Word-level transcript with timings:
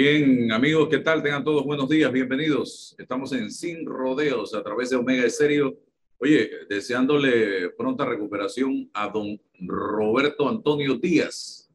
Bien, 0.00 0.52
amigos, 0.52 0.88
¿qué 0.88 0.98
tal? 0.98 1.24
Tengan 1.24 1.42
todos 1.42 1.64
buenos 1.64 1.88
días, 1.88 2.12
bienvenidos. 2.12 2.94
Estamos 3.00 3.32
en 3.32 3.50
Sin 3.50 3.84
Rodeos 3.84 4.54
a 4.54 4.62
través 4.62 4.90
de 4.90 4.96
Omega 4.96 5.26
Estéreo. 5.26 5.76
Oye, 6.18 6.48
deseándole 6.68 7.70
pronta 7.70 8.04
recuperación 8.04 8.88
a 8.94 9.08
don 9.08 9.40
Roberto 9.58 10.48
Antonio 10.48 10.94
Díaz, 10.94 11.68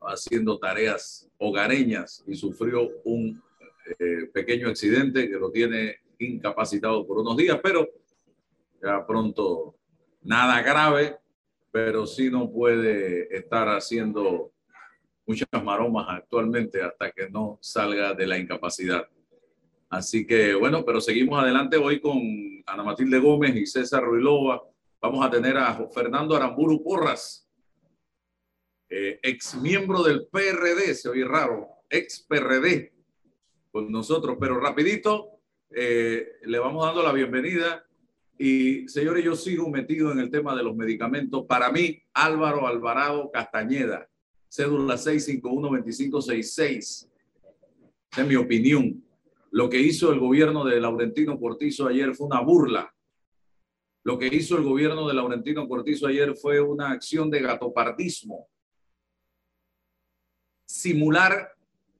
haciendo 0.00 0.58
tareas 0.58 1.30
hogareñas 1.38 2.24
y 2.26 2.34
sufrió 2.34 2.88
un 3.04 3.40
eh, 3.96 4.28
pequeño 4.34 4.68
accidente 4.68 5.30
que 5.30 5.38
lo 5.38 5.52
tiene 5.52 5.98
incapacitado 6.18 7.06
por 7.06 7.18
unos 7.18 7.36
días, 7.36 7.60
pero 7.62 7.88
ya 8.82 9.06
pronto 9.06 9.76
nada 10.22 10.62
grave, 10.62 11.16
pero 11.70 12.08
sí 12.08 12.28
no 12.28 12.50
puede 12.50 13.32
estar 13.36 13.68
haciendo 13.68 14.50
muchas 15.30 15.62
maromas 15.62 16.06
actualmente 16.08 16.82
hasta 16.82 17.12
que 17.12 17.30
no 17.30 17.56
salga 17.62 18.14
de 18.14 18.26
la 18.26 18.36
incapacidad. 18.36 19.06
Así 19.88 20.26
que 20.26 20.54
bueno, 20.54 20.84
pero 20.84 21.00
seguimos 21.00 21.40
adelante 21.40 21.76
hoy 21.76 22.00
con 22.00 22.18
Ana 22.66 22.82
Matilde 22.82 23.20
Gómez 23.20 23.54
y 23.54 23.64
César 23.64 24.02
Ruilova. 24.02 24.60
Vamos 25.00 25.24
a 25.24 25.30
tener 25.30 25.56
a 25.56 25.88
Fernando 25.94 26.34
Aramburu 26.34 26.82
Porras, 26.82 27.48
eh, 28.88 29.20
ex 29.22 29.54
miembro 29.54 30.02
del 30.02 30.26
PRD, 30.26 30.96
se 30.96 31.08
oye 31.08 31.24
raro, 31.24 31.68
ex 31.88 32.26
PRD 32.28 32.92
con 33.70 33.92
nosotros, 33.92 34.36
pero 34.40 34.58
rapidito 34.58 35.38
eh, 35.70 36.26
le 36.42 36.58
vamos 36.58 36.84
dando 36.84 37.04
la 37.04 37.12
bienvenida. 37.12 37.86
Y 38.36 38.88
señores, 38.88 39.24
yo 39.24 39.36
sigo 39.36 39.70
metido 39.70 40.10
en 40.10 40.18
el 40.18 40.28
tema 40.28 40.56
de 40.56 40.64
los 40.64 40.74
medicamentos. 40.74 41.46
Para 41.46 41.70
mí, 41.70 42.02
Álvaro 42.14 42.66
Alvarado 42.66 43.30
Castañeda, 43.30 44.09
cédula 44.50 44.96
651-2566. 44.96 46.78
Esa 46.78 47.08
es 48.16 48.26
mi 48.26 48.34
opinión. 48.34 49.02
Lo 49.52 49.70
que 49.70 49.80
hizo 49.80 50.12
el 50.12 50.18
gobierno 50.18 50.64
de 50.64 50.80
Laurentino 50.80 51.38
Cortizo 51.38 51.86
ayer 51.86 52.14
fue 52.14 52.26
una 52.26 52.40
burla. 52.40 52.92
Lo 54.02 54.18
que 54.18 54.26
hizo 54.26 54.56
el 54.56 54.64
gobierno 54.64 55.06
de 55.06 55.14
Laurentino 55.14 55.68
Cortizo 55.68 56.08
ayer 56.08 56.34
fue 56.36 56.60
una 56.60 56.90
acción 56.90 57.30
de 57.30 57.40
gatopardismo. 57.40 58.48
Simular 60.66 61.52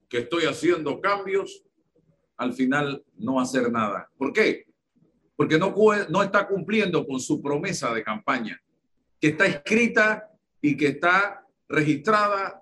que 0.09 0.19
estoy 0.19 0.43
haciendo 0.43 0.99
cambios, 0.99 1.63
al 2.35 2.53
final 2.53 3.03
no 3.15 3.39
hacer 3.39 3.71
nada. 3.71 4.09
¿Por 4.17 4.33
qué? 4.33 4.65
Porque 5.35 5.57
no, 5.57 5.73
no 6.09 6.23
está 6.23 6.47
cumpliendo 6.47 7.07
con 7.07 7.19
su 7.19 7.41
promesa 7.41 7.93
de 7.93 8.03
campaña, 8.03 8.61
que 9.19 9.29
está 9.29 9.45
escrita 9.45 10.29
y 10.61 10.75
que 10.75 10.87
está 10.87 11.40
registrada 11.71 12.61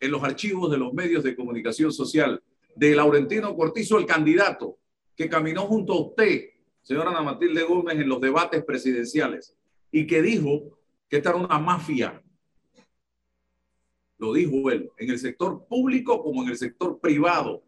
en 0.00 0.10
los 0.10 0.22
archivos 0.22 0.70
de 0.70 0.78
los 0.78 0.92
medios 0.92 1.24
de 1.24 1.34
comunicación 1.34 1.92
social 1.92 2.42
de 2.74 2.94
Laurentino 2.94 3.56
Cortizo, 3.56 3.98
el 3.98 4.06
candidato 4.06 4.78
que 5.16 5.28
caminó 5.28 5.62
junto 5.62 5.94
a 5.94 6.00
usted, 6.08 6.50
señora 6.82 7.10
Ana 7.10 7.22
Matilde 7.22 7.62
Gómez, 7.62 7.98
en 7.98 8.08
los 8.08 8.20
debates 8.20 8.62
presidenciales 8.64 9.56
y 9.90 10.06
que 10.06 10.20
dijo 10.20 10.78
que 11.08 11.16
esta 11.16 11.30
era 11.30 11.38
una 11.38 11.58
mafia. 11.58 12.22
Lo 14.18 14.32
dijo 14.32 14.70
él, 14.70 14.90
en 14.98 15.10
el 15.10 15.18
sector 15.18 15.66
público 15.66 16.22
como 16.22 16.42
en 16.42 16.50
el 16.50 16.56
sector 16.56 17.00
privado, 17.00 17.62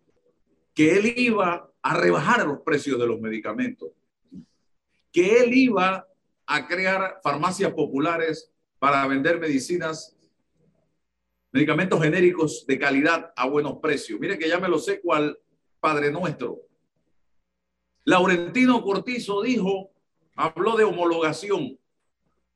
que 0.75 0.97
él 0.97 1.15
iba 1.17 1.71
a 1.83 1.97
rebajar 1.97 2.47
los 2.47 2.61
precios 2.61 2.99
de 2.99 3.07
los 3.07 3.21
medicamentos, 3.21 3.91
que 5.11 5.39
él 5.39 5.55
iba 5.55 6.07
a 6.47 6.67
crear 6.67 7.21
farmacias 7.23 7.73
populares 7.73 8.53
para 8.79 9.07
vender 9.07 9.41
medicinas 9.41 10.18
medicamentos 11.53 12.03
genéricos 12.03 12.67
de 12.67 12.79
calidad 12.79 13.33
a 13.37 13.49
buenos 13.49 13.79
precios. 13.81 14.21
Mire 14.21 14.39
que 14.39 14.49
ya 14.49 14.59
me 14.59 14.69
lo 14.69 14.79
sé 14.79 15.01
cuál 15.01 15.39
Padre 15.81 16.11
Nuestro. 16.11 16.61
Laurentino 18.05 18.83
Cortizo 18.83 19.43
dijo, 19.43 19.91
habló 20.35 20.77
de 20.77 20.85
homologación 20.85 21.79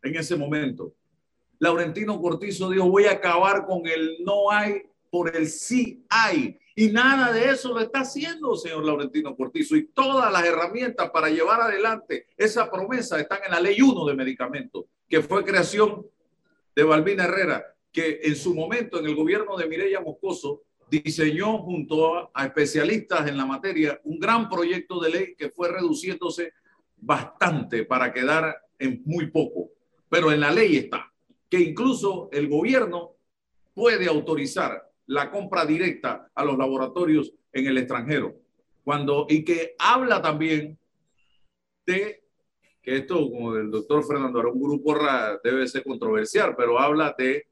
en 0.03 0.16
ese 0.16 0.36
momento. 0.36 0.94
Laurentino 1.58 2.20
Cortizo 2.20 2.70
dijo, 2.70 2.88
voy 2.88 3.04
a 3.04 3.12
acabar 3.12 3.66
con 3.66 3.86
el 3.86 4.19
no 4.25 4.50
hay 4.50 4.82
por 5.10 5.34
el 5.34 5.47
sí 5.47 6.04
hay. 6.09 6.59
Y 6.74 6.88
nada 6.88 7.32
de 7.32 7.50
eso 7.50 7.74
lo 7.74 7.80
está 7.80 8.00
haciendo, 8.00 8.56
señor 8.56 8.84
Laurentino 8.84 9.36
Cortizo. 9.36 9.76
Y 9.76 9.88
todas 9.88 10.32
las 10.32 10.44
herramientas 10.44 11.10
para 11.10 11.28
llevar 11.28 11.60
adelante 11.60 12.28
esa 12.36 12.70
promesa 12.70 13.20
están 13.20 13.41
en 13.44 13.53
la 13.53 13.60
ley 13.60 13.80
1 13.80 14.06
de 14.06 14.14
medicamentos, 14.14 14.86
que 15.09 15.20
fue 15.20 15.44
creación 15.44 16.06
de 16.74 16.82
Balbina 16.82 17.24
Herrera 17.24 17.72
que 17.92 18.20
en 18.22 18.34
su 18.34 18.54
momento 18.54 18.98
en 18.98 19.06
el 19.06 19.14
gobierno 19.14 19.56
de 19.56 19.66
Mireya 19.66 20.00
Moscoso 20.00 20.62
diseñó 20.91 21.58
junto 21.58 22.30
a, 22.34 22.44
especialistas 22.44 23.28
en 23.28 23.36
la 23.36 23.47
materia 23.47 24.00
un 24.04 24.19
gran 24.19 24.48
proyecto 24.48 25.00
de 25.00 25.10
ley 25.10 25.34
que 25.36 25.50
fue 25.50 25.70
reduciéndose 25.70 26.53
bastante 26.97 27.84
para 27.84 28.12
quedar 28.12 28.56
en 28.78 29.03
muy 29.04 29.30
poco. 29.30 29.70
Pero 30.08 30.32
en 30.32 30.41
la 30.41 30.50
ley 30.50 30.76
está 30.76 31.12
que 31.48 31.60
incluso 31.60 32.30
el 32.32 32.48
gobierno 32.48 33.16
puede 33.75 34.06
autorizar 34.09 34.91
la 35.06 35.30
compra 35.30 35.66
directa 35.66 36.30
a 36.34 36.44
los 36.44 36.56
laboratorios 36.56 37.34
en 37.53 37.66
el 37.66 37.76
extranjero. 37.76 38.34
Cuando, 38.82 39.26
y 39.28 39.44
que 39.44 39.74
habla 39.78 40.22
también 40.22 40.78
de 41.84 42.24
que 42.80 42.97
esto, 42.97 43.30
como 43.30 43.54
el 43.54 43.70
doctor 43.70 44.04
Fernando 44.04 44.41
Aramburu 44.41 44.82
Porra, 44.82 45.38
debe 45.44 45.69
ser 45.69 45.84
controversial, 45.84 46.54
pero 46.56 46.78
habla 46.78 47.14
de 47.16 47.47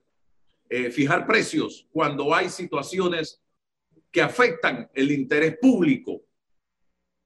eh, 0.70 0.90
fijar 0.90 1.26
precios 1.26 1.88
cuando 1.90 2.32
hay 2.32 2.48
situaciones 2.48 3.42
que 4.10 4.22
afectan 4.22 4.88
el 4.94 5.10
interés 5.10 5.58
público. 5.60 6.22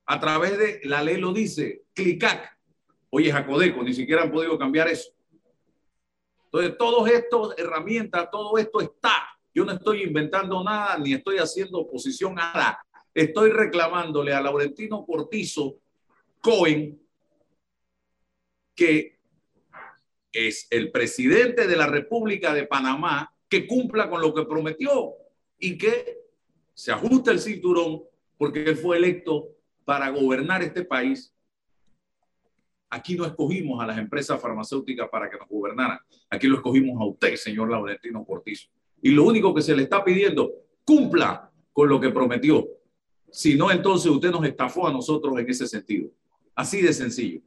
A 0.06 0.18
través 0.18 0.58
de 0.58 0.80
la 0.84 1.02
ley 1.02 1.18
lo 1.18 1.32
dice, 1.32 1.84
CLICAC. 1.92 2.58
Oye, 3.10 3.30
Jacodeco, 3.30 3.82
ni 3.82 3.92
siquiera 3.92 4.22
han 4.22 4.32
podido 4.32 4.58
cambiar 4.58 4.88
eso. 4.88 5.10
Entonces, 6.46 6.78
todas 6.78 7.12
estas 7.12 7.58
herramientas, 7.58 8.30
todo 8.30 8.56
esto 8.56 8.80
está. 8.80 9.28
Yo 9.54 9.64
no 9.64 9.72
estoy 9.72 10.02
inventando 10.02 10.64
nada, 10.64 10.98
ni 10.98 11.12
estoy 11.12 11.36
haciendo 11.36 11.80
oposición 11.80 12.38
a 12.38 12.52
nada. 12.52 12.86
Estoy 13.12 13.50
reclamándole 13.50 14.32
a 14.32 14.40
Laurentino 14.40 15.04
Cortizo 15.04 15.76
Cohen 16.40 16.98
que 18.74 19.18
es 20.32 20.66
el 20.70 20.90
presidente 20.90 21.66
de 21.66 21.76
la 21.76 21.86
República 21.86 22.52
de 22.52 22.66
Panamá 22.66 23.33
que 23.48 23.66
cumpla 23.66 24.08
con 24.08 24.20
lo 24.20 24.34
que 24.34 24.44
prometió 24.44 25.14
y 25.58 25.78
que 25.78 26.24
se 26.72 26.92
ajuste 26.92 27.30
el 27.30 27.40
cinturón 27.40 28.02
porque 28.36 28.64
él 28.64 28.76
fue 28.76 28.96
electo 28.96 29.48
para 29.84 30.10
gobernar 30.10 30.62
este 30.62 30.84
país. 30.84 31.34
Aquí 32.90 33.16
no 33.16 33.24
escogimos 33.24 33.82
a 33.82 33.86
las 33.86 33.98
empresas 33.98 34.40
farmacéuticas 34.40 35.08
para 35.08 35.28
que 35.30 35.36
nos 35.36 35.48
gobernaran. 35.48 35.98
Aquí 36.30 36.46
lo 36.46 36.56
escogimos 36.56 37.00
a 37.00 37.04
usted, 37.04 37.36
señor 37.36 37.70
Laurentino 37.70 38.24
Cortizo. 38.24 38.68
Y 39.02 39.10
lo 39.10 39.24
único 39.24 39.54
que 39.54 39.62
se 39.62 39.76
le 39.76 39.82
está 39.82 40.04
pidiendo, 40.04 40.52
cumpla 40.84 41.50
con 41.72 41.88
lo 41.88 42.00
que 42.00 42.10
prometió. 42.10 42.66
Si 43.30 43.56
no, 43.56 43.70
entonces 43.70 44.10
usted 44.10 44.30
nos 44.30 44.44
estafó 44.44 44.86
a 44.86 44.92
nosotros 44.92 45.36
en 45.38 45.50
ese 45.50 45.66
sentido. 45.66 46.08
Así 46.54 46.80
de 46.80 46.92
sencillo. 46.92 47.40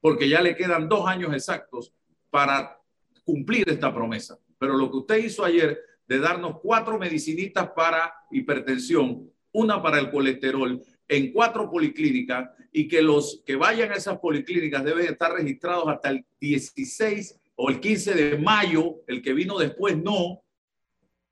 Porque 0.00 0.28
ya 0.28 0.40
le 0.40 0.56
quedan 0.56 0.88
dos 0.88 1.06
años 1.06 1.32
exactos 1.34 1.92
para 2.30 2.80
cumplir 3.24 3.68
esta 3.68 3.92
promesa. 3.94 4.38
Pero 4.62 4.76
lo 4.76 4.92
que 4.92 4.98
usted 4.98 5.16
hizo 5.16 5.44
ayer 5.44 5.76
de 6.06 6.20
darnos 6.20 6.60
cuatro 6.62 6.96
medicinitas 6.96 7.70
para 7.74 8.14
hipertensión, 8.30 9.28
una 9.50 9.82
para 9.82 9.98
el 9.98 10.08
colesterol, 10.08 10.80
en 11.08 11.32
cuatro 11.32 11.68
policlínicas 11.68 12.48
y 12.70 12.86
que 12.86 13.02
los 13.02 13.42
que 13.44 13.56
vayan 13.56 13.90
a 13.90 13.96
esas 13.96 14.20
policlínicas 14.20 14.84
deben 14.84 15.06
estar 15.06 15.32
registrados 15.32 15.88
hasta 15.88 16.10
el 16.10 16.24
16 16.38 17.40
o 17.56 17.70
el 17.70 17.80
15 17.80 18.14
de 18.14 18.38
mayo, 18.38 19.00
el 19.08 19.20
que 19.20 19.32
vino 19.32 19.58
después 19.58 19.96
no, 19.96 20.44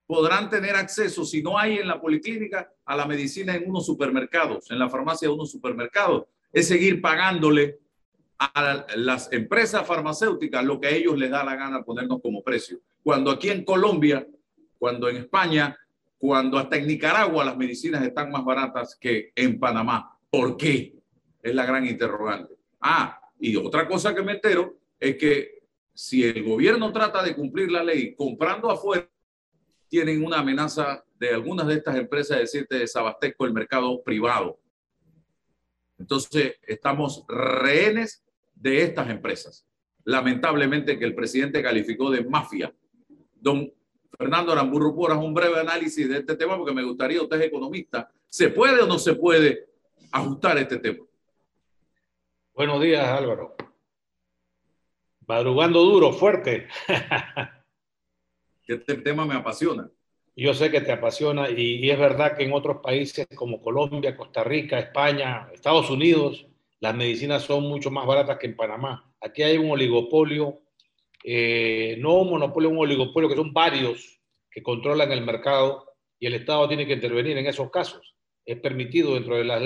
podrán 0.09 0.51
tener 0.51 0.75
acceso, 0.75 1.25
si 1.25 1.41
no 1.41 1.57
hay 1.57 1.79
en 1.79 1.87
la 1.87 2.01
policlínica, 2.01 2.69
a 2.85 2.97
la 2.97 3.07
medicina 3.07 3.55
en 3.55 3.71
unos 3.71 3.87
supermercados, 3.87 4.69
en 4.73 4.79
la 4.81 4.91
farmacia 4.91 5.29
de 5.29 5.35
unos 5.35 5.53
supermercados. 5.53 6.25
Es 6.53 6.67
seguir 6.67 7.01
pagándole 7.01 7.79
a 8.41 8.87
las 8.97 9.33
empresas 9.33 9.87
farmacéuticas 9.87 10.65
lo 10.65 10.81
que 10.81 10.89
a 10.89 10.91
ellos 10.91 11.17
les 11.17 11.31
da 11.31 11.45
la 11.45 11.55
gana 11.55 11.85
ponernos 11.85 12.21
como 12.21 12.43
precio. 12.43 12.81
Cuando 13.03 13.31
aquí 13.31 13.51
en 13.51 13.65
Colombia, 13.65 14.27
cuando 14.79 15.09
en 15.09 15.17
España, 15.17 15.77
cuando 16.19 16.59
hasta 16.59 16.77
en 16.77 16.87
Nicaragua 16.87 17.45
las 17.45 17.57
medicinas 17.57 18.03
están 18.03 18.31
más 18.31 18.45
baratas 18.45 18.97
que 19.01 19.33
en 19.35 19.59
Panamá. 19.59 20.19
¿Por 20.31 20.57
qué? 20.57 20.95
Es 21.43 21.55
la 21.55 21.65
gran 21.65 21.87
interrogante. 21.87 22.55
Ah, 22.81 23.19
y 23.39 23.57
otra 23.57 23.89
cosa 23.89 24.15
que 24.15 24.23
me 24.23 24.33
entero 24.33 24.77
es 24.99 25.17
que 25.17 25.61
si 25.95 26.25
el 26.25 26.43
gobierno 26.45 26.93
trata 26.93 27.23
de 27.23 27.35
cumplir 27.35 27.71
la 27.71 27.83
ley 27.83 28.15
comprando 28.15 28.71
afuera, 28.71 29.09
tienen 29.89 30.25
una 30.25 30.39
amenaza 30.39 31.05
de 31.19 31.31
algunas 31.31 31.67
de 31.67 31.75
estas 31.75 31.97
empresas 31.97 32.37
de 32.37 32.43
decirte 32.43 32.79
desabastezco 32.79 33.45
el 33.45 33.53
mercado 33.53 34.03
privado. 34.03 34.59
Entonces, 35.99 36.57
estamos 36.67 37.25
rehenes 37.29 38.23
de 38.55 38.83
estas 38.83 39.11
empresas. 39.11 39.67
Lamentablemente 40.05 40.99
que 40.99 41.05
el 41.05 41.15
presidente 41.15 41.63
calificó 41.63 42.11
de 42.11 42.25
mafia. 42.25 42.73
Don 43.41 43.73
Fernando 44.17 44.53
Aramburu 44.53 44.95
Porras, 44.95 45.19
un 45.19 45.33
breve 45.33 45.61
análisis 45.61 46.09
de 46.09 46.19
este 46.19 46.37
tema 46.37 46.57
porque 46.57 46.75
me 46.75 46.83
gustaría, 46.83 47.23
usted 47.23 47.41
es 47.41 47.47
economista, 47.47 48.11
¿se 48.29 48.51
puede 48.51 48.83
o 48.83 48.87
no 48.87 48.99
se 48.99 49.15
puede 49.15 49.69
ajustar 50.13 50.59
este 50.59 50.79
tema? 50.79 51.05
Buenos 52.55 52.83
días, 52.83 53.07
Álvaro. 53.07 53.57
Madrugando 55.27 55.81
duro, 55.81 56.13
fuerte. 56.13 56.69
este 58.67 58.97
tema 58.97 59.25
me 59.25 59.35
apasiona. 59.35 59.91
Yo 60.37 60.55
sé 60.55 60.71
que 60.71 60.81
te 60.81 60.93
apasiona 60.93 61.51
y, 61.51 61.85
y, 61.85 61.91
es 61.91 61.99
verdad 61.99 62.37
que 62.37 62.45
en 62.45 62.53
otros 62.53 62.79
países 62.83 63.27
como 63.35 63.61
Colombia, 63.61 64.17
Costa 64.17 64.45
Rica, 64.45 64.79
España, 64.79 65.49
Estados 65.53 65.91
Unidos, 65.91 66.47
las 66.79 66.95
medicinas 66.95 67.43
son 67.43 67.65
mucho 67.65 67.91
más 67.91 68.07
baratas 68.07 68.39
que 68.39 68.47
en 68.47 68.57
Panamá. 68.57 69.13
Aquí 69.21 69.43
hay 69.43 69.59
un 69.59 69.71
oligopolio, 69.71 70.61
eh, 71.25 71.97
no 71.99 72.15
un 72.15 72.31
monopolio, 72.31 72.71
un 72.71 72.79
oligopolio, 72.79 73.29
que 73.29 73.37
son 73.37 73.53
varios 73.53 74.21
que 74.51 74.63
controlan 74.63 75.13
el 75.13 75.25
mercado 75.25 75.87
y 76.19 76.27
el 76.27 76.35
Estado 76.35 76.69
tiene 76.69 76.87
que 76.87 76.95
intervenir 76.95 77.37
en 77.39 77.47
esos 77.47 77.71
casos. 77.71 78.15
Es 78.45 78.59
permitido 78.61 79.15
dentro 79.15 79.37
de 79.37 79.45
las 79.45 79.63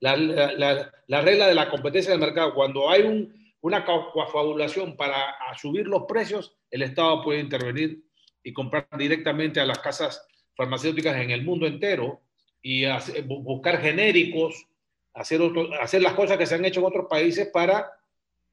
la, 0.00 1.20
regla 1.20 1.46
de 1.46 1.54
la 1.54 1.68
competencia 1.70 2.12
del 2.12 2.20
mercado. 2.20 2.54
Cuando 2.54 2.88
hay 2.88 3.02
un, 3.02 3.54
una 3.60 3.84
coafabulación 3.84 4.96
para 4.96 5.34
subir 5.60 5.86
los 5.86 6.04
precios, 6.04 6.56
el 6.70 6.82
Estado 6.82 7.22
puede 7.22 7.40
intervenir 7.40 8.02
y 8.42 8.52
comprar 8.52 8.86
directamente 8.96 9.60
a 9.60 9.66
las 9.66 9.78
casas 9.78 10.26
farmacéuticas 10.56 11.16
en 11.16 11.30
el 11.30 11.42
mundo 11.42 11.66
entero 11.66 12.20
y 12.62 12.84
buscar 13.24 13.80
genéricos, 13.80 14.66
hacer, 15.12 15.40
hacer 15.80 16.02
las 16.02 16.14
cosas 16.14 16.38
que 16.38 16.46
se 16.46 16.54
han 16.54 16.64
hecho 16.64 16.80
en 16.80 16.86
otros 16.86 17.06
países 17.08 17.48
para 17.52 17.90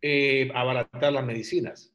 eh, 0.01 0.51
abaratar 0.53 1.13
las 1.13 1.23
medicinas. 1.23 1.90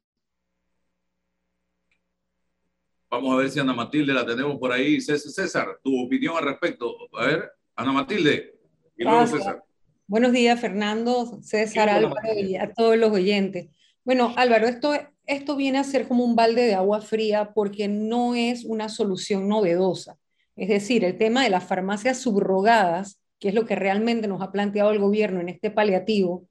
Vamos 3.09 3.33
a 3.33 3.37
ver 3.37 3.49
si 3.49 3.59
Ana 3.59 3.73
Matilde 3.73 4.13
la 4.13 4.25
tenemos 4.25 4.57
por 4.57 4.71
ahí. 4.71 4.99
César, 4.99 5.79
tu 5.81 6.05
opinión 6.05 6.35
al 6.37 6.43
respecto. 6.43 6.93
A 7.13 7.25
ver, 7.25 7.51
Ana 7.75 7.93
Matilde. 7.93 8.53
Y 8.97 9.03
luego 9.03 9.25
César. 9.27 9.63
Buenos 10.07 10.33
días, 10.33 10.59
Fernando, 10.59 11.39
César, 11.41 11.89
Álvaro 11.89 12.33
y 12.35 12.57
a 12.57 12.73
todos 12.73 12.97
los 12.97 13.11
oyentes. 13.11 13.69
Bueno, 14.03 14.33
Álvaro, 14.35 14.67
esto, 14.67 14.93
esto 15.25 15.55
viene 15.55 15.77
a 15.77 15.83
ser 15.85 16.07
como 16.07 16.25
un 16.25 16.35
balde 16.35 16.65
de 16.65 16.75
agua 16.75 17.01
fría 17.01 17.53
porque 17.53 17.87
no 17.87 18.35
es 18.35 18.65
una 18.65 18.89
solución 18.89 19.47
novedosa. 19.47 20.17
Es 20.57 20.67
decir, 20.67 21.05
el 21.05 21.17
tema 21.17 21.43
de 21.43 21.49
las 21.49 21.63
farmacias 21.63 22.19
subrogadas, 22.19 23.21
que 23.39 23.49
es 23.49 23.53
lo 23.53 23.65
que 23.65 23.75
realmente 23.75 24.27
nos 24.27 24.41
ha 24.41 24.51
planteado 24.51 24.91
el 24.91 24.99
gobierno 24.99 25.39
en 25.39 25.49
este 25.49 25.71
paliativo, 25.71 26.47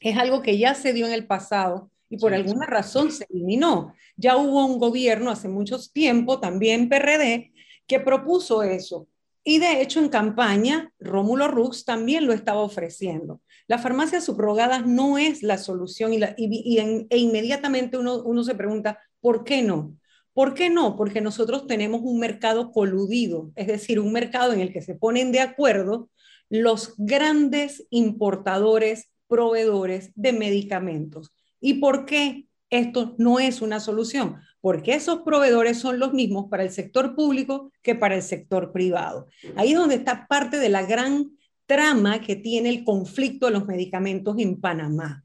es 0.00 0.16
algo 0.16 0.40
que 0.40 0.56
ya 0.56 0.74
se 0.74 0.92
dio 0.94 1.06
en 1.06 1.12
el 1.12 1.26
pasado 1.26 1.90
y 2.08 2.18
por 2.18 2.34
alguna 2.34 2.66
razón 2.66 3.10
se 3.10 3.26
eliminó. 3.30 3.94
Ya 4.16 4.36
hubo 4.36 4.64
un 4.64 4.78
gobierno 4.78 5.30
hace 5.30 5.48
mucho 5.48 5.78
tiempo, 5.92 6.40
también 6.40 6.88
PRD, 6.88 7.52
que 7.86 8.00
propuso 8.00 8.62
eso. 8.62 9.08
Y 9.42 9.58
de 9.58 9.82
hecho 9.82 10.00
en 10.00 10.08
campaña, 10.08 10.92
Rómulo 10.98 11.48
Rux 11.48 11.84
también 11.84 12.26
lo 12.26 12.32
estaba 12.32 12.60
ofreciendo. 12.60 13.42
Las 13.66 13.82
farmacias 13.82 14.24
subrogadas 14.24 14.86
no 14.86 15.18
es 15.18 15.42
la 15.42 15.58
solución 15.58 16.12
y, 16.14 16.78
e 17.10 17.18
inmediatamente 17.18 17.98
uno, 17.98 18.22
uno 18.22 18.42
se 18.42 18.54
pregunta, 18.54 18.98
¿por 19.20 19.44
qué 19.44 19.62
no? 19.62 19.96
¿Por 20.32 20.54
qué 20.54 20.70
no? 20.70 20.96
Porque 20.96 21.20
nosotros 21.20 21.66
tenemos 21.66 22.00
un 22.02 22.18
mercado 22.18 22.72
coludido, 22.72 23.52
es 23.54 23.66
decir, 23.66 24.00
un 24.00 24.12
mercado 24.12 24.52
en 24.52 24.60
el 24.60 24.72
que 24.72 24.82
se 24.82 24.94
ponen 24.94 25.30
de 25.30 25.40
acuerdo 25.40 26.10
los 26.48 26.94
grandes 26.96 27.86
importadores, 27.90 29.10
proveedores 29.28 30.10
de 30.14 30.32
medicamentos. 30.32 31.32
¿Y 31.64 31.74
por 31.80 32.04
qué 32.04 32.44
esto 32.68 33.14
no 33.16 33.40
es 33.40 33.62
una 33.62 33.80
solución? 33.80 34.36
Porque 34.60 34.92
esos 34.92 35.20
proveedores 35.22 35.78
son 35.78 35.98
los 35.98 36.12
mismos 36.12 36.50
para 36.50 36.62
el 36.62 36.70
sector 36.70 37.14
público 37.16 37.72
que 37.80 37.94
para 37.94 38.14
el 38.14 38.22
sector 38.22 38.70
privado. 38.70 39.28
Ahí 39.56 39.72
es 39.72 39.78
donde 39.78 39.94
está 39.94 40.26
parte 40.26 40.58
de 40.58 40.68
la 40.68 40.82
gran 40.82 41.30
trama 41.64 42.20
que 42.20 42.36
tiene 42.36 42.68
el 42.68 42.84
conflicto 42.84 43.46
de 43.46 43.52
los 43.52 43.64
medicamentos 43.64 44.36
en 44.38 44.60
Panamá. 44.60 45.24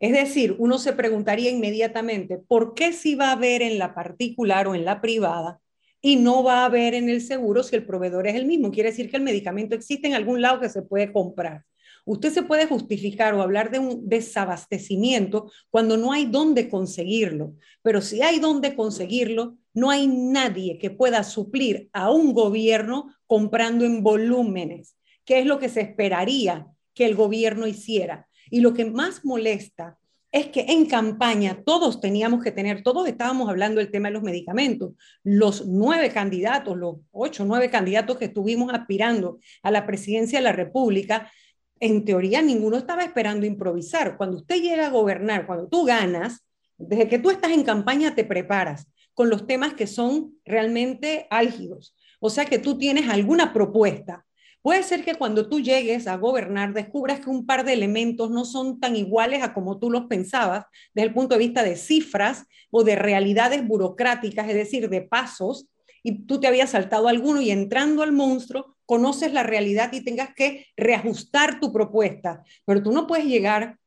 Es 0.00 0.10
decir, 0.10 0.56
uno 0.58 0.76
se 0.76 0.92
preguntaría 0.92 1.52
inmediatamente, 1.52 2.38
¿por 2.38 2.74
qué 2.74 2.92
si 2.92 3.14
va 3.14 3.28
a 3.28 3.32
haber 3.32 3.62
en 3.62 3.78
la 3.78 3.94
particular 3.94 4.66
o 4.66 4.74
en 4.74 4.84
la 4.84 5.00
privada 5.00 5.60
y 6.00 6.16
no 6.16 6.42
va 6.42 6.62
a 6.62 6.64
haber 6.64 6.94
en 6.94 7.08
el 7.08 7.20
seguro 7.20 7.62
si 7.62 7.76
el 7.76 7.86
proveedor 7.86 8.26
es 8.26 8.34
el 8.34 8.46
mismo? 8.46 8.72
Quiere 8.72 8.90
decir 8.90 9.08
que 9.08 9.18
el 9.18 9.22
medicamento 9.22 9.76
existe 9.76 10.08
en 10.08 10.14
algún 10.14 10.42
lado 10.42 10.58
que 10.58 10.68
se 10.68 10.82
puede 10.82 11.12
comprar. 11.12 11.62
Usted 12.04 12.32
se 12.32 12.42
puede 12.42 12.66
justificar 12.66 13.34
o 13.34 13.42
hablar 13.42 13.70
de 13.70 13.78
un 13.78 14.08
desabastecimiento 14.08 15.50
cuando 15.70 15.96
no 15.96 16.12
hay 16.12 16.26
dónde 16.26 16.68
conseguirlo, 16.68 17.54
pero 17.82 18.00
si 18.00 18.22
hay 18.22 18.38
dónde 18.38 18.74
conseguirlo, 18.74 19.56
no 19.74 19.90
hay 19.90 20.06
nadie 20.06 20.78
que 20.78 20.90
pueda 20.90 21.22
suplir 21.22 21.88
a 21.92 22.10
un 22.10 22.32
gobierno 22.32 23.14
comprando 23.26 23.84
en 23.84 24.02
volúmenes, 24.02 24.96
que 25.24 25.38
es 25.40 25.46
lo 25.46 25.58
que 25.58 25.68
se 25.68 25.82
esperaría 25.82 26.66
que 26.94 27.06
el 27.06 27.14
gobierno 27.14 27.66
hiciera. 27.66 28.28
Y 28.50 28.60
lo 28.60 28.74
que 28.74 28.84
más 28.84 29.24
molesta 29.24 29.96
es 30.32 30.48
que 30.48 30.66
en 30.68 30.86
campaña 30.86 31.62
todos 31.64 32.00
teníamos 32.00 32.42
que 32.42 32.52
tener, 32.52 32.82
todos 32.82 33.08
estábamos 33.08 33.48
hablando 33.48 33.80
del 33.80 33.90
tema 33.90 34.08
de 34.08 34.14
los 34.14 34.22
medicamentos. 34.22 34.92
Los 35.24 35.66
nueve 35.66 36.10
candidatos, 36.10 36.76
los 36.76 36.96
ocho, 37.10 37.44
nueve 37.44 37.70
candidatos 37.70 38.16
que 38.16 38.26
estuvimos 38.26 38.72
aspirando 38.72 39.38
a 39.62 39.70
la 39.70 39.86
presidencia 39.86 40.38
de 40.38 40.44
la 40.44 40.52
República, 40.52 41.30
en 41.80 42.04
teoría 42.04 42.42
ninguno 42.42 42.76
estaba 42.76 43.02
esperando 43.02 43.46
improvisar. 43.46 44.16
Cuando 44.16 44.36
usted 44.36 44.60
llega 44.60 44.86
a 44.86 44.90
gobernar, 44.90 45.46
cuando 45.46 45.66
tú 45.66 45.84
ganas, 45.84 46.44
desde 46.76 47.08
que 47.08 47.18
tú 47.18 47.30
estás 47.30 47.52
en 47.52 47.64
campaña 47.64 48.14
te 48.14 48.24
preparas 48.24 48.86
con 49.14 49.28
los 49.28 49.46
temas 49.46 49.74
que 49.74 49.86
son 49.86 50.34
realmente 50.44 51.26
álgidos. 51.30 51.94
O 52.20 52.30
sea 52.30 52.44
que 52.44 52.58
tú 52.58 52.78
tienes 52.78 53.08
alguna 53.08 53.52
propuesta. 53.52 54.24
Puede 54.62 54.82
ser 54.82 55.04
que 55.04 55.14
cuando 55.14 55.48
tú 55.48 55.60
llegues 55.60 56.06
a 56.06 56.18
gobernar 56.18 56.74
descubras 56.74 57.20
que 57.20 57.30
un 57.30 57.46
par 57.46 57.64
de 57.64 57.72
elementos 57.72 58.30
no 58.30 58.44
son 58.44 58.78
tan 58.78 58.94
iguales 58.94 59.42
a 59.42 59.54
como 59.54 59.78
tú 59.78 59.90
los 59.90 60.04
pensabas 60.04 60.66
desde 60.94 61.08
el 61.08 61.14
punto 61.14 61.34
de 61.34 61.38
vista 61.38 61.62
de 61.62 61.76
cifras 61.76 62.44
o 62.70 62.84
de 62.84 62.94
realidades 62.94 63.66
burocráticas, 63.66 64.48
es 64.48 64.54
decir, 64.54 64.90
de 64.90 65.00
pasos, 65.00 65.66
y 66.02 66.26
tú 66.26 66.40
te 66.40 66.46
habías 66.46 66.70
saltado 66.70 67.08
alguno 67.08 67.40
y 67.40 67.50
entrando 67.50 68.02
al 68.02 68.12
monstruo 68.12 68.76
conoces 68.90 69.32
la 69.32 69.44
realidad 69.44 69.92
y 69.92 70.02
tengas 70.02 70.34
que 70.34 70.66
reajustar 70.76 71.60
tu 71.60 71.72
propuesta. 71.72 72.42
Pero 72.64 72.82
tú 72.82 72.90
no 72.90 73.06
puedes 73.06 73.24
llegar 73.24 73.78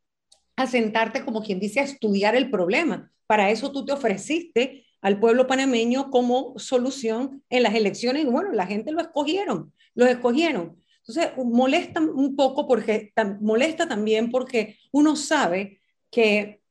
a 0.56 0.66
sentarte 0.66 1.26
como 1.26 1.44
quien 1.44 1.60
dice 1.60 1.82
a 1.82 1.84
estudiar 1.84 2.38
el 2.38 2.50
problema. 2.50 3.12
Para 3.28 3.52
eso 3.52 3.70
tú 3.74 3.84
te 3.84 3.92
ofreciste 3.92 4.86
al 5.02 5.20
pueblo 5.20 5.46
panameño 5.46 6.10
como 6.10 6.58
solución 6.58 7.44
en 7.50 7.64
las 7.64 7.76
elecciones 7.76 8.24
y 8.24 8.28
bueno, 8.28 8.54
la 8.54 8.66
gente 8.66 8.94
lo 8.94 9.02
escogieron, 9.02 9.74
lo 9.94 10.06
escogieron. 10.06 10.78
Entonces, 11.06 11.34
molesta 11.36 12.00
un 12.00 12.38
poco 12.38 12.66
porque 12.66 13.12
molesta 13.42 13.90
también 13.90 14.32
porque 14.32 14.78
uno 14.94 15.18
sabe 15.18 15.82
que, 16.12 16.62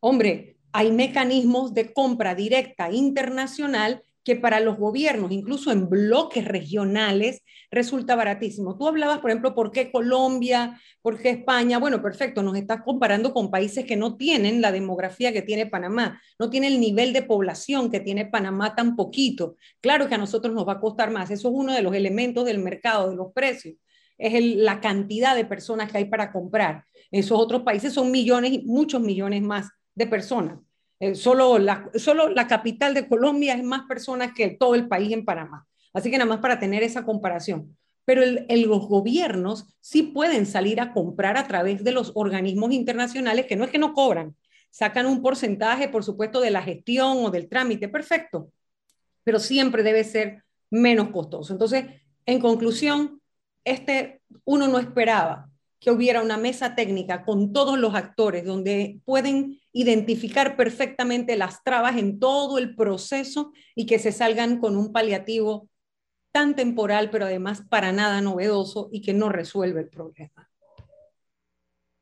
hombre, 0.00 0.56
hay 0.72 0.90
mecanismos 0.92 1.74
de 1.74 1.92
compra 1.92 2.34
directa 2.34 2.90
internacional 2.90 4.02
que 4.24 4.36
para 4.36 4.60
los 4.60 4.78
gobiernos, 4.78 5.32
incluso 5.32 5.72
en 5.72 5.88
bloques 5.88 6.44
regionales, 6.44 7.42
resulta 7.70 8.14
baratísimo. 8.14 8.76
Tú 8.76 8.86
hablabas, 8.86 9.18
por 9.18 9.30
ejemplo, 9.30 9.54
¿por 9.54 9.72
qué 9.72 9.90
Colombia? 9.90 10.80
¿Por 11.00 11.20
qué 11.20 11.30
España? 11.30 11.78
Bueno, 11.78 12.00
perfecto, 12.02 12.42
nos 12.42 12.56
estás 12.56 12.82
comparando 12.82 13.32
con 13.32 13.50
países 13.50 13.84
que 13.84 13.96
no 13.96 14.16
tienen 14.16 14.60
la 14.60 14.70
demografía 14.70 15.32
que 15.32 15.42
tiene 15.42 15.66
Panamá, 15.66 16.20
no 16.38 16.50
tienen 16.50 16.74
el 16.74 16.80
nivel 16.80 17.12
de 17.12 17.22
población 17.22 17.90
que 17.90 18.00
tiene 18.00 18.26
Panamá 18.26 18.74
tan 18.74 18.94
poquito. 18.94 19.56
Claro 19.80 20.08
que 20.08 20.14
a 20.14 20.18
nosotros 20.18 20.54
nos 20.54 20.68
va 20.68 20.74
a 20.74 20.80
costar 20.80 21.10
más, 21.10 21.30
eso 21.30 21.48
es 21.48 21.54
uno 21.54 21.72
de 21.72 21.82
los 21.82 21.94
elementos 21.94 22.44
del 22.44 22.58
mercado, 22.58 23.10
de 23.10 23.16
los 23.16 23.32
precios, 23.32 23.74
es 24.18 24.56
la 24.56 24.80
cantidad 24.80 25.34
de 25.34 25.44
personas 25.44 25.90
que 25.90 25.98
hay 25.98 26.04
para 26.04 26.30
comprar. 26.30 26.84
Esos 27.10 27.38
otros 27.38 27.62
países 27.62 27.92
son 27.92 28.10
millones, 28.10 28.62
muchos 28.64 29.00
millones 29.00 29.42
más 29.42 29.68
de 29.94 30.06
personas. 30.06 30.58
Eh, 31.02 31.16
solo, 31.16 31.58
la, 31.58 31.90
solo 31.96 32.28
la 32.28 32.46
capital 32.46 32.94
de 32.94 33.08
Colombia 33.08 33.54
es 33.54 33.64
más 33.64 33.82
personas 33.88 34.30
que 34.36 34.50
todo 34.50 34.76
el 34.76 34.86
país 34.86 35.12
en 35.12 35.24
Panamá. 35.24 35.66
Así 35.92 36.12
que 36.12 36.16
nada 36.16 36.28
más 36.30 36.38
para 36.38 36.60
tener 36.60 36.84
esa 36.84 37.04
comparación. 37.04 37.76
Pero 38.04 38.22
los 38.24 38.86
gobiernos 38.86 39.66
sí 39.80 40.04
pueden 40.04 40.46
salir 40.46 40.80
a 40.80 40.92
comprar 40.92 41.36
a 41.36 41.48
través 41.48 41.82
de 41.82 41.90
los 41.90 42.12
organismos 42.14 42.70
internacionales, 42.70 43.46
que 43.46 43.56
no 43.56 43.64
es 43.64 43.72
que 43.72 43.78
no 43.78 43.94
cobran, 43.94 44.36
sacan 44.70 45.06
un 45.06 45.22
porcentaje, 45.22 45.88
por 45.88 46.04
supuesto, 46.04 46.40
de 46.40 46.52
la 46.52 46.62
gestión 46.62 47.18
o 47.24 47.32
del 47.32 47.48
trámite, 47.48 47.88
perfecto, 47.88 48.52
pero 49.24 49.40
siempre 49.40 49.82
debe 49.82 50.04
ser 50.04 50.44
menos 50.70 51.08
costoso. 51.08 51.52
Entonces, 51.52 51.84
en 52.26 52.38
conclusión, 52.38 53.20
este 53.64 54.22
uno 54.44 54.68
no 54.68 54.78
esperaba 54.78 55.50
que 55.82 55.90
hubiera 55.90 56.22
una 56.22 56.36
mesa 56.36 56.76
técnica 56.76 57.24
con 57.24 57.52
todos 57.52 57.76
los 57.76 57.96
actores 57.96 58.44
donde 58.44 59.00
pueden 59.04 59.60
identificar 59.72 60.56
perfectamente 60.56 61.36
las 61.36 61.64
trabas 61.64 61.96
en 61.96 62.20
todo 62.20 62.58
el 62.58 62.76
proceso 62.76 63.52
y 63.74 63.86
que 63.86 63.98
se 63.98 64.12
salgan 64.12 64.60
con 64.60 64.76
un 64.76 64.92
paliativo 64.92 65.68
tan 66.30 66.54
temporal, 66.54 67.10
pero 67.10 67.24
además 67.24 67.62
para 67.68 67.90
nada 67.90 68.20
novedoso 68.20 68.90
y 68.92 69.02
que 69.02 69.12
no 69.12 69.28
resuelve 69.28 69.80
el 69.80 69.88
problema. 69.88 70.48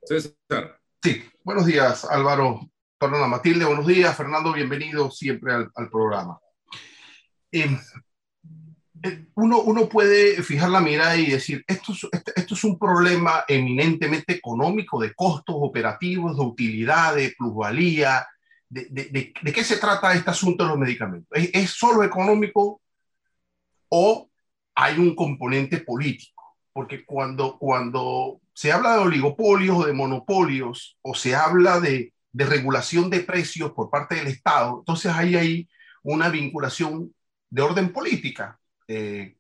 César. 0.03 0.79
Sí, 1.03 1.25
buenos 1.43 1.65
días 1.65 2.05
Álvaro, 2.05 2.61
perdona 2.99 3.29
Matilde, 3.29 3.65
buenos 3.65 3.87
días 3.87 4.15
Fernando, 4.15 4.53
bienvenido 4.53 5.11
siempre 5.11 5.55
al, 5.55 5.91
programa. 5.91 6.39
eh, 7.51 7.79
uno, 9.35 9.61
uno 9.61 9.89
puede 9.89 10.43
fijar 10.43 10.71
la 10.71 10.81
mirada 10.81 11.17
y 11.17 11.31
decir, 11.31 11.65
esto 11.67 11.93
es, 11.93 12.07
este, 12.13 12.33
esto 12.37 12.55
es 12.55 12.65
un 12.65 12.79
problema 12.79 13.45
eminentemente 13.49 14.35
económico, 14.35 15.01
de 15.01 15.15
costos 15.15 15.57
operativos, 15.59 16.37
de 16.37 16.43
utilidad, 16.43 17.15
de 17.15 17.35
plusvalía. 17.37 18.27
De, 18.69 18.87
de, 18.91 19.33
de, 19.43 19.53
qué 19.53 19.65
se 19.65 19.79
trata 19.79 20.15
este 20.15 20.31
asunto 20.31 20.65
de 20.65 20.71
los 20.71 20.79
medicamentos? 20.79 21.29
¿Es, 21.33 21.51
¿Es, 21.53 21.71
solo 21.71 22.05
económico 22.05 22.81
o 23.89 24.31
hay 24.75 24.99
un 24.99 25.17
componente 25.17 25.79
político? 25.79 26.57
Porque 26.73 27.05
cuando, 27.05 27.59
cuando 27.59 28.41
se 28.55 28.71
habla 28.71 28.93
de 28.93 29.01
oligopolios 29.01 29.77
o 29.77 29.87
de 29.87 29.93
monopolios 29.93 30.99
o 31.03 31.15
se 31.15 31.35
habla 31.35 31.81
de, 31.81 32.13
de 32.33 32.45
regulación 32.45 33.11
de 33.11 33.21
precios 33.21 33.73
por 33.73 33.91
parte 33.91 34.15
del 34.15 34.29
Estado, 34.29 34.79
entonces 34.81 35.11
hay 35.13 35.35
ahí 35.35 35.69
una 36.03 36.29
vinculación 36.29 37.13
de 37.49 37.63
orden 37.63 37.93
política. 37.93 38.60
Eh, 38.93 39.37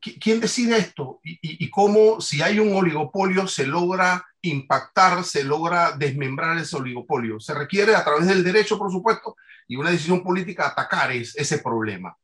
¿Quién 0.00 0.40
decide 0.40 0.78
esto? 0.78 1.20
Y, 1.22 1.32
y, 1.34 1.64
y, 1.64 1.70
cómo, 1.70 2.20
si 2.20 2.42
hay 2.42 2.58
un 2.58 2.74
oligopolio, 2.74 3.46
se 3.46 3.66
logra 3.66 4.26
impactar, 4.40 5.22
se 5.22 5.44
logra 5.44 5.92
desmembrar 5.92 6.56
ese 6.58 6.76
oligopolio? 6.76 7.38
Se 7.38 7.54
requiere, 7.54 7.94
a 7.94 8.02
través 8.02 8.26
del 8.26 8.42
derecho, 8.42 8.78
por 8.78 8.90
supuesto, 8.90 9.36
y 9.68 9.76
una 9.76 9.90
decisión 9.90 10.24
política, 10.24 10.66
atacar 10.66 11.12
es, 11.12 11.36
ese 11.36 11.58
problema. 11.58 12.16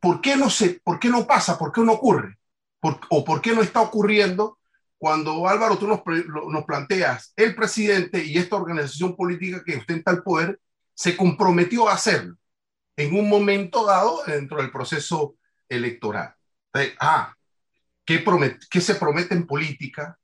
¿Por 0.00 0.20
qué, 0.20 0.36
no 0.36 0.50
se, 0.50 0.80
¿Por 0.82 0.98
qué 0.98 1.08
no 1.08 1.26
pasa? 1.26 1.56
¿Por 1.56 1.70
qué 1.70 1.82
no 1.82 1.92
ocurre? 1.92 2.38
¿Por, 2.80 2.98
¿O 3.10 3.22
por 3.22 3.40
qué 3.40 3.54
no 3.54 3.60
está 3.60 3.82
ocurriendo 3.82 4.58
cuando 4.98 5.46
Álvaro 5.46 5.76
tú 5.76 5.86
nos, 5.86 6.00
nos 6.48 6.64
planteas, 6.64 7.32
el 7.36 7.54
presidente 7.54 8.24
y 8.24 8.38
esta 8.38 8.56
organización 8.56 9.14
política 9.14 9.62
que 9.64 9.76
ostenta 9.76 10.10
el 10.10 10.22
poder 10.22 10.58
se 10.94 11.16
comprometió 11.16 11.88
a 11.88 11.94
hacerlo 11.94 12.36
en 12.96 13.14
un 13.14 13.28
momento 13.28 13.84
dado 13.84 14.22
dentro 14.26 14.58
del 14.58 14.70
proceso 14.70 15.36
electoral. 15.68 16.34
Ah, 17.00 17.34
¿qué, 18.04 18.24
¿qué 18.70 18.80
se 18.80 18.94
promete 18.94 19.34
en 19.34 19.46
política? 19.46 20.18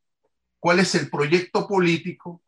¿Cuál 0.59 0.80
es 0.80 0.95
el 0.95 1.09
proyecto 1.11 1.66
político? 1.66 2.42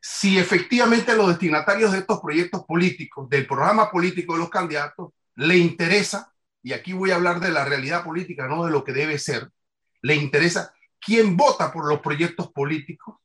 Si 0.00 0.38
efectivamente 0.38 1.16
los 1.16 1.28
destinatarios 1.28 1.92
de 1.92 1.98
estos 1.98 2.20
proyectos 2.20 2.64
políticos, 2.64 3.28
del 3.28 3.46
programa 3.46 3.90
político 3.90 4.34
de 4.34 4.40
los 4.40 4.50
candidatos, 4.50 5.12
le 5.34 5.56
interesa, 5.56 6.32
y 6.62 6.72
aquí 6.72 6.92
voy 6.92 7.10
a 7.10 7.16
hablar 7.16 7.40
de 7.40 7.50
la 7.50 7.64
realidad 7.64 8.04
política, 8.04 8.46
no 8.46 8.64
de 8.64 8.70
lo 8.70 8.84
que 8.84 8.92
debe 8.92 9.18
ser, 9.18 9.50
le 10.02 10.14
interesa 10.14 10.72
quién 11.00 11.36
vota 11.36 11.72
por 11.72 11.88
los 11.88 12.00
proyectos 12.00 12.52
políticos, 12.52 13.16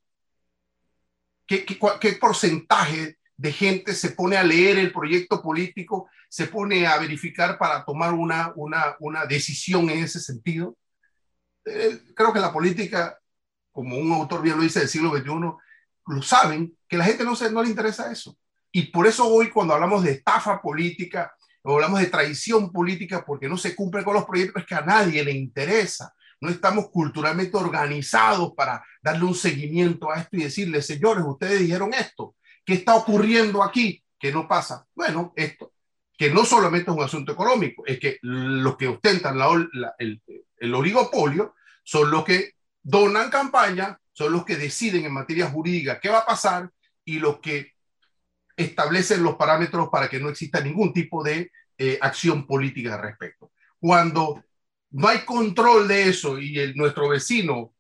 qué, 1.46 1.66
qué 1.66 2.14
porcentaje 2.14 3.18
de 3.38 3.52
gente 3.52 3.94
se 3.94 4.12
pone 4.12 4.38
a 4.38 4.44
leer 4.44 4.78
el 4.78 4.92
proyecto 4.92 5.42
político, 5.42 6.10
se 6.30 6.48
pone 6.48 6.88
a 6.88 6.98
verificar 6.98 7.58
para 7.58 7.84
tomar 7.84 8.14
una, 8.14 8.54
una, 8.56 8.96
una 9.00 9.26
decisión 9.26 9.90
en 9.90 10.04
ese 10.04 10.20
sentido. 10.20 10.78
Eh, 11.66 12.00
creo 12.16 12.34
que 12.34 12.40
la 12.40 12.54
política, 12.54 13.18
como 13.72 13.98
un 13.98 14.12
autor 14.12 14.42
bien 14.42 14.58
lo 14.58 14.64
dice 14.64 14.80
del 14.80 14.90
siglo 14.90 15.16
XXI, 15.16 15.32
lo 16.08 16.22
saben, 16.22 16.78
que 16.88 16.98
la 16.98 17.06
gente 17.06 17.24
no, 17.24 17.36
se, 17.36 17.52
no 17.52 17.64
le 17.64 17.70
interesa 17.70 18.12
eso. 18.12 18.38
Y 18.72 18.88
por 18.88 19.08
eso 19.08 19.28
hoy 19.28 19.50
cuando 19.50 19.74
hablamos 19.74 20.04
de 20.04 20.12
estafa 20.12 20.62
política, 20.62 21.34
o 21.64 21.76
hablamos 21.76 22.02
de 22.02 22.08
traición 22.08 22.72
política 22.72 23.24
porque 23.26 23.48
no 23.48 23.58
se 23.58 23.76
cumple 23.76 24.04
con 24.04 24.16
los 24.16 24.26
proyectos, 24.26 24.62
es 24.62 24.68
que 24.68 24.76
a 24.76 24.82
nadie 24.82 25.24
le 25.24 25.32
interesa. 25.32 26.14
No 26.42 26.50
estamos 26.50 26.90
culturalmente 26.90 27.56
organizados 27.56 28.54
para 28.54 28.84
darle 29.02 29.24
un 29.24 29.36
seguimiento 29.36 30.12
a 30.12 30.20
esto 30.20 30.36
y 30.36 30.44
decirle, 30.44 30.82
señores, 30.82 31.24
ustedes 31.26 31.60
dijeron 31.60 31.94
esto, 31.94 32.36
¿Qué 32.66 32.74
está 32.74 32.96
ocurriendo 32.96 33.64
aquí? 33.64 34.04
¿Qué 34.18 34.32
no 34.32 34.48
pasa? 34.48 34.88
Bueno, 34.96 35.34
esto, 35.36 35.74
que 36.18 36.30
no 36.30 36.46
solamente 36.46 36.90
es 36.90 36.98
un 36.98 37.04
asunto 37.04 37.32
económico, 37.34 37.84
es 37.86 38.00
que 38.00 38.20
los 38.22 38.78
que 38.78 38.88
ostentan 38.88 39.38
el, 39.98 40.74
oligopolio 40.74 41.56
son 41.84 42.10
los 42.10 42.24
que 42.24 42.54
donan 42.82 43.30
campaña, 43.30 44.00
son 44.12 44.32
los 44.32 44.46
que 44.46 44.56
deciden 44.56 45.06
en 45.06 45.14
materia 45.14 45.50
jurídica 45.50 46.00
qué 46.00 46.10
va 46.10 46.20
a 46.20 46.26
pasar 46.26 46.70
y 47.04 47.20
los 47.20 47.40
que 47.40 47.74
establecen 48.56 49.24
los 49.24 49.36
parámetros 49.36 49.90
para 49.90 50.08
que 50.08 50.20
no 50.20 50.30
exista 50.30 50.62
ningún 50.62 50.94
tipo 50.94 51.24
de 51.24 51.52
eh, 51.78 51.98
acción 52.00 52.46
política 52.46 52.96
al 52.96 53.02
respecto. 53.02 53.52
Cuando 53.80 54.44
no 54.92 55.08
hay 55.08 55.26
control 55.26 55.88
de 55.88 56.10
eso 56.10 56.40
y 56.40 56.74
nuestro 56.76 57.10
vecino 57.10 57.73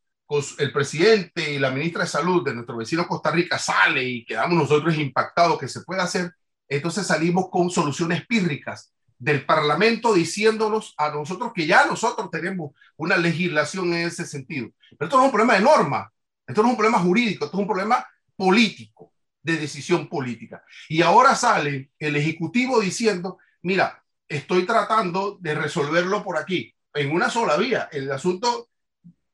el 0.57 0.71
presidente 0.71 1.53
y 1.53 1.59
la 1.59 1.71
ministra 1.71 2.03
de 2.03 2.09
Salud 2.09 2.43
de 2.43 2.53
nuestro 2.53 2.77
vecino 2.77 3.07
Costa 3.07 3.31
Rica 3.31 3.57
sale 3.57 4.03
y 4.03 4.25
quedamos 4.25 4.57
nosotros 4.57 4.97
impactados 4.97 5.59
que 5.59 5.67
se 5.67 5.81
puede 5.81 6.01
hacer, 6.01 6.31
entonces 6.67 7.05
salimos 7.05 7.49
con 7.49 7.69
soluciones 7.69 8.25
pírricas 8.25 8.93
del 9.17 9.45
Parlamento 9.45 10.13
diciéndonos 10.13 10.93
a 10.97 11.09
nosotros 11.09 11.51
que 11.53 11.65
ya 11.65 11.85
nosotros 11.85 12.29
tenemos 12.29 12.71
una 12.97 13.17
legislación 13.17 13.93
en 13.93 14.07
ese 14.07 14.25
sentido. 14.25 14.69
Pero 14.97 15.07
esto 15.07 15.17
no 15.17 15.23
es 15.23 15.27
un 15.27 15.31
problema 15.31 15.55
de 15.55 15.61
norma, 15.61 16.11
esto 16.45 16.61
no 16.61 16.69
es 16.69 16.71
un 16.71 16.77
problema 16.77 16.99
jurídico, 16.99 17.45
esto 17.45 17.57
es 17.57 17.61
un 17.61 17.67
problema 17.67 18.05
político, 18.35 19.13
de 19.41 19.57
decisión 19.57 20.07
política. 20.07 20.63
Y 20.89 21.01
ahora 21.01 21.35
sale 21.35 21.91
el 21.99 22.15
Ejecutivo 22.15 22.79
diciendo, 22.79 23.37
mira, 23.61 24.03
estoy 24.27 24.65
tratando 24.65 25.37
de 25.39 25.55
resolverlo 25.55 26.23
por 26.23 26.37
aquí, 26.37 26.73
en 26.93 27.11
una 27.11 27.29
sola 27.29 27.57
vía. 27.57 27.89
El 27.91 28.11
asunto 28.11 28.69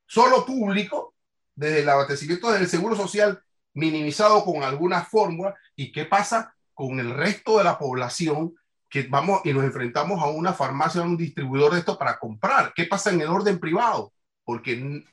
solo 0.09 0.43
público, 0.43 1.13
desde 1.55 1.81
el 1.81 1.89
abastecimiento 1.89 2.51
del 2.51 2.67
seguro 2.67 2.95
social 2.95 3.41
minimizado 3.73 4.43
con 4.43 4.63
alguna 4.63 5.03
fórmula. 5.03 5.55
¿Y 5.75 5.91
qué 5.91 6.05
pasa 6.05 6.55
con 6.73 6.99
el 6.99 7.13
resto 7.13 7.59
de 7.59 7.63
la 7.63 7.77
población 7.77 8.55
que 8.89 9.03
vamos 9.03 9.41
y 9.45 9.53
nos 9.53 9.63
enfrentamos 9.63 10.21
a 10.21 10.27
una 10.27 10.53
farmacia, 10.53 11.01
a 11.01 11.05
un 11.05 11.15
distribuidor 11.15 11.73
de 11.73 11.79
esto 11.79 11.97
para 11.97 12.17
comprar? 12.17 12.73
¿Qué 12.73 12.85
pasa 12.85 13.11
en 13.11 13.21
el 13.21 13.27
orden 13.27 13.59
privado? 13.59 14.11
Porque 14.43 15.05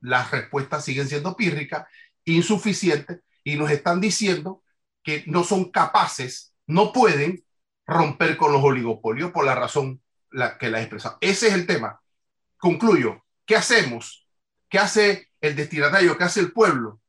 las 0.00 0.30
respuestas 0.30 0.84
siguen 0.84 1.08
siendo 1.08 1.36
pírricas, 1.36 1.86
insuficientes, 2.24 3.20
y 3.42 3.56
nos 3.56 3.72
están 3.72 4.00
diciendo 4.00 4.62
que 5.02 5.24
no 5.26 5.42
son 5.42 5.72
capaces, 5.72 6.54
no 6.68 6.92
pueden 6.92 7.44
romper 7.86 8.36
con 8.36 8.52
los 8.52 8.62
oligopolios 8.62 9.32
por 9.32 9.44
la 9.44 9.56
razón 9.56 10.00
la, 10.30 10.58
que 10.58 10.70
la 10.70 10.80
he. 10.80 10.88
Ese 11.20 11.48
es 11.48 11.54
el 11.54 11.66
tema. 11.66 12.00
Concluyo. 12.56 13.20
¿Qué 13.52 13.56
hacemos? 13.56 14.26
¿Qué 14.70 14.78
hace 14.78 15.28
el 15.38 15.54
destinatario? 15.54 16.16
¿Qué 16.16 16.24
hace 16.24 16.40
el 16.40 16.52
pueblo? 16.52 17.02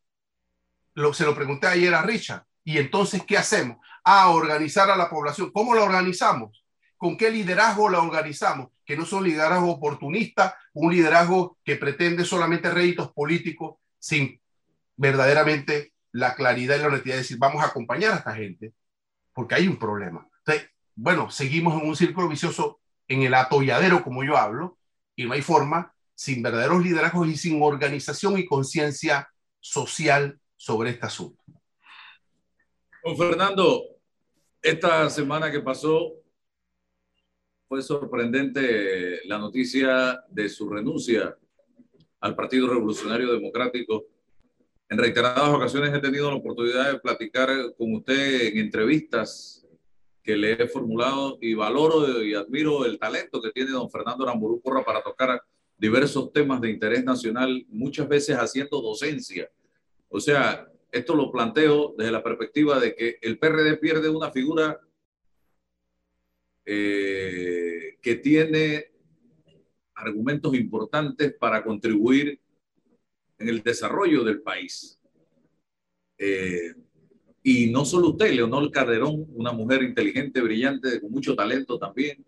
Lo, 0.93 1.13
se 1.13 1.23
lo 1.23 1.33
pregunté 1.33 1.67
ayer 1.67 1.93
a 1.93 2.01
Richard. 2.01 2.43
¿Y 2.65 2.79
entonces 2.79 3.23
qué 3.25 3.37
hacemos? 3.37 3.77
A 4.03 4.27
organizar 4.29 4.89
a 4.91 4.97
la 4.97 5.09
población. 5.09 5.51
¿Cómo 5.53 5.73
la 5.73 5.83
organizamos? 5.83 6.65
¿Con 6.97 7.15
qué 7.15 7.31
liderazgo 7.31 7.87
la 7.87 8.01
organizamos? 8.01 8.71
Que 8.85 8.97
no 8.97 9.05
son 9.05 9.23
liderazgo 9.23 9.71
oportunista, 9.71 10.57
un 10.73 10.93
liderazgo 10.93 11.59
que 11.63 11.77
pretende 11.77 12.25
solamente 12.25 12.69
réditos 12.69 13.13
políticos 13.13 13.77
sin 13.97 14.41
verdaderamente 14.97 15.93
la 16.11 16.35
claridad 16.35 16.75
y 16.75 16.79
la 16.79 16.87
honestidad 16.87 17.15
de 17.15 17.21
decir, 17.21 17.37
vamos 17.37 17.63
a 17.63 17.67
acompañar 17.67 18.11
a 18.11 18.17
esta 18.17 18.35
gente, 18.35 18.73
porque 19.31 19.55
hay 19.55 19.69
un 19.69 19.79
problema. 19.79 20.27
Bueno, 20.93 21.31
seguimos 21.31 21.81
en 21.81 21.87
un 21.87 21.95
círculo 21.95 22.27
vicioso 22.27 22.81
en 23.07 23.21
el 23.21 23.33
atolladero, 23.33 24.03
como 24.03 24.25
yo 24.25 24.35
hablo, 24.35 24.77
y 25.15 25.23
no 25.23 25.31
hay 25.31 25.41
forma 25.41 25.93
sin 26.23 26.41
verdaderos 26.41 26.81
liderazgos 26.81 27.27
y 27.27 27.35
sin 27.35 27.61
organización 27.61 28.39
y 28.39 28.45
conciencia 28.45 29.27
social 29.59 30.39
sobre 30.55 30.91
este 30.91 31.05
asunto. 31.05 31.43
Don 33.03 33.17
Fernando, 33.17 33.83
esta 34.61 35.09
semana 35.09 35.51
que 35.51 35.59
pasó 35.59 36.13
fue 37.67 37.81
sorprendente 37.81 39.25
la 39.25 39.37
noticia 39.37 40.23
de 40.29 40.47
su 40.47 40.69
renuncia 40.69 41.35
al 42.21 42.35
Partido 42.37 42.69
Revolucionario 42.69 43.33
Democrático. 43.33 44.05
En 44.87 44.97
reiteradas 44.97 45.49
ocasiones 45.49 45.93
he 45.93 45.99
tenido 45.99 46.29
la 46.29 46.37
oportunidad 46.37 46.89
de 46.89 46.99
platicar 46.99 47.49
con 47.77 47.95
usted 47.95 48.43
en 48.43 48.59
entrevistas 48.59 49.67
que 50.23 50.37
le 50.37 50.53
he 50.53 50.67
formulado 50.69 51.37
y 51.41 51.53
valoro 51.53 52.23
y 52.23 52.33
admiro 52.33 52.85
el 52.85 52.97
talento 52.97 53.41
que 53.41 53.51
tiene 53.51 53.71
don 53.71 53.91
Fernando 53.91 54.25
Ramburú 54.25 54.61
Porra 54.61 54.85
para 54.85 55.03
tocar 55.03 55.43
diversos 55.83 56.31
temas 56.31 56.61
de 56.61 56.69
interés 56.69 57.03
nacional, 57.03 57.65
muchas 57.67 58.07
veces 58.07 58.37
haciendo 58.37 58.79
docencia. 58.79 59.51
O 60.07 60.17
sea, 60.17 60.65
esto 60.89 61.13
lo 61.13 61.29
planteo 61.29 61.93
desde 61.97 62.09
la 62.09 62.23
perspectiva 62.23 62.79
de 62.79 62.95
que 62.95 63.17
el 63.21 63.37
PRD 63.37 63.75
pierde 63.75 64.07
una 64.07 64.31
figura 64.31 64.79
eh, 66.63 67.97
que 68.01 68.15
tiene 68.15 68.93
argumentos 69.95 70.55
importantes 70.55 71.33
para 71.33 71.61
contribuir 71.61 72.39
en 73.37 73.49
el 73.49 73.61
desarrollo 73.61 74.23
del 74.23 74.41
país. 74.41 74.97
Eh, 76.17 76.75
y 77.43 77.69
no 77.71 77.83
solo 77.83 78.11
usted, 78.11 78.31
Leonor 78.31 78.71
Calderón, 78.71 79.25
una 79.33 79.51
mujer 79.51 79.83
inteligente, 79.83 80.39
brillante, 80.39 81.01
con 81.01 81.11
mucho 81.11 81.35
talento 81.35 81.77
también. 81.77 82.23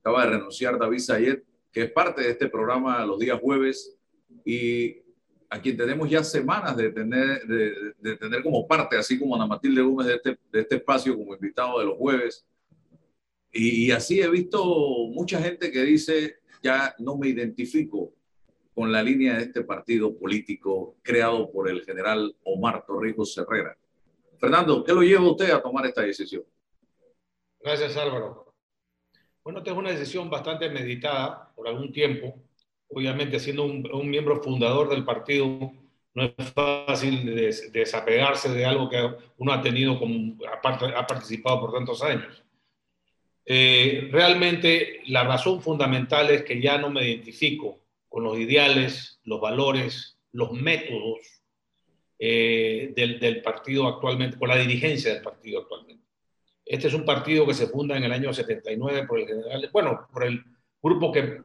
Acaba 0.00 0.26
de 0.26 0.32
renunciar 0.32 0.78
David 0.78 0.98
Sayet, 0.98 1.42
que 1.76 1.82
es 1.82 1.92
parte 1.92 2.22
de 2.22 2.30
este 2.30 2.48
programa 2.48 3.04
los 3.04 3.18
días 3.18 3.38
jueves 3.38 3.94
y 4.46 4.96
a 5.50 5.60
quien 5.60 5.76
tenemos 5.76 6.08
ya 6.08 6.24
semanas 6.24 6.74
de 6.74 6.90
tener, 6.90 7.46
de, 7.46 7.92
de 7.98 8.16
tener 8.16 8.42
como 8.42 8.66
parte, 8.66 8.96
así 8.96 9.18
como 9.18 9.34
Ana 9.34 9.46
Matilde 9.46 9.82
Gómez 9.82 10.06
de 10.06 10.14
este, 10.14 10.38
de 10.50 10.60
este 10.60 10.76
espacio 10.76 11.14
como 11.14 11.34
invitado 11.34 11.78
de 11.78 11.84
los 11.84 11.98
jueves. 11.98 12.46
Y, 13.52 13.90
así 13.90 14.22
he 14.22 14.30
visto 14.30 14.64
mucha 15.08 15.38
gente 15.38 15.70
que 15.70 15.82
dice, 15.82 16.36
ya 16.62 16.94
no 16.98 17.18
me 17.18 17.28
identifico 17.28 18.14
con 18.74 18.90
la 18.90 19.02
línea 19.02 19.36
de 19.36 19.42
este 19.42 19.62
partido 19.62 20.16
político 20.16 20.96
creado 21.02 21.52
por 21.52 21.68
el 21.68 21.84
general 21.84 22.34
Omar 22.42 22.86
Torrijos 22.86 23.36
Herrera. 23.36 23.76
Fernando, 24.40 24.82
¿qué 24.82 24.94
lo 24.94 25.02
lleva 25.02 25.30
usted 25.30 25.50
a 25.50 25.60
tomar 25.60 25.84
esta 25.84 26.00
decisión? 26.00 26.42
Gracias, 27.60 27.94
Álvaro. 27.98 28.45
Bueno, 29.46 29.60
esta 29.60 29.70
es 29.70 29.76
una 29.76 29.92
decisión 29.92 30.28
bastante 30.28 30.68
meditada 30.68 31.52
por 31.54 31.68
algún 31.68 31.92
tiempo. 31.92 32.34
Obviamente, 32.88 33.38
siendo 33.38 33.62
un, 33.62 34.10
miembro 34.10 34.42
fundador 34.42 34.88
del 34.88 35.04
partido, 35.04 35.72
no 36.14 36.24
es 36.24 36.52
fácil 36.52 37.24
desapegarse 37.72 38.48
de 38.52 38.66
algo 38.66 38.90
que 38.90 39.08
uno 39.36 39.52
ha 39.52 39.62
tenido 39.62 40.00
como 40.00 40.36
ha 40.52 41.06
participado 41.06 41.60
por 41.60 41.72
tantos 41.72 42.02
años. 42.02 42.42
Eh, 43.44 44.08
realmente 44.10 45.02
la 45.06 45.22
razón 45.22 45.62
fundamental 45.62 46.28
es 46.30 46.42
que 46.42 46.60
ya 46.60 46.76
no 46.78 46.90
me 46.90 47.08
identifico 47.08 47.78
con 48.08 48.24
los 48.24 48.36
ideales, 48.38 49.20
los 49.22 49.40
valores, 49.40 50.18
los 50.32 50.50
métodos 50.50 51.20
eh, 52.18 52.92
del, 52.96 53.20
del, 53.20 53.42
partido 53.42 53.86
actualmente, 53.86 54.40
con 54.40 54.48
la 54.48 54.56
dirigencia 54.56 55.14
del 55.14 55.22
partido 55.22 55.60
actualmente. 55.60 56.05
Este 56.66 56.88
es 56.88 56.94
un 56.94 57.04
partido 57.04 57.46
que 57.46 57.54
se 57.54 57.68
funda 57.68 57.96
en 57.96 58.02
el 58.02 58.12
año 58.12 58.34
79 58.34 59.06
por 59.06 59.20
el 59.20 59.26
general, 59.28 59.70
bueno, 59.72 60.08
por 60.12 60.24
el 60.24 60.44
grupo 60.82 61.12
que, 61.12 61.42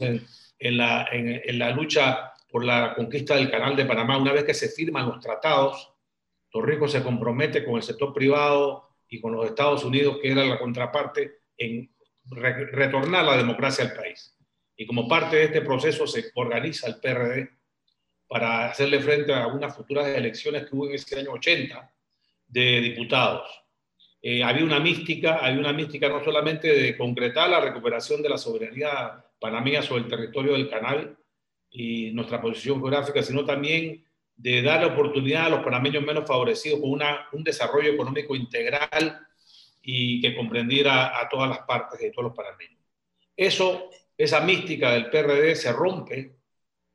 en, 0.00 0.26
en, 0.58 0.76
la, 0.76 1.08
en, 1.12 1.40
en 1.44 1.58
la 1.60 1.70
lucha 1.70 2.32
por 2.50 2.64
la 2.64 2.94
conquista 2.96 3.36
del 3.36 3.52
Canal 3.52 3.76
de 3.76 3.84
Panamá. 3.84 4.18
Una 4.18 4.32
vez 4.32 4.42
que 4.42 4.52
se 4.52 4.68
firman 4.68 5.06
los 5.06 5.20
tratados, 5.20 5.94
Torrico 6.50 6.88
se 6.88 7.04
compromete 7.04 7.64
con 7.64 7.76
el 7.76 7.84
sector 7.84 8.12
privado 8.12 8.88
y 9.08 9.20
con 9.20 9.32
los 9.32 9.46
Estados 9.46 9.84
Unidos, 9.84 10.18
que 10.20 10.32
era 10.32 10.44
la 10.44 10.58
contraparte, 10.58 11.42
en 11.56 11.94
retornar 12.24 13.24
la 13.24 13.36
democracia 13.36 13.84
al 13.84 13.94
país. 13.94 14.36
Y 14.76 14.86
como 14.86 15.06
parte 15.06 15.36
de 15.36 15.44
este 15.44 15.62
proceso 15.62 16.04
se 16.08 16.32
organiza 16.34 16.88
el 16.88 16.96
PRD 16.96 17.48
para 18.26 18.70
hacerle 18.70 18.98
frente 19.00 19.32
a 19.32 19.46
unas 19.46 19.74
futuras 19.76 20.08
elecciones 20.08 20.66
que 20.66 20.74
hubo 20.74 20.88
en 20.88 20.94
ese 20.94 21.16
año 21.16 21.30
80 21.30 21.94
de 22.48 22.80
diputados. 22.80 23.48
Eh, 24.20 24.42
había 24.42 24.64
una 24.64 24.80
mística, 24.80 25.36
había 25.36 25.60
una 25.60 25.72
mística 25.72 26.08
no 26.08 26.24
solamente 26.24 26.68
de 26.68 26.96
concretar 26.96 27.48
la 27.48 27.60
recuperación 27.60 28.20
de 28.22 28.28
la 28.28 28.38
soberanía 28.38 29.24
panameña 29.38 29.82
sobre 29.82 30.02
el 30.02 30.08
territorio 30.08 30.52
del 30.54 30.68
canal 30.68 31.16
y 31.70 32.10
nuestra 32.10 32.40
posición 32.40 32.80
geográfica, 32.80 33.22
sino 33.22 33.44
también 33.44 34.04
de 34.34 34.62
dar 34.62 34.80
la 34.80 34.88
oportunidad 34.88 35.46
a 35.46 35.50
los 35.50 35.64
panameños 35.64 36.02
menos 36.02 36.26
favorecidos 36.26 36.80
con 36.80 36.90
una, 36.90 37.28
un 37.32 37.44
desarrollo 37.44 37.92
económico 37.92 38.34
integral 38.34 39.18
y 39.82 40.20
que 40.20 40.34
comprendiera 40.34 41.18
a 41.18 41.28
todas 41.28 41.48
las 41.48 41.60
partes 41.60 42.00
de 42.00 42.10
todos 42.10 42.24
los 42.24 42.36
panameños. 42.36 42.78
Eso, 43.36 43.90
esa 44.16 44.40
mística 44.40 44.92
del 44.92 45.10
PRD 45.10 45.54
se 45.54 45.72
rompe 45.72 46.36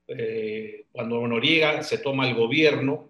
eh, 0.07 0.85
cuando 0.91 1.25
Noriega 1.27 1.83
se 1.83 1.99
toma 1.99 2.27
el 2.27 2.35
gobierno. 2.35 3.09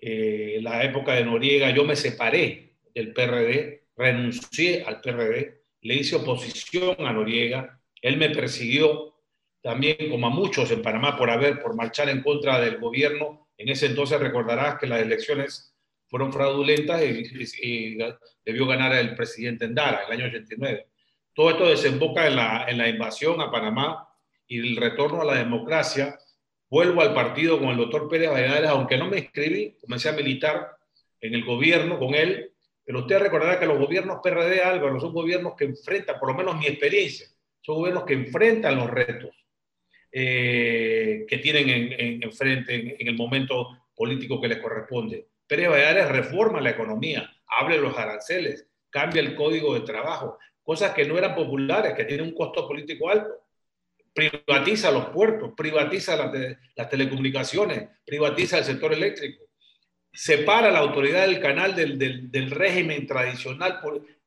Eh, 0.00 0.58
la 0.62 0.82
época 0.84 1.14
de 1.14 1.24
Noriega 1.24 1.70
yo 1.70 1.84
me 1.84 1.96
separé 1.96 2.74
del 2.94 3.12
PRD, 3.12 3.84
renuncié 3.96 4.84
al 4.84 5.00
PRD, 5.00 5.62
le 5.82 5.94
hice 5.94 6.16
oposición 6.16 6.96
a 7.06 7.12
Noriega, 7.12 7.80
él 8.00 8.16
me 8.16 8.30
persiguió 8.30 9.14
también 9.62 10.10
como 10.10 10.26
a 10.26 10.30
muchos 10.30 10.70
en 10.70 10.82
Panamá 10.82 11.16
por 11.16 11.30
haber, 11.30 11.60
por 11.60 11.74
marchar 11.74 12.08
en 12.08 12.22
contra 12.22 12.60
del 12.60 12.78
gobierno 12.78 13.40
en 13.60 13.68
ese 13.68 13.86
entonces 13.86 14.18
recordarás 14.18 14.78
que 14.78 14.86
las 14.86 15.02
elecciones 15.02 15.76
fueron 16.08 16.32
fraudulentas 16.32 17.02
y, 17.02 17.98
debió 18.42 18.66
ganar 18.66 18.94
el 18.94 19.14
presidente 19.14 19.66
Endara 19.66 20.04
en 20.04 20.06
el 20.06 20.12
año 20.18 20.28
89. 20.28 20.86
Todo 21.34 21.50
esto 21.50 21.68
desemboca 21.68 22.26
en 22.26 22.36
la, 22.36 22.64
en 22.66 22.78
la 22.78 22.88
invasión 22.88 23.38
a 23.42 23.50
Panamá 23.50 24.08
y 24.46 24.60
el 24.60 24.76
retorno 24.76 25.20
a 25.20 25.26
la 25.26 25.34
democracia. 25.34 26.18
Vuelvo 26.70 27.02
al 27.02 27.12
partido 27.12 27.58
con 27.58 27.70
el 27.70 27.76
doctor 27.76 28.08
Pérez 28.08 28.30
Valladares, 28.30 28.70
aunque 28.70 28.96
no 28.96 29.08
me 29.08 29.18
inscribí, 29.18 29.76
comencé 29.80 30.08
a 30.08 30.12
militar 30.12 30.76
en 31.20 31.34
el 31.34 31.44
gobierno 31.44 31.98
con 31.98 32.14
él, 32.14 32.52
pero 32.84 33.00
usted 33.00 33.18
recordará 33.18 33.58
que 33.58 33.66
los 33.66 33.78
gobiernos 33.78 34.20
PRD, 34.22 34.62
Álvaro, 34.62 35.00
son 35.00 35.12
gobiernos 35.12 35.54
que 35.56 35.64
enfrentan, 35.64 36.20
por 36.20 36.28
lo 36.30 36.36
menos 36.36 36.56
mi 36.56 36.66
experiencia, 36.66 37.26
son 37.60 37.76
gobiernos 37.76 38.04
que 38.04 38.14
enfrentan 38.14 38.76
los 38.76 38.88
retos 38.88 39.30
eh, 40.12 41.24
que 41.28 41.38
tienen 41.38 41.68
en, 41.68 42.22
en, 42.22 42.32
frente 42.32 42.96
en, 43.00 43.08
el 43.08 43.16
momento 43.16 43.68
político 43.94 44.40
que 44.40 44.48
les 44.48 44.58
corresponde. 44.58 45.26
Pérez 45.46 45.70
Valladares 45.70 46.08
reforma 46.08 46.60
la 46.60 46.70
economía, 46.70 47.28
abre 47.46 47.78
los 47.78 47.98
aranceles, 47.98 48.68
cambia 48.90 49.22
el 49.22 49.34
código 49.34 49.74
de 49.74 49.80
trabajo, 49.80 50.38
cosas 50.62 50.92
que 50.92 51.04
no 51.04 51.18
eran 51.18 51.34
populares, 51.34 51.94
que 51.94 52.04
tienen 52.04 52.26
un 52.26 52.34
costo 52.34 52.66
político 52.68 53.08
alto. 53.08 53.30
Privatiza 54.12 54.90
los 54.90 55.06
puertos, 55.06 55.52
privatiza 55.56 56.16
las, 56.16 56.32
las 56.74 56.88
telecomunicaciones, 56.88 57.88
privatiza 58.04 58.58
el 58.58 58.64
sector 58.64 58.92
eléctrico, 58.92 59.50
separa 60.12 60.70
la 60.70 60.80
autoridad 60.80 61.26
del 61.26 61.40
canal 61.40 61.74
del, 61.74 62.50
régimen 62.50 63.06
tradicional 63.06 63.80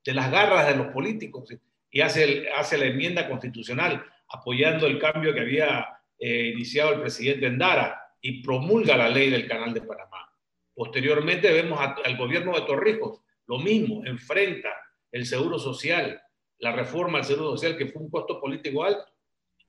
de 0.04 0.14
las 0.14 0.32
garras 0.32 0.68
de 0.68 0.76
los 0.76 0.88
políticos 0.88 1.50
y 1.92 2.02
hace, 2.02 2.50
hace 2.52 2.78
la 2.78 2.86
enmienda 2.86 3.28
constitucional 3.28 4.04
apoyando 4.30 4.88
el 4.88 4.98
cambio 5.00 5.34
que 5.34 5.42
había 5.42 5.88
eh, 6.18 6.52
iniciado 6.54 6.94
el 6.94 7.02
presidente 7.02 7.46
Endara 7.46 8.02
y 8.22 8.42
promulga 8.42 8.96
la 8.96 9.10
ley 9.10 9.30
del 9.30 9.48
Canal 9.48 9.74
de 9.74 9.82
Panamá. 9.82 10.30
Posteriormente 10.74 11.52
vemos 11.52 11.80
al 11.80 12.18
gobierno 12.18 12.54
de 12.56 12.66
Torrijos, 12.66 13.22
lo 13.46 13.60
mismo, 13.60 14.04
enfrenta 14.06 14.70
el 15.12 15.26
seguro 15.26 15.60
social, 15.60 16.20
la 16.60 16.72
reforma 16.72 17.20
al 17.20 17.26
seguro 17.26 17.52
social 17.52 17.78
que 17.78 17.88
fue 17.88 18.02
un 18.02 18.10
costo 18.10 18.40
político 18.40 18.84
alto 18.84 19.06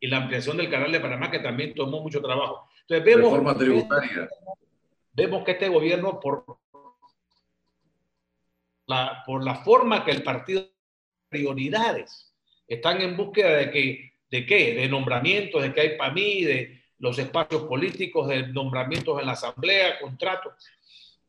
y 0.05 0.07
la 0.07 0.19
ampliación 0.19 0.59
del 0.59 0.71
Canal 0.71 0.93
de 0.93 1.01
Panamá 1.01 1.31
que 1.31 1.39
también 1.39 1.75
tomó 1.75 2.03
mucho 2.03 2.21
trabajo. 2.21 2.69
Entonces 2.83 3.05
vemos, 3.05 3.31
reforma 3.31 3.57
tributaria. 3.57 4.29
vemos 5.15 5.45
que 5.45 5.53
este 5.53 5.69
gobierno 5.69 6.21
por 6.21 6.45
la, 8.87 9.23
por 9.25 9.43
la 9.43 9.55
forma 9.55 10.05
que 10.05 10.11
el 10.11 10.23
partido 10.23 10.69
prioridades 11.31 12.35
están 12.69 13.01
en 13.01 13.17
búsqueda 13.17 13.57
de 13.57 13.71
que 13.71 14.15
¿De 14.35 14.45
qué? 14.47 14.75
De 14.75 14.89
nombramientos, 14.89 15.63
de 15.63 15.73
que 15.73 15.81
hay 15.81 15.97
para 15.97 16.13
mí, 16.13 16.43
de 16.43 16.83
los 16.99 17.17
espacios 17.21 17.63
políticos, 17.67 18.27
de 18.27 18.49
nombramientos 18.49 19.21
en 19.21 19.27
la 19.27 19.33
asamblea, 19.33 20.01
contratos. 20.01 20.55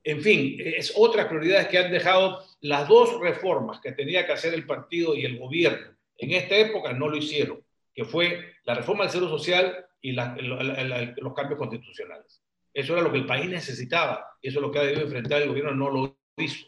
En 0.04 0.22
fin, 0.22 0.58
es 0.58 0.92
otras 0.96 1.28
prioridades 1.28 1.68
que 1.68 1.78
han 1.78 1.92
dejado 1.92 2.44
las 2.62 2.88
dos 2.88 3.20
reformas 3.20 3.80
que 3.80 3.92
tenía 3.92 4.26
que 4.26 4.32
hacer 4.32 4.56
el 4.56 4.66
partido 4.66 5.16
y 5.16 5.24
el 5.24 5.38
gobierno. 5.38 5.96
En 6.18 6.32
esta 6.32 6.56
época 6.56 6.94
no 6.94 7.08
lo 7.08 7.18
hicieron, 7.18 7.62
que 7.96 8.06
fue 8.06 8.54
la 8.66 8.76
reforma 8.76 9.06
del 9.06 9.12
Seguro 9.12 9.32
Social 9.32 9.86
y 10.02 10.12
los 10.12 11.34
cambios 11.34 11.58
constitucionales. 11.58 12.44
Eso 12.74 12.94
era 12.94 13.02
lo 13.02 13.12
que 13.12 13.18
el 13.20 13.26
país 13.26 13.50
necesitaba 13.50 14.36
eso 14.46 14.60
es 14.60 14.62
lo 14.62 14.72
que 14.72 14.78
ha 14.78 14.84
debido 14.84 15.02
enfrentar 15.02 15.42
el 15.42 15.50
gobierno, 15.50 15.74
no 15.74 15.90
lo 15.90 16.18
hizo. 16.38 16.68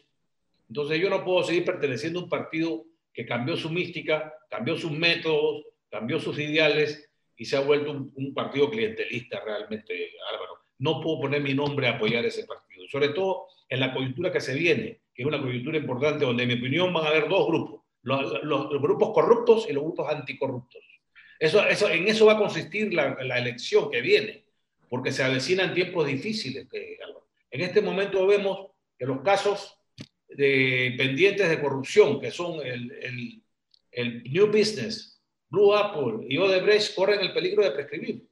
Entonces 0.68 1.00
yo 1.00 1.08
no 1.08 1.24
puedo 1.24 1.44
seguir 1.44 1.64
perteneciendo 1.64 2.18
a 2.18 2.24
un 2.24 2.28
partido 2.28 2.86
que 3.12 3.24
cambió 3.24 3.56
su 3.56 3.70
mística, 3.70 4.34
cambió 4.50 4.76
sus 4.76 4.90
métodos, 4.90 5.62
cambió 5.88 6.18
sus 6.18 6.36
ideales 6.40 7.08
y 7.36 7.44
se 7.44 7.56
ha 7.56 7.60
vuelto 7.60 7.92
un, 7.92 8.34
partido 8.34 8.68
clientelista 8.68 9.40
realmente, 9.44 10.10
Álvaro. 10.32 10.54
No 10.78 11.00
puedo 11.00 11.20
poner 11.20 11.40
mi 11.40 11.54
nombre 11.54 11.86
a 11.86 11.92
apoyar 11.92 12.24
ese 12.24 12.44
partido, 12.46 12.88
sobre 12.88 13.10
todo 13.10 13.46
en 13.68 13.78
la 13.78 13.94
coyuntura 13.94 14.32
que 14.32 14.40
se 14.40 14.54
viene, 14.54 15.02
que 15.14 15.22
es 15.22 15.26
una 15.26 15.40
coyuntura 15.40 15.78
importante 15.78 16.24
donde, 16.24 16.42
en 16.42 16.48
mi 16.48 16.54
opinión, 16.56 16.92
van 16.92 17.04
a 17.04 17.08
haber 17.10 17.28
dos 17.28 17.46
grupos, 17.46 17.82
los, 18.02 18.42
los, 18.42 18.70
grupos 18.82 19.10
corruptos 19.14 19.66
y 19.70 19.72
los 19.72 19.84
grupos 19.84 20.12
anticorruptos. 20.12 20.82
Eso, 21.38 21.64
eso, 21.66 21.88
en 21.88 22.08
eso 22.08 22.26
va 22.26 22.32
a 22.32 22.38
consistir 22.38 22.92
la, 22.92 23.16
la 23.22 23.38
elección 23.38 23.90
que 23.90 24.00
viene, 24.00 24.44
porque 24.88 25.12
se 25.12 25.22
avecinan 25.22 25.74
tiempos 25.74 26.06
difíciles. 26.06 26.66
En 27.50 27.60
este 27.60 27.80
momento 27.80 28.26
vemos 28.26 28.70
que 28.98 29.06
los 29.06 29.22
casos 29.22 29.78
de 30.28 30.94
pendientes 30.98 31.48
de 31.48 31.60
corrupción, 31.60 32.20
que 32.20 32.30
son 32.30 32.60
el, 32.66 32.90
el, 32.92 33.42
el 33.92 34.22
New 34.24 34.48
Business, 34.48 35.20
Blue 35.48 35.74
Apple 35.74 36.26
y 36.28 36.36
Odebrecht 36.36 36.94
corren 36.94 37.20
el 37.20 37.32
peligro 37.32 37.64
de 37.64 37.70
prescribir. 37.70 38.26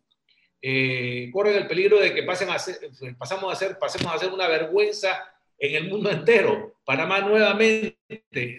Eh, 0.61 1.31
corren 1.33 1.57
el 1.57 1.67
peligro 1.67 1.99
de 1.99 2.13
que 2.13 2.25
pasen 2.25 2.51
a 2.51 2.59
ser, 2.59 2.79
pasamos 3.17 3.53
a 3.53 3.57
ser, 3.57 3.79
pasemos 3.79 4.13
a 4.13 4.19
ser 4.19 4.33
una 4.33 4.49
vergüenza 4.49 5.33
en 5.59 5.77
el 5.77 5.89
mundo 5.89 6.11
entero. 6.11 6.81
Panamá 6.85 7.21
nuevamente, 7.21 7.97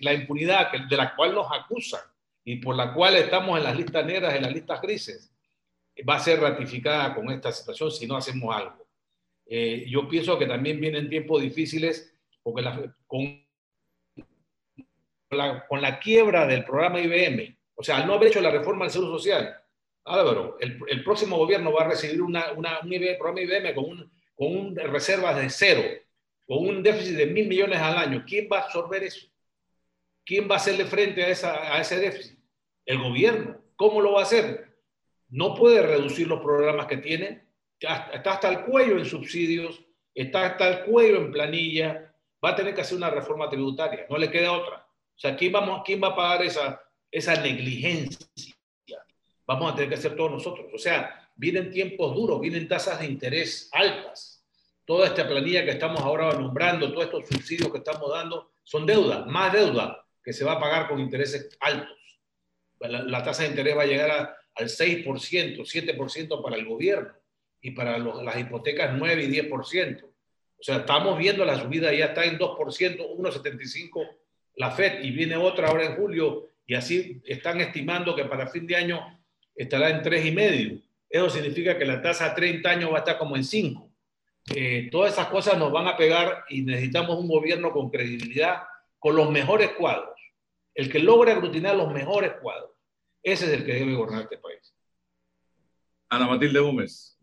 la 0.02 0.14
impunidad 0.14 0.72
de 0.90 0.98
la 0.98 1.16
cual 1.16 1.36
nos 1.36 1.48
acusan 1.52 2.02
y 2.48 2.56
por 2.56 2.78
la 2.78 2.94
cual 2.94 3.18
estamos 3.18 3.58
en 3.58 3.66
las 3.66 3.76
listas 3.76 4.06
negras, 4.06 4.34
en 4.34 4.44
las 4.44 4.54
listas 4.54 4.82
grises, 4.82 5.36
va 6.10 6.16
a 6.16 6.20
ser 6.20 6.40
ratificada 6.40 7.14
con 7.14 7.30
esta 7.30 7.52
situación 7.52 7.92
si 7.92 8.08
no 8.08 8.16
hacemos 8.16 8.56
algo. 8.56 8.88
Eh, 9.46 9.86
yo 9.90 10.08
pienso 10.08 10.40
que 10.40 10.46
también 10.46 10.80
vienen 10.80 11.10
tiempos 11.10 11.42
difíciles 11.42 12.16
porque 12.42 12.64
con, 13.06 13.46
la, 15.32 15.68
con 15.68 15.82
la 15.82 16.00
quiebra 16.00 16.48
del 16.48 16.64
programa 16.64 17.02
IBM, 17.02 17.58
o 17.76 17.84
sea, 17.84 17.98
al 17.98 18.08
no 18.08 18.14
haber 18.14 18.30
hecho 18.30 18.40
la 18.40 18.50
reforma 18.52 18.86
del 18.86 18.94
Seguro 18.94 19.12
Social, 19.12 19.54
Álvaro, 20.06 20.56
el, 20.62 20.80
el 20.88 21.04
próximo 21.04 21.38
gobierno 21.38 21.74
va 21.74 21.84
a 21.84 21.90
recibir 21.90 22.22
una, 22.22 22.54
una, 22.54 22.80
un 22.80 22.90
programa 23.20 23.42
IBM 23.42 23.76
con, 23.76 23.84
un, 23.84 24.12
con 24.34 24.56
un 24.56 24.74
reservas 24.74 25.36
de 25.36 25.50
cero, 25.50 25.84
con 26.46 26.60
un 26.60 26.82
déficit 26.82 27.18
de 27.18 27.26
mil 27.26 27.50
millones 27.50 27.80
al 27.80 27.98
año. 27.98 28.24
¿Quién 28.26 28.48
va 28.50 28.60
a 28.60 28.62
absorber 28.62 29.04
eso? 29.04 29.28
¿quién 30.28 30.48
va 30.50 30.56
a 30.56 30.58
hacerle 30.58 30.86
frente 30.86 31.24
a, 31.24 31.30
esa, 31.30 31.74
a 31.74 31.82
ese 31.82 31.98
déficit? 31.98 32.37
El 32.88 33.00
gobierno. 33.00 33.58
¿Cómo 33.76 34.02
lo 34.02 34.14
va 34.14 34.22
a 34.22 34.24
hacer? 34.24 34.80
No 35.30 35.54
puede 35.54 35.86
reducir 35.86 36.28
los 36.28 36.40
programas 36.40 36.88
que 36.88 36.98
tiene. 36.98 37.46
Está 37.80 38.34
hasta 38.34 38.50
el 38.50 38.62
cuello 38.62 38.98
en 38.98 39.06
subsidios, 39.06 39.84
está 40.16 40.48
hasta 40.48 40.68
el 40.70 40.86
cuello 40.86 41.18
en 41.18 41.32
planilla. 41.32 42.16
Va 42.44 42.52
a 42.52 42.56
tener 42.56 42.74
que 42.74 42.82
hacer 42.82 42.98
una 42.98 43.10
reforma 43.10 43.50
tributaria. 43.50 44.08
No 44.10 44.18
le 44.18 44.32
queda 44.32 44.54
otra. 44.54 44.78
O 44.78 45.20
sea, 45.20 45.36
¿quién, 45.36 45.52
vamos, 45.52 45.82
quién 45.86 46.02
va 46.02 46.10
a 46.10 46.16
pagar 46.16 46.46
esa, 46.46 46.82
esa 47.12 47.40
negligencia? 47.42 48.26
Vamos 49.46 49.72
a 49.72 49.76
tener 49.76 49.90
que 49.90 49.96
hacer 49.96 50.16
todos 50.16 50.32
nosotros. 50.32 50.68
O 50.74 50.78
sea, 50.78 51.30
vienen 51.36 51.72
tiempos 51.72 52.16
duros, 52.16 52.40
vienen 52.40 52.68
tasas 52.68 53.00
de 53.00 53.06
interés 53.06 53.70
altas. 53.74 54.46
Toda 54.86 55.08
esta 55.08 55.28
planilla 55.28 55.66
que 55.66 55.72
estamos 55.72 56.00
ahora 56.02 56.30
alumbrando, 56.30 56.92
todos 56.94 57.06
estos 57.06 57.28
subsidios 57.28 57.70
que 57.70 57.80
estamos 57.80 58.10
dando, 58.10 58.52
son 58.64 58.86
deuda, 58.86 59.26
más 59.26 59.52
deuda 59.52 60.06
que 60.24 60.32
se 60.32 60.46
va 60.46 60.54
a 60.54 60.60
pagar 60.60 60.88
con 60.88 61.00
intereses 61.00 61.58
altos. 61.60 61.97
La, 62.80 63.24
tasa 63.24 63.44
de 63.44 63.50
interés 63.50 63.78
va 63.78 63.84
a 63.84 63.88
llegar 63.88 64.36
al 64.56 64.68
6%, 64.68 65.06
7% 65.06 66.44
para 66.44 66.56
el 66.56 66.66
gobierno 66.66 67.14
y 67.62 67.72
para 67.72 67.98
las 67.98 68.40
hipotecas 68.40 68.96
9 68.98 69.24
y 69.24 69.28
10%. 69.28 70.04
O 70.04 70.64
sea, 70.64 70.78
estamos 70.78 71.18
viendo 71.18 71.46
la 71.46 71.60
subida, 71.60 71.94
ya 71.94 72.06
está 72.06 72.26
en 72.26 72.38
2%, 72.38 72.58
1,75% 72.58 74.18
la 74.58 74.72
FED 74.72 75.04
y 75.04 75.12
viene 75.12 75.38
otra 75.38 75.70
ahora 75.70 75.86
en 75.86 75.96
julio 75.96 76.50
y 76.66 76.74
así 76.74 77.22
están 77.26 77.62
estimando 77.62 78.16
que 78.16 78.26
para 78.26 78.48
fin 78.48 78.68
de 78.68 78.76
año 78.76 79.00
estará 79.56 79.90
en 79.90 80.02
3,5%. 80.02 80.84
Eso 81.10 81.30
significa 81.30 81.78
que 81.78 81.86
la 81.86 82.02
tasa 82.02 82.26
a 82.26 82.36
30 82.36 82.70
años 82.70 82.92
va 82.92 82.98
a 82.98 83.00
estar 83.00 83.18
como 83.18 83.38
en 83.38 83.46
5. 83.46 83.90
Eh, 84.56 84.90
todas 84.92 85.14
esas 85.14 85.28
cosas 85.28 85.58
nos 85.58 85.72
van 85.72 85.88
a 85.88 85.96
pegar 85.96 86.44
y 86.50 86.64
necesitamos 86.64 87.18
un 87.18 87.28
gobierno 87.28 87.72
con 87.72 87.90
credibilidad, 87.90 88.64
con 89.00 89.16
los 89.16 89.30
mejores 89.32 89.70
cuadros. 89.70 90.17
El 90.78 90.92
que 90.92 91.00
logra 91.00 91.34
aglutinar 91.34 91.76
los 91.76 91.92
mejores 91.92 92.34
cuadros. 92.40 92.70
Ese 93.24 93.46
es 93.46 93.52
el 93.52 93.66
que 93.66 93.74
debe 93.74 93.96
gobernar 93.96 94.22
este 94.22 94.38
país. 94.38 94.76
Ana 96.08 96.28
Matilde 96.28 96.60
Gómez. 96.60 97.18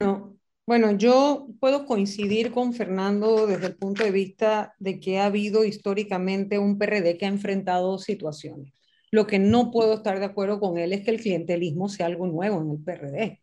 No, 0.00 0.38
bueno, 0.66 0.92
yo 0.92 1.48
puedo 1.60 1.84
coincidir 1.84 2.50
con 2.50 2.72
Fernando 2.72 3.46
desde 3.46 3.66
el 3.66 3.76
punto 3.76 4.04
de 4.04 4.10
vista 4.10 4.74
de 4.78 5.00
que 5.00 5.18
ha 5.18 5.26
habido 5.26 5.66
históricamente 5.66 6.58
un 6.58 6.78
PRD 6.78 7.18
que 7.18 7.26
ha 7.26 7.28
enfrentado 7.28 7.98
situaciones. 7.98 8.72
Lo 9.10 9.26
que 9.26 9.38
no 9.38 9.70
puedo 9.70 9.92
estar 9.92 10.18
de 10.18 10.24
acuerdo 10.24 10.60
con 10.60 10.78
él 10.78 10.94
es 10.94 11.04
que 11.04 11.10
el 11.10 11.20
clientelismo 11.20 11.90
sea 11.90 12.06
algo 12.06 12.26
nuevo 12.26 12.62
en 12.62 12.70
el 12.70 12.82
PRD. 12.82 13.42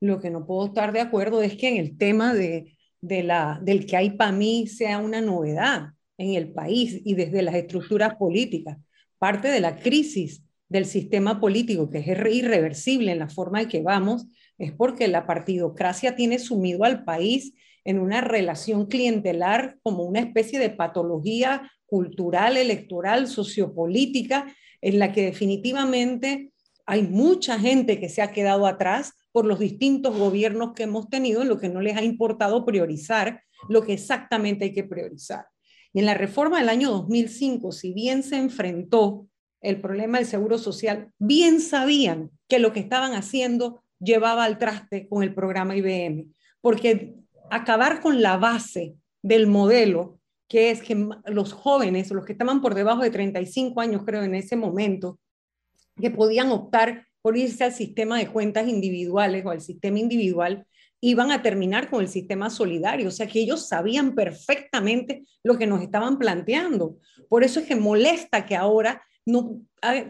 Lo 0.00 0.18
que 0.18 0.30
no 0.30 0.46
puedo 0.46 0.68
estar 0.68 0.92
de 0.92 1.00
acuerdo 1.00 1.42
es 1.42 1.58
que 1.58 1.68
en 1.68 1.76
el 1.76 1.98
tema 1.98 2.32
de, 2.32 2.74
de 3.02 3.22
la, 3.22 3.60
del 3.62 3.84
que 3.84 3.98
hay 3.98 4.10
para 4.12 4.32
mí 4.32 4.66
sea 4.66 4.96
una 4.96 5.20
novedad 5.20 5.90
en 6.22 6.34
el 6.34 6.52
país 6.52 7.00
y 7.04 7.14
desde 7.14 7.42
las 7.42 7.54
estructuras 7.54 8.14
políticas. 8.16 8.78
Parte 9.18 9.48
de 9.48 9.60
la 9.60 9.76
crisis 9.76 10.42
del 10.68 10.86
sistema 10.86 11.40
político, 11.40 11.90
que 11.90 11.98
es 11.98 12.06
irreversible 12.06 13.12
en 13.12 13.18
la 13.18 13.28
forma 13.28 13.62
en 13.62 13.68
que 13.68 13.82
vamos, 13.82 14.26
es 14.58 14.72
porque 14.72 15.08
la 15.08 15.26
partidocracia 15.26 16.16
tiene 16.16 16.38
sumido 16.38 16.84
al 16.84 17.04
país 17.04 17.54
en 17.84 17.98
una 17.98 18.20
relación 18.20 18.86
clientelar 18.86 19.78
como 19.82 20.04
una 20.04 20.20
especie 20.20 20.58
de 20.58 20.70
patología 20.70 21.70
cultural, 21.86 22.56
electoral, 22.56 23.26
sociopolítica, 23.26 24.54
en 24.80 24.98
la 24.98 25.12
que 25.12 25.22
definitivamente 25.22 26.52
hay 26.86 27.02
mucha 27.02 27.58
gente 27.58 28.00
que 28.00 28.08
se 28.08 28.22
ha 28.22 28.32
quedado 28.32 28.66
atrás 28.66 29.12
por 29.30 29.46
los 29.46 29.58
distintos 29.58 30.16
gobiernos 30.16 30.72
que 30.74 30.84
hemos 30.84 31.08
tenido 31.08 31.42
en 31.42 31.48
lo 31.48 31.58
que 31.58 31.68
no 31.68 31.80
les 31.80 31.96
ha 31.96 32.02
importado 32.02 32.64
priorizar 32.64 33.42
lo 33.68 33.82
que 33.82 33.94
exactamente 33.94 34.64
hay 34.64 34.72
que 34.72 34.84
priorizar. 34.84 35.46
En 35.94 36.06
la 36.06 36.14
reforma 36.14 36.58
del 36.58 36.68
año 36.68 36.90
2005, 36.90 37.72
si 37.72 37.92
bien 37.92 38.22
se 38.22 38.36
enfrentó 38.36 39.26
el 39.60 39.80
problema 39.80 40.18
del 40.18 40.26
seguro 40.26 40.58
social, 40.58 41.12
bien 41.18 41.60
sabían 41.60 42.30
que 42.48 42.58
lo 42.58 42.72
que 42.72 42.80
estaban 42.80 43.14
haciendo 43.14 43.84
llevaba 44.00 44.44
al 44.44 44.58
traste 44.58 45.08
con 45.08 45.22
el 45.22 45.34
programa 45.34 45.76
IBM, 45.76 46.32
porque 46.60 47.14
acabar 47.50 48.00
con 48.00 48.22
la 48.22 48.36
base 48.36 48.96
del 49.22 49.46
modelo, 49.46 50.18
que 50.48 50.70
es 50.70 50.82
que 50.82 51.08
los 51.26 51.52
jóvenes, 51.52 52.10
los 52.10 52.24
que 52.24 52.32
estaban 52.32 52.60
por 52.60 52.74
debajo 52.74 53.02
de 53.02 53.10
35 53.10 53.80
años, 53.80 54.02
creo, 54.04 54.22
en 54.22 54.34
ese 54.34 54.56
momento, 54.56 55.18
que 56.00 56.10
podían 56.10 56.50
optar 56.50 57.06
por 57.20 57.36
irse 57.36 57.64
al 57.64 57.72
sistema 57.72 58.18
de 58.18 58.28
cuentas 58.28 58.66
individuales 58.66 59.44
o 59.46 59.50
al 59.50 59.60
sistema 59.60 59.98
individual, 59.98 60.66
iban 61.02 61.32
a 61.32 61.42
terminar 61.42 61.90
con 61.90 62.00
el 62.00 62.08
sistema 62.08 62.48
solidario. 62.48 63.08
O 63.08 63.10
sea 63.10 63.26
que 63.26 63.40
ellos 63.40 63.68
sabían 63.68 64.14
perfectamente 64.14 65.24
lo 65.42 65.58
que 65.58 65.66
nos 65.66 65.82
estaban 65.82 66.18
planteando. 66.18 66.96
Por 67.28 67.42
eso 67.42 67.60
es 67.60 67.66
que 67.66 67.76
molesta 67.76 68.46
que 68.46 68.56
ahora 68.56 69.02
no 69.26 69.60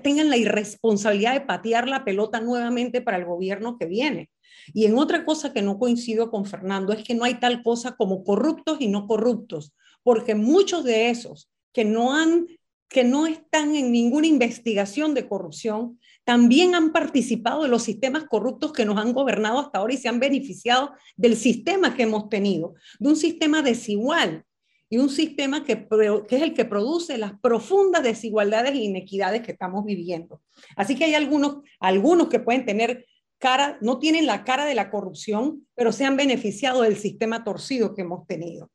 tengan 0.02 0.28
la 0.28 0.36
irresponsabilidad 0.36 1.32
de 1.32 1.40
patear 1.40 1.88
la 1.88 2.04
pelota 2.04 2.40
nuevamente 2.40 3.00
para 3.00 3.16
el 3.16 3.24
gobierno 3.24 3.78
que 3.78 3.86
viene. 3.86 4.30
Y 4.74 4.84
en 4.84 4.98
otra 4.98 5.24
cosa 5.24 5.52
que 5.52 5.62
no 5.62 5.78
coincido 5.78 6.30
con 6.30 6.44
Fernando 6.44 6.92
es 6.92 7.02
que 7.02 7.14
no 7.14 7.24
hay 7.24 7.40
tal 7.40 7.62
cosa 7.62 7.96
como 7.96 8.22
corruptos 8.22 8.78
y 8.80 8.88
no 8.88 9.06
corruptos, 9.06 9.74
porque 10.02 10.34
muchos 10.34 10.84
de 10.84 11.08
esos 11.08 11.50
que 11.72 11.84
no 11.84 12.14
han 12.14 12.46
que 12.92 13.04
no 13.04 13.26
están 13.26 13.74
en 13.74 13.90
ninguna 13.90 14.26
investigación 14.26 15.14
de 15.14 15.26
corrupción, 15.26 15.98
también 16.24 16.74
han 16.74 16.92
participado 16.92 17.62
de 17.62 17.68
los 17.68 17.82
sistemas 17.82 18.24
corruptos 18.24 18.72
que 18.72 18.84
nos 18.84 18.98
han 18.98 19.12
gobernado 19.12 19.58
hasta 19.58 19.78
ahora 19.78 19.94
y 19.94 19.96
se 19.96 20.08
han 20.08 20.20
beneficiado 20.20 20.92
del 21.16 21.36
sistema 21.36 21.96
que 21.96 22.04
hemos 22.04 22.28
tenido, 22.28 22.74
de 23.00 23.08
un 23.08 23.16
sistema 23.16 23.62
desigual 23.62 24.44
y 24.88 24.98
un 24.98 25.08
sistema 25.08 25.64
que, 25.64 25.88
que, 26.28 26.36
es 26.36 26.42
el 26.42 26.52
que 26.52 26.66
produce 26.66 27.16
las 27.16 27.32
profundas 27.40 28.02
desigualdades 28.02 28.72
e 28.72 28.84
inequidades 28.84 29.42
que 29.42 29.52
estamos 29.52 29.84
viviendo. 29.84 30.42
Así 30.76 30.94
que 30.94 31.04
hay 31.04 31.14
algunos, 31.14 31.58
algunos 31.80 32.28
que 32.28 32.40
pueden 32.40 32.66
tener 32.66 33.06
cara, 33.38 33.78
no 33.80 33.98
tienen 33.98 34.26
la 34.26 34.44
cara 34.44 34.66
de 34.66 34.74
la 34.74 34.90
corrupción, 34.90 35.66
pero 35.74 35.92
se 35.92 36.04
han 36.04 36.16
beneficiado 36.16 36.82
del 36.82 36.96
sistema 36.96 37.42
torcido 37.42 37.94
que 37.94 38.02
hemos 38.02 38.26
tenido. 38.26 38.70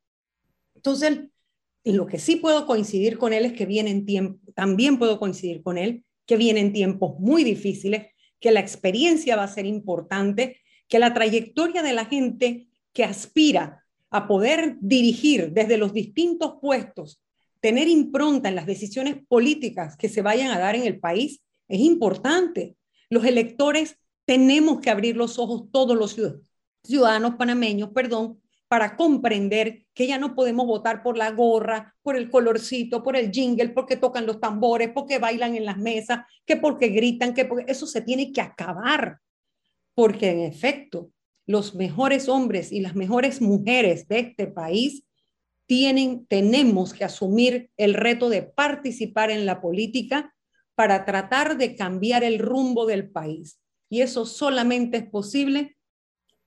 Entonces, 0.75 1.19
lo 1.93 2.07
que 2.07 2.19
sí 2.19 2.37
puedo 2.37 2.65
coincidir 2.65 3.17
con 3.17 3.33
él 3.33 3.45
es 3.45 3.53
que 3.53 3.65
vienen 3.65 4.05
tiempos, 4.05 4.41
también 4.55 4.97
puedo 4.97 5.19
coincidir 5.19 5.61
con 5.61 5.77
él, 5.77 6.03
que 6.25 6.37
vienen 6.37 6.73
tiempos 6.73 7.19
muy 7.19 7.43
difíciles, 7.43 8.07
que 8.39 8.51
la 8.51 8.59
experiencia 8.59 9.35
va 9.35 9.43
a 9.43 9.47
ser 9.47 9.65
importante, 9.65 10.59
que 10.87 10.99
la 10.99 11.13
trayectoria 11.13 11.83
de 11.83 11.93
la 11.93 12.05
gente 12.05 12.67
que 12.93 13.03
aspira 13.03 13.85
a 14.09 14.27
poder 14.27 14.77
dirigir 14.79 15.51
desde 15.51 15.77
los 15.77 15.93
distintos 15.93 16.55
puestos, 16.61 17.21
tener 17.59 17.87
impronta 17.87 18.49
en 18.49 18.55
las 18.55 18.65
decisiones 18.65 19.17
políticas 19.27 19.97
que 19.97 20.09
se 20.09 20.21
vayan 20.21 20.51
a 20.51 20.59
dar 20.59 20.75
en 20.75 20.83
el 20.83 20.99
país, 20.99 21.41
es 21.67 21.79
importante. 21.79 22.75
Los 23.09 23.25
electores 23.25 23.97
tenemos 24.25 24.79
que 24.79 24.89
abrir 24.89 25.15
los 25.15 25.39
ojos, 25.39 25.65
todos 25.71 25.97
los 25.97 26.15
ciudadanos 26.83 27.35
panameños, 27.35 27.89
perdón, 27.89 28.41
para 28.67 28.97
comprender 28.97 29.85
que 29.93 30.07
ya 30.07 30.17
no 30.17 30.35
podemos 30.35 30.67
votar 30.67 31.01
por 31.01 31.17
la 31.17 31.31
gorra, 31.31 31.95
por 32.01 32.17
el 32.17 32.29
colorcito, 32.29 33.01
por 33.01 33.15
el 33.15 33.31
jingle, 33.31 33.69
porque 33.69 33.95
tocan 33.95 34.25
los 34.25 34.39
tambores, 34.41 34.91
porque 34.93 35.19
bailan 35.19 35.55
en 35.55 35.65
las 35.65 35.77
mesas, 35.77 36.25
que 36.45 36.57
porque 36.57 36.89
gritan, 36.89 37.33
que 37.33 37.45
porque... 37.45 37.71
eso 37.71 37.87
se 37.87 38.01
tiene 38.01 38.31
que 38.33 38.41
acabar, 38.41 39.19
porque 39.95 40.31
en 40.31 40.39
efecto 40.41 41.11
los 41.45 41.75
mejores 41.75 42.27
hombres 42.27 42.73
y 42.73 42.81
las 42.81 42.95
mejores 42.95 43.41
mujeres 43.41 44.07
de 44.09 44.19
este 44.19 44.47
país 44.47 45.05
tienen, 45.65 46.25
tenemos 46.27 46.93
que 46.93 47.05
asumir 47.05 47.69
el 47.77 47.93
reto 47.93 48.29
de 48.29 48.43
participar 48.43 49.31
en 49.31 49.45
la 49.45 49.61
política 49.61 50.33
para 50.75 51.05
tratar 51.05 51.57
de 51.57 51.75
cambiar 51.75 52.23
el 52.23 52.39
rumbo 52.39 52.85
del 52.85 53.09
país. 53.09 53.59
Y 53.89 54.01
eso 54.01 54.25
solamente 54.25 54.97
es 54.97 55.09
posible 55.09 55.76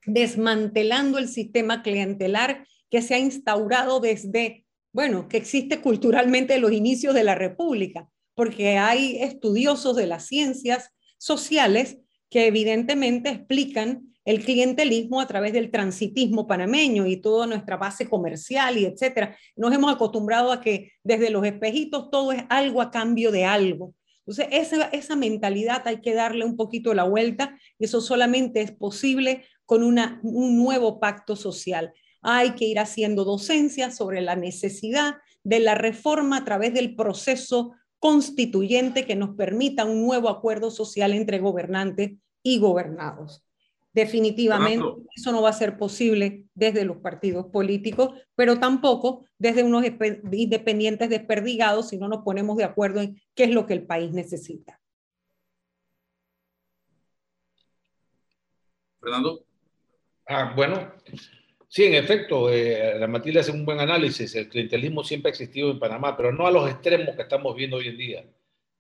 desmantelando 0.07 1.19
el 1.19 1.29
sistema 1.29 1.83
clientelar 1.83 2.67
que 2.91 3.03
se 3.03 3.15
ha 3.15 3.19
instaurado 3.19 4.01
desde, 4.01 4.67
bueno, 4.93 5.29
que 5.29 5.37
existe 5.37 5.81
culturalmente 5.81 6.55
en 6.55 6.63
los 6.63 6.73
inicios 6.73 7.15
de 7.15 7.25
la 7.25 7.35
República, 7.35 8.09
porque 8.35 8.79
hay 8.79 9.23
estudiosos 9.23 9.97
de 9.97 10.07
las 10.07 10.27
ciencias 10.27 10.91
sociales 11.19 11.99
que 12.29 12.47
evidentemente 12.47 13.31
explican 13.31 14.11
el 14.25 14.45
clientelismo 14.45 15.21
a 15.21 15.27
través 15.27 15.53
del 15.53 15.71
transitismo 15.71 16.47
panameño 16.47 17.07
y 17.07 17.17
toda 17.17 17.47
nuestra 17.47 17.77
base 17.77 18.09
comercial 18.09 18.79
y 18.79 18.85
etcétera. 18.85 19.37
Nos 19.57 19.73
hemos 19.73 19.93
acostumbrado 19.93 20.53
a 20.53 20.61
que 20.61 20.93
desde 21.03 21.31
los 21.31 21.45
espejitos 21.45 22.11
todo 22.11 22.33
es 22.33 22.45
algo 22.49 22.83
a 22.83 22.91
cambio 22.91 23.33
de 23.33 23.45
algo. 23.45 23.95
Entonces, 24.27 24.47
esa, 24.53 24.85
esa 24.91 25.17
mentalidad 25.17 25.83
hay 25.87 26.01
que 26.01 26.15
darle 26.15 26.45
un 26.45 26.57
poquito 26.57 26.95
la 26.95 27.05
vuelta 27.05 27.59
y 27.79 27.87
eso 27.87 28.01
solamente 28.01 28.61
es 28.61 28.71
posible 28.71 29.45
con 29.71 29.85
una, 29.85 30.19
un 30.25 30.57
nuevo 30.57 30.99
pacto 30.99 31.37
social. 31.37 31.93
Hay 32.23 32.57
que 32.57 32.65
ir 32.65 32.81
haciendo 32.81 33.25
docencia 33.25 33.93
sobre 33.93 34.21
la 34.21 34.35
necesidad 34.35 35.19
de 35.45 35.61
la 35.61 35.77
reforma 35.77 36.39
a 36.39 36.45
través 36.45 36.75
del 36.75 36.97
proceso 36.97 37.75
constituyente 38.01 39.07
que 39.07 39.15
nos 39.15 39.37
permita 39.37 39.85
un 39.85 40.05
nuevo 40.05 40.29
acuerdo 40.29 40.73
social 40.73 41.13
entre 41.13 41.39
gobernantes 41.39 42.19
y 42.43 42.59
gobernados. 42.59 43.45
Definitivamente 43.93 44.85
eso 45.15 45.31
no 45.31 45.41
va 45.41 45.51
a 45.51 45.53
ser 45.53 45.79
posible 45.79 46.47
desde 46.53 46.85
los 46.85 46.97
partidos 46.97 47.47
políticos, 47.47 48.11
pero 48.35 48.59
tampoco 48.59 49.25
desde 49.39 49.63
unos 49.63 49.85
independientes 50.33 51.11
desperdigados 51.11 51.91
si 51.91 51.97
no 51.97 52.09
nos 52.09 52.25
ponemos 52.25 52.57
de 52.57 52.65
acuerdo 52.65 53.03
en 53.03 53.23
qué 53.37 53.45
es 53.45 53.51
lo 53.51 53.67
que 53.67 53.75
el 53.75 53.87
país 53.87 54.11
necesita. 54.11 54.81
Fernando. 58.99 59.45
Ah, 60.27 60.53
bueno, 60.55 60.95
sí, 61.69 61.85
en 61.85 61.95
efecto, 61.95 62.51
eh, 62.51 62.99
la 62.99 63.07
Matilde 63.07 63.41
hace 63.41 63.51
un 63.51 63.65
buen 63.65 63.81
análisis. 63.81 64.35
El 64.35 64.49
clientelismo 64.49 65.03
siempre 65.05 65.29
ha 65.29 65.33
existido 65.33 65.71
en 65.71 65.79
Panamá, 65.79 66.17
pero 66.17 66.33
no 66.33 66.47
a 66.47 66.51
los 66.51 66.71
extremos 66.71 67.17
que 67.17 67.23
estamos 67.23 67.55
viendo 67.57 67.79
hoy 67.79 67.89
en 67.89 67.97
día. 67.99 68.25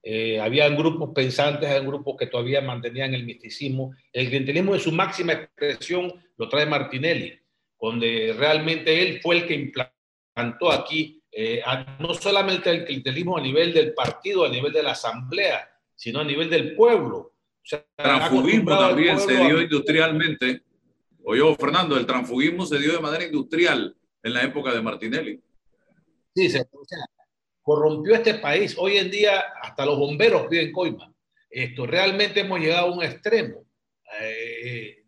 Eh, 0.02 0.40
habían 0.40 0.76
grupos 0.76 1.10
pensantes, 1.14 1.68
había 1.68 1.86
grupos 1.86 2.16
que 2.18 2.26
todavía 2.26 2.60
mantenían 2.60 3.14
el 3.14 3.24
misticismo. 3.24 3.94
El 4.12 4.28
clientelismo 4.28 4.74
en 4.74 4.80
su 4.80 4.92
máxima 4.92 5.32
expresión 5.32 6.12
lo 6.36 6.48
trae 6.48 6.66
Martinelli, 6.66 7.38
donde 7.80 8.34
realmente 8.38 9.02
él 9.02 9.20
fue 9.20 9.36
el 9.36 9.46
que 9.46 9.54
implantó 9.54 10.72
aquí 10.72 11.20
eh, 11.32 11.62
no 12.00 12.14
solamente 12.14 12.70
el 12.70 12.84
clientelismo 12.84 13.36
a 13.36 13.40
nivel 13.40 13.72
del 13.72 13.94
partido, 13.94 14.44
a 14.44 14.48
nivel 14.48 14.72
de 14.72 14.82
la 14.82 14.92
asamblea, 14.92 15.68
sino 15.94 16.20
a 16.20 16.24
nivel 16.24 16.50
del 16.50 16.74
pueblo. 16.74 17.34
el 17.70 17.84
transfugismo 17.96 18.76
también 18.76 19.18
se 19.18 19.36
dio 19.36 19.60
industrialmente. 19.60 20.62
Oye, 21.24 21.56
Fernando, 21.56 21.96
el 21.96 22.06
transfugismo 22.06 22.66
se 22.66 22.78
dio 22.78 22.92
de 22.92 23.00
manera 23.00 23.24
industrial 23.24 23.96
en 24.22 24.34
la 24.34 24.42
época 24.42 24.72
de 24.72 24.82
Martinelli. 24.82 25.40
Sí, 26.34 26.48
se, 26.48 26.66
corrompió 27.62 28.14
este 28.14 28.34
país. 28.34 28.74
Hoy 28.78 28.96
en 28.96 29.10
día 29.10 29.40
hasta 29.62 29.84
los 29.84 29.98
bomberos 29.98 30.46
piden 30.48 30.72
coima. 30.72 31.12
Esto 31.48 31.86
realmente 31.86 32.40
hemos 32.40 32.60
llegado 32.60 32.88
a 32.88 32.94
un 32.94 33.02
extremo. 33.02 33.64
Eh, 34.20 35.04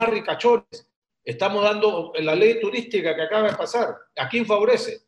ricachones. 0.00 0.88
Estamos 1.22 1.62
dando 1.62 2.12
la 2.18 2.34
ley 2.34 2.60
turística 2.60 3.14
que 3.14 3.22
acaba 3.22 3.50
de 3.50 3.56
pasar. 3.56 3.94
¿A 4.16 4.28
quién 4.28 4.46
favorece? 4.46 5.02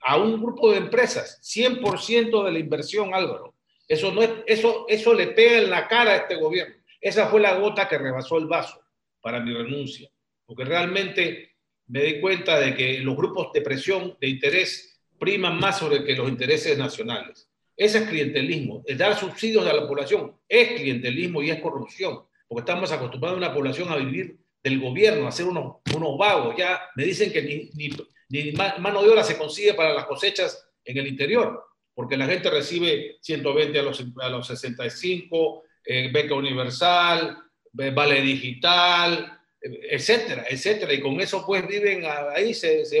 A 0.00 0.16
un 0.16 0.40
grupo 0.40 0.70
de 0.70 0.78
empresas. 0.78 1.40
100% 1.42 2.44
de 2.44 2.52
la 2.52 2.58
inversión, 2.58 3.12
Álvaro. 3.12 3.55
Eso, 3.88 4.12
no 4.12 4.22
es, 4.22 4.30
eso, 4.46 4.86
eso 4.88 5.14
le 5.14 5.28
pega 5.28 5.58
en 5.58 5.70
la 5.70 5.86
cara 5.86 6.12
a 6.12 6.16
este 6.16 6.36
gobierno. 6.36 6.74
Esa 7.00 7.28
fue 7.28 7.40
la 7.40 7.54
gota 7.56 7.88
que 7.88 7.98
rebasó 7.98 8.38
el 8.38 8.46
vaso 8.46 8.80
para 9.20 9.40
mi 9.40 9.52
renuncia 9.52 10.10
porque 10.46 10.64
realmente 10.64 11.56
me 11.88 12.02
di 12.02 12.20
cuenta 12.20 12.58
de 12.58 12.74
que 12.74 13.00
los 13.00 13.16
grupos 13.16 13.52
de 13.52 13.60
presión, 13.60 14.16
de 14.20 14.28
interés, 14.28 15.00
priman 15.18 15.58
más 15.58 15.78
sobre 15.78 16.04
que 16.04 16.14
los 16.14 16.28
intereses 16.28 16.78
nacionales. 16.78 17.50
Ese 17.76 17.98
es 17.98 18.08
clientelismo. 18.08 18.82
El 18.86 18.96
dar 18.96 19.18
subsidios 19.18 19.66
a 19.66 19.72
la 19.72 19.86
población 19.86 20.34
es 20.48 20.80
clientelismo 20.80 21.42
y 21.42 21.50
es 21.50 21.60
corrupción, 21.60 22.22
porque 22.48 22.60
estamos 22.60 22.90
acostumbrados 22.92 23.36
a 23.36 23.46
una 23.46 23.54
población 23.54 23.90
a 23.90 23.96
vivir 23.96 24.38
del 24.62 24.80
gobierno, 24.80 25.26
a 25.26 25.32
ser 25.32 25.46
unos, 25.46 25.76
unos 25.94 26.16
vagos. 26.16 26.54
Ya 26.56 26.80
me 26.94 27.04
dicen 27.04 27.32
que 27.32 27.42
ni, 27.42 27.70
ni, 27.74 27.90
ni 28.28 28.52
mano 28.52 29.02
de 29.02 29.10
obra 29.10 29.22
se 29.22 29.36
consigue 29.36 29.74
para 29.74 29.92
las 29.92 30.06
cosechas 30.06 30.68
en 30.84 30.96
el 30.98 31.06
interior, 31.06 31.64
porque 31.96 32.18
la 32.18 32.26
gente 32.26 32.50
recibe 32.50 33.16
120 33.22 33.78
a 33.78 33.82
los, 33.82 34.04
a 34.20 34.28
los 34.28 34.46
65, 34.46 35.64
eh, 35.82 36.10
beca 36.12 36.34
universal, 36.34 37.38
vale 37.72 38.20
digital, 38.20 39.40
etcétera, 39.62 40.44
etcétera. 40.46 40.92
Y 40.92 41.00
con 41.00 41.18
eso 41.22 41.42
pues 41.46 41.66
viven 41.66 42.02
ahí, 42.04 42.52
se, 42.52 42.84
se, 42.84 43.00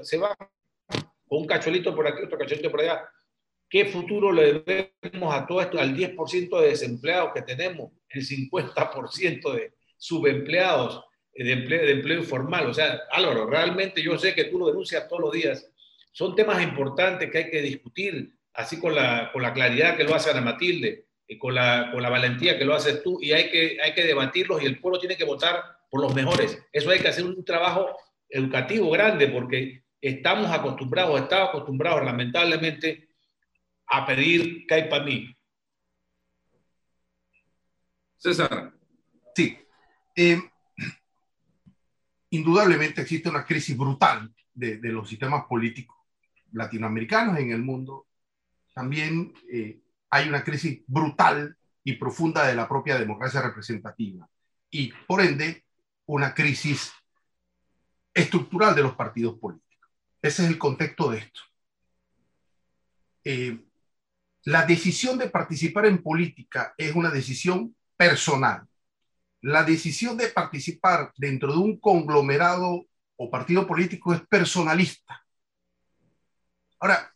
se 0.00 0.16
van 0.16 0.34
con 1.28 1.40
un 1.40 1.46
cachuelito 1.46 1.94
por 1.94 2.06
aquí, 2.06 2.22
otro 2.24 2.38
cachuelito 2.38 2.70
por 2.70 2.80
allá. 2.80 3.06
¿Qué 3.68 3.84
futuro 3.84 4.32
le 4.32 4.62
debemos 4.64 5.34
a 5.34 5.46
todo 5.46 5.60
esto, 5.60 5.78
al 5.78 5.94
10% 5.94 6.58
de 6.58 6.68
desempleados 6.68 7.32
que 7.34 7.42
tenemos, 7.42 7.92
el 8.08 8.26
50% 8.26 9.52
de 9.52 9.74
subempleados, 9.98 11.04
de 11.34 11.52
empleo, 11.52 11.82
de 11.82 11.92
empleo 11.92 12.18
informal? 12.20 12.66
O 12.66 12.72
sea, 12.72 12.98
Álvaro, 13.10 13.44
realmente 13.44 14.02
yo 14.02 14.18
sé 14.18 14.34
que 14.34 14.44
tú 14.44 14.58
lo 14.58 14.68
denuncias 14.68 15.06
todos 15.06 15.20
los 15.20 15.32
días. 15.32 15.70
Son 16.12 16.36
temas 16.36 16.62
importantes 16.62 17.30
que 17.30 17.38
hay 17.38 17.50
que 17.50 17.62
discutir, 17.62 18.34
así 18.52 18.78
con 18.78 18.94
la, 18.94 19.30
con 19.32 19.42
la 19.42 19.52
claridad 19.52 19.96
que 19.96 20.04
lo 20.04 20.14
hace 20.14 20.30
Ana 20.30 20.42
Matilde 20.42 21.06
y 21.26 21.38
con 21.38 21.54
la, 21.54 21.90
con 21.90 22.02
la 22.02 22.10
valentía 22.10 22.58
que 22.58 22.64
lo 22.64 22.74
haces 22.74 23.02
tú, 23.02 23.18
y 23.20 23.32
hay 23.32 23.50
que, 23.50 23.78
hay 23.82 23.94
que 23.94 24.04
debatirlos 24.04 24.62
y 24.62 24.66
el 24.66 24.78
pueblo 24.78 25.00
tiene 25.00 25.16
que 25.16 25.24
votar 25.24 25.62
por 25.90 26.02
los 26.02 26.14
mejores. 26.14 26.62
Eso 26.72 26.90
hay 26.90 27.00
que 27.00 27.08
hacer 27.08 27.24
un 27.24 27.44
trabajo 27.44 27.96
educativo 28.28 28.90
grande 28.90 29.28
porque 29.28 29.82
estamos 30.00 30.50
acostumbrados, 30.50 31.20
estamos 31.20 31.48
acostumbrados 31.48 32.04
lamentablemente 32.04 33.08
a 33.86 34.06
pedir 34.06 34.66
que 34.66 34.74
hay 34.74 34.88
para 34.88 35.04
mí. 35.04 35.34
César. 38.16 38.72
Sí. 39.34 39.58
Eh, 40.14 40.40
indudablemente 42.30 43.00
existe 43.02 43.28
una 43.28 43.44
crisis 43.44 43.76
brutal 43.76 44.32
de, 44.54 44.78
los 44.82 45.08
sistemas 45.08 45.44
políticos 45.48 45.96
latinoamericanos 46.52 47.38
en 47.38 47.50
el 47.50 47.62
mundo. 47.62 48.06
También 48.74 49.32
eh, 49.50 49.80
hay 50.10 50.28
una 50.28 50.44
crisis 50.44 50.82
brutal 50.86 51.56
y 51.84 51.94
profunda 51.94 52.46
de 52.46 52.54
la 52.54 52.68
propia 52.68 52.98
democracia 52.98 53.42
representativa. 53.42 54.28
Y 54.70 54.92
por 55.06 55.20
ende, 55.20 55.64
una 56.06 56.34
crisis 56.34 56.92
estructural 58.14 58.74
de 58.74 58.82
los 58.82 58.94
partidos 58.94 59.38
políticos. 59.38 59.90
Ese 60.20 60.44
es 60.44 60.48
el 60.48 60.58
contexto 60.58 61.10
de 61.10 61.18
esto. 61.18 61.40
Eh, 63.24 63.58
la 64.44 64.66
decisión 64.66 65.18
de 65.18 65.30
participar 65.30 65.86
en 65.86 66.02
política 66.02 66.74
es 66.76 66.94
una 66.94 67.10
decisión 67.10 67.74
personal. 67.96 68.66
La 69.40 69.64
decisión 69.64 70.16
de 70.16 70.28
participar 70.28 71.12
dentro 71.16 71.52
de 71.52 71.58
un 71.58 71.78
conglomerado 71.78 72.86
o 73.16 73.30
partido 73.30 73.66
político 73.66 74.12
es 74.12 74.20
personalista. 74.26 75.21
Ahora, 76.82 77.14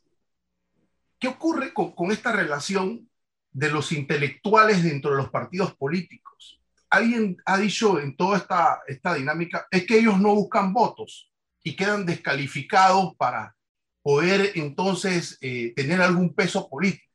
¿qué 1.18 1.26
ocurre 1.26 1.74
con, 1.74 2.12
esta 2.12 2.30
relación 2.30 3.10
de 3.50 3.68
los 3.68 3.90
intelectuales 3.90 4.84
dentro 4.84 5.10
de 5.10 5.16
los 5.16 5.28
partidos 5.28 5.74
políticos? 5.74 6.60
alguien 6.88 7.36
ha 7.44 7.58
dicho 7.58 7.98
en 7.98 8.16
toda 8.16 8.38
esta, 8.38 8.80
esta 8.86 9.14
dinámica 9.14 9.66
es 9.72 9.84
que 9.84 9.98
ellos 9.98 10.20
no 10.20 10.36
buscan 10.36 10.72
votos 10.72 11.30
y 11.64 11.74
quedan 11.74 12.06
descalificados 12.06 13.16
para 13.16 13.56
poder 14.02 14.52
entonces 14.54 15.36
eh, 15.40 15.74
tener 15.74 16.00
algún 16.00 16.32
peso 16.32 16.70
político. 16.70 17.12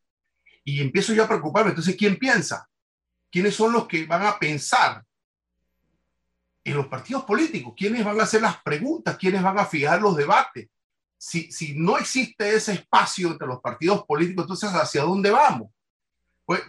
Y 0.65 0.81
empiezo 0.81 1.13
yo 1.13 1.23
a 1.23 1.27
preocuparme. 1.29 1.69
Entonces, 1.69 1.95
¿quién 1.95 2.17
piensa? 2.17 2.67
¿Quiénes 3.31 3.55
son 3.55 3.71
los 3.71 3.87
que 3.87 4.05
van 4.05 4.25
a 4.25 4.37
pensar 4.37 5.01
en 6.65 6.75
los 6.75 6.87
partidos 6.87 7.23
políticos? 7.23 7.73
¿Quiénes 7.77 8.03
van 8.03 8.19
a 8.19 8.23
hacer 8.23 8.41
las 8.41 8.61
preguntas? 8.61 9.17
¿Quiénes 9.17 9.41
van 9.41 9.57
a 9.57 9.65
fijar 9.65 10.01
los 10.01 10.17
debates? 10.17 10.67
Si, 11.23 11.75
no 11.75 11.99
existe 11.99 12.55
ese 12.55 12.73
espacio 12.73 13.29
entre 13.29 13.45
los 13.47 13.61
partidos 13.61 14.03
políticos, 14.05 14.45
entonces, 14.45 14.71
¿hacia 14.71 15.03
dónde 15.03 15.29
vamos? 15.29 15.69
Pues 16.43 16.63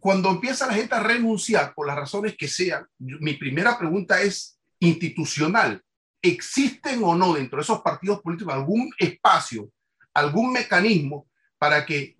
cuando 0.00 0.28
empieza 0.28 0.66
la 0.66 0.74
gente 0.74 0.96
a 0.96 1.04
renunciar 1.04 1.72
por 1.72 1.86
las 1.86 1.94
razones 1.94 2.36
que 2.36 2.48
sean, 2.48 2.84
mi 2.98 3.34
primera 3.34 3.78
pregunta 3.78 4.20
es 4.20 4.58
institucional. 4.80 5.80
¿Existen 6.20 7.00
o 7.04 7.14
no 7.14 7.34
dentro 7.34 7.58
de 7.58 7.62
esos 7.62 7.80
partidos 7.80 8.20
políticos 8.22 8.52
algún 8.52 8.90
espacio, 8.98 9.70
algún 10.12 10.52
mecanismo 10.52 11.28
para 11.58 11.86
que 11.86 12.16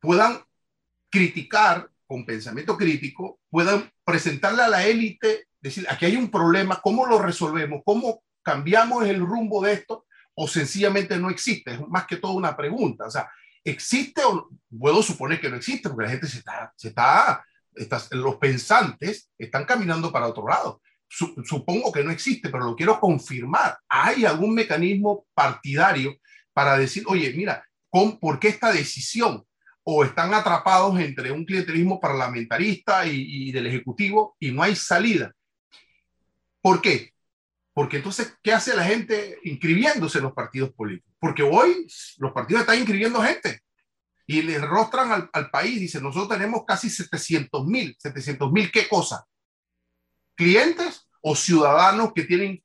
puedan 0.00 0.40
criticar 1.10 1.90
con 2.06 2.24
pensamiento 2.24 2.78
crítico, 2.78 3.40
puedan 3.50 3.92
presentarle 4.04 4.62
a 4.62 4.68
la 4.68 4.86
élite, 4.86 5.48
decir, 5.60 5.86
aquí 5.90 6.06
hay 6.06 6.16
un 6.16 6.30
problema, 6.30 6.80
¿cómo 6.82 7.04
lo 7.04 7.18
resolvemos? 7.18 7.82
¿Cómo 7.84 8.22
cambiamos 8.42 9.04
el 9.04 9.20
rumbo 9.20 9.62
de 9.62 9.74
esto? 9.74 10.06
¿O 10.40 10.48
sencillamente 10.48 11.18
no 11.18 11.30
existe? 11.30 11.72
Es 11.72 11.88
más 11.88 12.06
que 12.06 12.16
todo 12.16 12.32
una 12.32 12.56
pregunta. 12.56 13.06
O 13.06 13.10
sea, 13.10 13.28
¿Existe 13.64 14.22
o 14.24 14.48
puedo 14.78 15.02
suponer 15.02 15.40
que 15.40 15.50
no 15.50 15.56
existe? 15.56 15.88
Porque 15.88 16.04
la 16.04 16.10
gente 16.10 16.26
se 16.26 16.38
está, 16.38 16.72
se 16.76 16.88
está, 16.88 17.44
los 18.12 18.36
pensantes 18.36 19.30
están 19.38 19.64
caminando 19.64 20.10
para 20.10 20.28
otro 20.28 20.48
lado. 20.48 20.80
supongo 21.08 21.92
que 21.92 22.04
no 22.04 22.10
existe, 22.10 22.48
pero 22.48 22.64
lo 22.64 22.76
quiero 22.76 22.98
confirmar. 22.98 23.78
¿Hay 23.88 24.24
algún 24.24 24.54
mecanismo 24.54 25.26
partidario 25.34 26.16
para 26.52 26.78
decir, 26.78 27.04
oye, 27.06 27.32
mira, 27.34 27.64
¿con, 27.90 28.18
¿por 28.18 28.38
qué 28.38 28.48
esta 28.48 28.72
decisión? 28.72 29.44
O 29.82 30.04
están 30.04 30.32
atrapados 30.32 30.98
entre 31.00 31.32
un 31.32 31.44
clientelismo 31.44 32.00
parlamentarista 32.00 33.06
y, 33.06 33.48
y 33.48 33.52
del 33.52 33.66
Ejecutivo 33.66 34.36
y 34.38 34.52
no 34.52 34.62
hay 34.62 34.74
salida. 34.76 35.32
¿Por 36.62 36.80
qué? 36.80 37.12
Porque 37.72 37.98
entonces, 37.98 38.36
¿qué 38.42 38.52
hace 38.52 38.74
la 38.74 38.84
gente 38.84 39.38
inscribiéndose 39.44 40.18
en 40.18 40.24
los 40.24 40.32
partidos 40.32 40.72
políticos? 40.72 41.14
Porque 41.18 41.42
hoy 41.42 41.86
los 42.18 42.32
partidos 42.32 42.62
están 42.62 42.78
inscribiendo 42.78 43.22
gente 43.22 43.62
y 44.26 44.42
le 44.42 44.58
rostran 44.58 45.12
al, 45.12 45.30
al 45.32 45.50
país. 45.50 45.80
Dicen, 45.80 46.02
nosotros 46.02 46.36
tenemos 46.36 46.62
casi 46.66 46.90
700 46.90 47.66
mil. 47.66 47.96
¿700 47.96 48.52
mil 48.52 48.70
qué 48.70 48.88
cosa? 48.88 49.24
¿Clientes 50.34 51.08
o 51.22 51.36
ciudadanos 51.36 52.12
que 52.12 52.24
tienen 52.24 52.62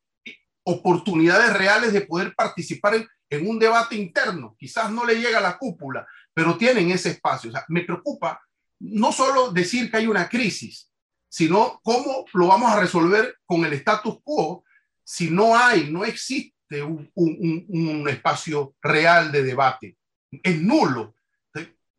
oportunidades 0.64 1.54
reales 1.54 1.94
de 1.94 2.02
poder 2.02 2.34
participar 2.36 2.96
en, 2.96 3.08
en 3.30 3.48
un 3.48 3.60
debate 3.60 3.96
interno. 3.96 4.56
Quizás 4.58 4.92
no 4.92 5.06
le 5.06 5.16
llega 5.16 5.38
a 5.38 5.42
la 5.42 5.58
cúpula, 5.58 6.08
pero 6.34 6.58
tienen 6.58 6.92
ese 6.92 7.12
espacio. 7.12 7.50
O 7.50 7.54
sea, 7.54 7.66
me 7.70 7.82
preocupa 7.82 8.42
no 8.80 9.12
solo 9.12 9.52
decir 9.52 9.90
que 9.90 9.98
hay 9.98 10.08
una 10.08 10.28
crisis, 10.28 10.92
sino 11.30 11.80
cómo 11.84 12.26
lo 12.34 12.48
vamos 12.48 12.72
a 12.72 12.80
resolver 12.80 13.38
con 13.46 13.64
el 13.66 13.74
status 13.74 14.18
quo 14.24 14.64
si 15.06 15.30
no 15.30 15.56
hay, 15.56 15.90
no 15.90 16.04
existe 16.04 16.82
un, 16.82 17.10
un, 17.14 17.66
un 17.70 18.10
espacio 18.10 18.76
real 18.82 19.32
de 19.32 19.44
debate. 19.44 19.98
Es 20.44 20.60
nulo. 20.60 21.14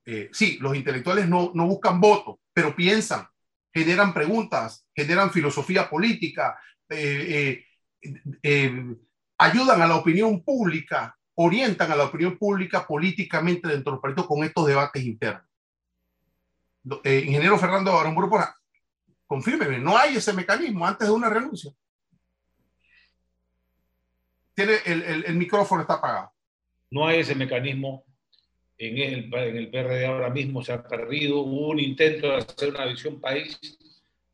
Eh, 0.05 0.29
sí, 0.33 0.59
los 0.61 0.77
intelectuales 0.77 1.29
no, 1.29 1.51
no 1.55 1.67
buscan 1.67 2.01
votos, 2.01 2.37
pero 2.53 2.77
piensan, 2.77 3.27
generan 3.73 4.15
preguntas, 4.15 4.87
generan 4.95 5.33
filosofía 5.33 5.91
política, 5.91 6.57
eh, 6.89 7.65
eh, 8.43 8.97
ayudan 9.39 9.83
a 9.83 9.87
la 9.89 9.97
opinión 9.97 10.45
pública, 10.45 11.17
orientan 11.35 11.91
a 11.91 11.97
la 11.97 12.05
opinión 12.05 12.39
pública 12.39 12.87
políticamente 12.87 13.67
dentro 13.67 13.93
del 13.93 14.01
partido 14.01 14.29
con 14.29 14.45
estos 14.45 14.67
debates 14.69 15.03
internos. 15.05 15.43
ingeniero 17.05 17.59
Fernando 17.59 17.99
Aramburu, 17.99 18.31
confírmeme, 19.27 19.79
no 19.79 19.99
hay 19.99 20.17
ese 20.17 20.33
mecanismo 20.33 20.87
antes 20.87 21.09
de 21.09 21.13
una 21.13 21.29
renuncia. 21.29 21.73
Tiene 24.57 24.73
el, 24.87 25.25
el, 25.25 25.35
micrófono 25.37 25.83
está 25.83 25.95
apagado. 25.95 26.33
No 26.91 27.07
hay 27.07 27.21
ese 27.21 27.37
mecanismo 27.37 28.05
en 28.77 28.99
el, 28.99 29.33
en 29.33 29.57
el 29.57 29.71
PRD 29.71 30.05
ahora 30.07 30.31
mismo, 30.31 30.65
se 30.65 30.73
ha 30.73 30.83
perdido. 30.83 31.41
Hubo 31.41 31.69
un 31.69 31.79
intento 31.79 32.29
de 32.29 32.39
hacer 32.39 32.71
una 32.71 32.87
visión 32.87 33.21
país 33.21 33.59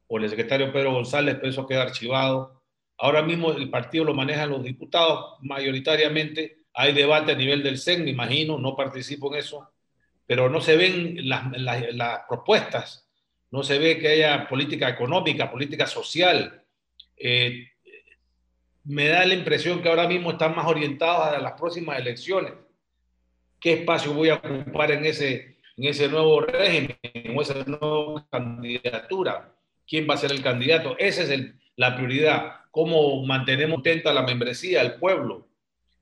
por 0.06 0.22
el 0.22 0.30
secretario 0.30 0.72
Pedro 0.72 0.92
González, 0.94 1.34
pero 1.36 1.50
eso 1.50 1.66
queda 1.66 1.82
archivado. 1.82 2.62
Ahora 2.96 3.22
mismo 3.22 3.52
el 3.52 3.68
partido 3.68 4.04
lo 4.04 4.14
manejan 4.14 4.48
los 4.48 4.62
diputados 4.62 5.36
mayoritariamente. 5.40 6.64
Hay 6.72 6.94
debate 6.94 7.32
a 7.32 7.36
nivel 7.36 7.62
del 7.62 7.78
CEN, 7.78 8.04
me 8.04 8.10
imagino, 8.12 8.56
no 8.56 8.74
participo 8.74 9.30
en 9.32 9.40
eso, 9.40 9.70
pero 10.26 10.48
no 10.48 10.62
se 10.62 10.76
ven 10.76 11.28
las, 11.28 11.50
las, 11.58 11.94
las 11.94 12.20
propuestas 12.26 13.02
no 13.52 13.62
se 13.62 13.78
ve 13.78 13.98
que 13.98 14.08
haya 14.08 14.48
política 14.48 14.88
económica, 14.88 15.50
política 15.50 15.86
social. 15.86 16.64
Eh, 17.16 17.68
me 18.84 19.08
da 19.08 19.24
la 19.24 19.34
impresión 19.34 19.80
que 19.80 19.88
ahora 19.88 20.08
mismo 20.08 20.32
están 20.32 20.54
más 20.54 20.66
orientados 20.66 21.26
a 21.28 21.38
las 21.38 21.52
próximas 21.52 21.98
elecciones. 21.98 22.52
¿Qué 23.60 23.74
espacio 23.74 24.12
voy 24.12 24.30
a 24.30 24.34
ocupar 24.34 24.90
en 24.90 25.04
ese, 25.04 25.56
nuevo 26.10 26.40
régimen, 26.40 26.98
en 27.02 27.40
esa 27.40 27.54
nueva 27.64 28.26
candidatura? 28.30 29.54
¿Quién 29.86 30.06
va 30.08 30.14
a 30.14 30.18
ser 30.18 30.32
el 30.32 30.42
candidato? 30.42 30.96
Esa 30.98 31.22
es 31.22 31.54
la 31.76 31.94
prioridad. 31.94 32.62
¿Cómo 32.70 33.24
mantenemos 33.24 33.76
contenta 33.76 34.12
la 34.12 34.22
membresía, 34.22 34.80
el 34.80 34.94
pueblo? 34.94 35.48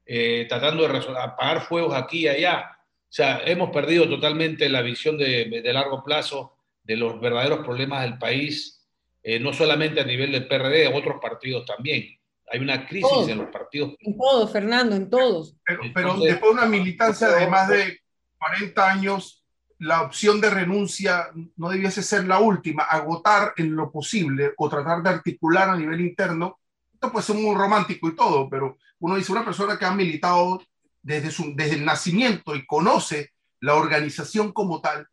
Eh, 0.06 0.46
tratando 0.48 0.88
de 0.88 0.98
apagar 0.98 1.60
fuegos 1.60 1.94
aquí 1.94 2.20
y 2.20 2.28
allá. 2.28 2.78
O 2.78 3.12
sea, 3.12 3.42
hemos 3.44 3.70
perdido 3.70 4.08
totalmente 4.08 4.68
la 4.68 4.80
visión 4.80 5.18
de, 5.18 5.60
de 5.62 5.72
largo 5.72 6.02
plazo 6.02 6.56
de 6.82 6.96
los 6.96 7.20
verdaderos 7.20 7.60
problemas 7.60 8.02
del 8.02 8.18
país, 8.18 8.88
eh, 9.22 9.38
no 9.38 9.52
solamente 9.52 10.00
a 10.00 10.04
nivel 10.04 10.32
del 10.32 10.46
PRD, 10.46 10.88
otros 10.88 11.18
partidos 11.20 11.66
también. 11.66 12.19
Hay 12.50 12.60
una 12.60 12.86
crisis 12.86 13.08
todos, 13.08 13.28
en 13.28 13.38
los 13.38 13.50
partidos. 13.50 13.94
En 14.00 14.18
todos, 14.18 14.52
Fernando, 14.52 14.96
en 14.96 15.08
todos. 15.08 15.56
Pero, 15.64 15.80
pero 15.94 16.08
Entonces, 16.08 16.32
después 16.32 16.52
de 16.52 16.58
una 16.58 16.66
militancia 16.66 17.28
de 17.28 17.46
más 17.46 17.68
de 17.68 18.00
40 18.38 18.90
años, 18.90 19.44
la 19.78 20.02
opción 20.02 20.40
de 20.40 20.50
renuncia 20.50 21.30
no 21.56 21.70
debiese 21.70 22.02
ser 22.02 22.26
la 22.26 22.40
última, 22.40 22.82
agotar 22.82 23.54
en 23.56 23.74
lo 23.74 23.90
posible 23.90 24.52
o 24.56 24.68
tratar 24.68 25.02
de 25.02 25.10
articular 25.10 25.70
a 25.70 25.76
nivel 25.76 26.00
interno. 26.00 26.58
Esto 26.92 27.12
puede 27.12 27.24
ser 27.24 27.36
muy 27.36 27.54
romántico 27.54 28.08
y 28.08 28.16
todo, 28.16 28.50
pero 28.50 28.76
uno 28.98 29.16
dice, 29.16 29.32
una 29.32 29.44
persona 29.44 29.78
que 29.78 29.86
ha 29.86 29.94
militado 29.94 30.60
desde, 31.02 31.30
su, 31.30 31.54
desde 31.54 31.76
el 31.76 31.84
nacimiento 31.84 32.54
y 32.54 32.66
conoce 32.66 33.32
la 33.60 33.74
organización 33.74 34.52
como 34.52 34.80
tal, 34.80 35.06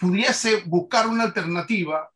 pudiese 0.00 0.62
buscar 0.66 1.06
una 1.06 1.24
alternativa, 1.24 2.10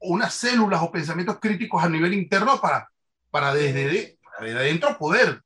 unas 0.00 0.34
células 0.34 0.82
o 0.82 0.90
pensamientos 0.90 1.38
críticos 1.40 1.82
a 1.82 1.88
nivel 1.88 2.12
interno 2.12 2.60
para, 2.60 2.90
para 3.34 3.52
desde, 3.52 4.16
desde 4.40 4.58
adentro 4.58 4.96
poder 4.96 5.42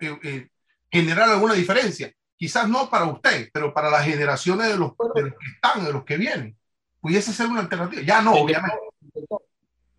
eh, 0.00 0.18
eh, 0.24 0.48
generar 0.90 1.28
alguna 1.28 1.54
diferencia. 1.54 2.12
Quizás 2.36 2.68
no 2.68 2.90
para 2.90 3.04
usted, 3.04 3.48
pero 3.52 3.72
para 3.72 3.90
las 3.90 4.04
generaciones 4.04 4.66
de 4.66 4.76
los, 4.76 4.90
de 5.14 5.22
los 5.22 5.30
que 5.34 5.46
están, 5.54 5.84
de 5.84 5.92
los 5.92 6.04
que 6.04 6.16
vienen. 6.16 6.56
Pudiese 7.00 7.32
ser 7.32 7.46
una 7.46 7.60
alternativa. 7.60 8.02
Ya 8.02 8.22
no, 8.22 8.32
obviamente. 8.32 8.76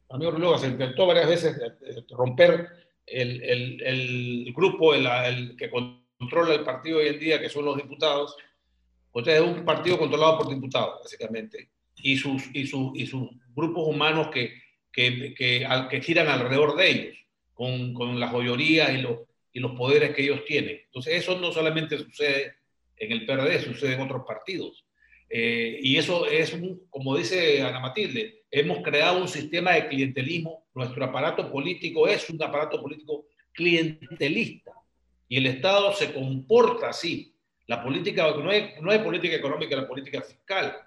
Amigo 0.09 0.31
Luego, 0.31 0.57
se 0.57 0.67
intentó 0.67 1.07
varias 1.07 1.29
veces 1.29 1.57
eh, 1.57 2.03
romper 2.09 2.67
el, 3.05 3.41
el, 3.41 3.83
el 3.83 4.53
grupo 4.53 4.93
el, 4.93 5.07
el, 5.07 5.55
que 5.55 5.71
controla 5.71 6.55
el 6.55 6.65
partido 6.65 6.97
hoy 6.97 7.07
en 7.07 7.19
día, 7.19 7.39
que 7.39 7.47
son 7.47 7.63
los 7.63 7.77
diputados, 7.77 8.35
entonces 9.13 9.35
es 9.35 9.41
un 9.41 9.63
partido 9.63 9.97
controlado 9.97 10.39
por 10.39 10.49
diputados, 10.49 10.99
básicamente, 11.03 11.69
y 11.95 12.17
sus, 12.17 12.53
y 12.53 12.67
sus, 12.67 12.91
y 12.95 13.07
sus 13.07 13.29
grupos 13.55 13.87
humanos 13.87 14.27
que, 14.27 14.61
que, 14.91 15.33
que, 15.33 15.65
que 15.89 16.01
giran 16.01 16.27
alrededor 16.27 16.75
de 16.75 16.91
ellos, 16.91 17.19
con, 17.59 17.93
con 17.93 18.17
las 18.17 18.31
joyerías 18.31 18.89
y 18.93 19.01
los, 19.01 19.19
y 19.51 19.59
los 19.59 19.73
poderes 19.73 20.15
que 20.15 20.21
ellos 20.21 20.45
tienen. 20.45 20.79
Entonces 20.85 21.15
eso 21.15 21.37
no 21.37 21.51
solamente 21.51 21.97
sucede 21.97 22.53
en 22.95 23.11
el 23.11 23.25
PRD, 23.25 23.59
sucede 23.59 23.95
en 23.95 24.01
otros 24.01 24.23
partidos. 24.25 24.85
Eh, 25.29 25.77
y 25.81 25.97
eso 25.97 26.25
es, 26.25 26.53
un, 26.53 26.87
como 26.89 27.17
dice 27.17 27.61
Ana 27.61 27.81
Matilde, 27.81 28.43
hemos 28.49 28.81
creado 28.81 29.19
un 29.19 29.27
sistema 29.27 29.73
de 29.73 29.89
clientelismo. 29.89 30.67
Nuestro 30.73 31.03
aparato 31.03 31.51
político 31.51 32.07
es 32.07 32.29
un 32.29 32.41
aparato 32.41 32.81
político 32.81 33.25
clientelista. 33.51 34.71
Y 35.27 35.35
el 35.35 35.47
Estado 35.47 35.91
se 35.91 36.13
comporta 36.13 36.91
así. 36.91 37.35
La 37.67 37.83
política, 37.83 38.31
no 38.41 38.49
hay, 38.49 38.75
no 38.79 38.89
hay 38.89 38.99
política 38.99 39.35
económica, 39.35 39.75
la 39.75 39.85
política 39.85 40.21
fiscal. 40.21 40.77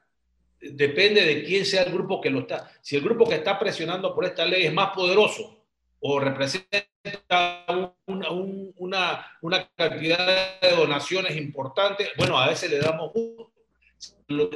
Depende 0.58 1.22
de 1.22 1.44
quién 1.44 1.66
sea 1.66 1.82
el 1.82 1.92
grupo 1.92 2.18
que 2.18 2.30
lo 2.30 2.40
está. 2.40 2.70
Si 2.80 2.96
el 2.96 3.02
grupo 3.02 3.28
que 3.28 3.34
está 3.34 3.58
presionando 3.58 4.14
por 4.14 4.24
esta 4.24 4.46
ley 4.46 4.64
es 4.64 4.72
más 4.72 4.88
poderoso 4.94 5.61
o 6.04 6.18
representa 6.18 6.84
una, 8.06 9.26
una, 9.40 9.70
cantidad 9.76 10.60
de 10.60 10.70
donaciones 10.76 11.36
importantes, 11.36 12.10
bueno, 12.16 12.36
a 12.38 12.48
veces 12.48 12.70
le 12.70 12.78
damos 12.78 13.12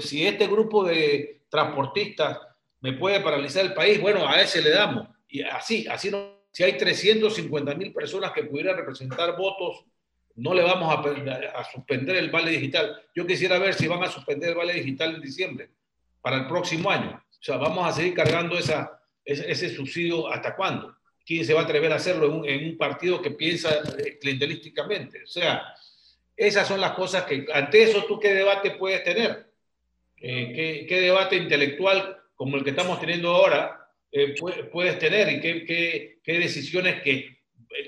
Si 0.01 0.27
este 0.27 0.49
grupo 0.49 0.85
de 0.85 1.43
transportistas 1.49 2.39
me 2.81 2.95
puede 2.95 3.21
paralizar 3.21 3.65
el 3.65 3.75
país, 3.75 4.01
bueno, 4.01 4.27
a 4.27 4.41
ese 4.41 4.61
le 4.61 4.71
damos. 4.71 5.09
Y 5.29 5.43
así, 5.43 5.87
así 5.89 6.11
no. 6.11 6.35
Si 6.51 6.65
hay 6.65 6.77
350 6.77 7.75
mil 7.75 7.93
personas 7.93 8.33
que 8.33 8.45
pudieran 8.45 8.77
representar 8.77 9.37
votos 9.37 9.85
no 10.37 10.53
le 10.53 10.63
vamos 10.63 10.93
a, 10.93 11.59
a, 11.59 11.65
suspender 11.65 12.17
el 12.17 12.31
vale 12.31 12.51
digital. 12.51 13.03
Yo 13.15 13.27
quisiera 13.27 13.59
ver 13.59 13.73
si 13.73 13.87
van 13.87 14.03
a 14.03 14.11
suspender 14.11 14.51
el 14.51 14.57
vale 14.57 14.75
digital 14.75 15.15
en 15.15 15.23
diciembre, 15.23 15.71
para 16.21 16.37
el 16.37 16.47
próximo 16.47 16.91
año. 16.91 17.23
O 17.31 17.43
sea, 17.43 17.57
vamos 17.57 17.87
a 17.89 17.93
seguir 17.93 18.15
cargando 18.15 18.59
esa, 18.59 19.01
ese, 19.25 19.51
ese 19.51 19.75
subsidio 19.75 20.29
hasta 20.29 20.55
cuándo. 20.55 20.95
¿Quién 21.27 21.45
se 21.45 21.53
va 21.53 21.63
a 21.63 21.65
atrever 21.65 21.93
a 21.93 21.97
hacerlo 21.97 22.27
en 22.27 22.33
un, 22.33 22.49
en 22.49 22.71
un 22.71 22.79
partido 22.79 23.21
que 23.21 23.33
piensa 23.33 23.81
eh, 23.99 24.19
clientelísticamente? 24.19 25.25
O 25.25 25.27
sea, 25.27 25.75
esas 26.37 26.69
son 26.69 26.81
las 26.81 26.93
cosas 26.93 27.25
que, 27.25 27.47
ante 27.53 27.83
eso, 27.83 28.05
¿tú 28.05 28.21
qué 28.21 28.33
debate 28.33 28.73
puedes 28.73 29.03
tener? 29.03 29.51
Eh, 30.19 30.53
¿qué, 30.55 30.87
¿qué, 30.89 31.01
debate 31.01 31.37
intelectual 31.37 32.17
como 32.35 32.57
el 32.57 32.65
que 32.65 32.71
estamos 32.71 33.01
teniendo 33.01 33.35
ahora 33.35 33.91
eh, 34.13 34.35
puedes 34.73 34.99
tener? 34.99 35.33
¿Y 35.33 35.41
qué, 35.41 35.65
qué, 35.65 36.21
qué 36.23 36.39
decisiones 36.39 37.03
que, 37.03 37.41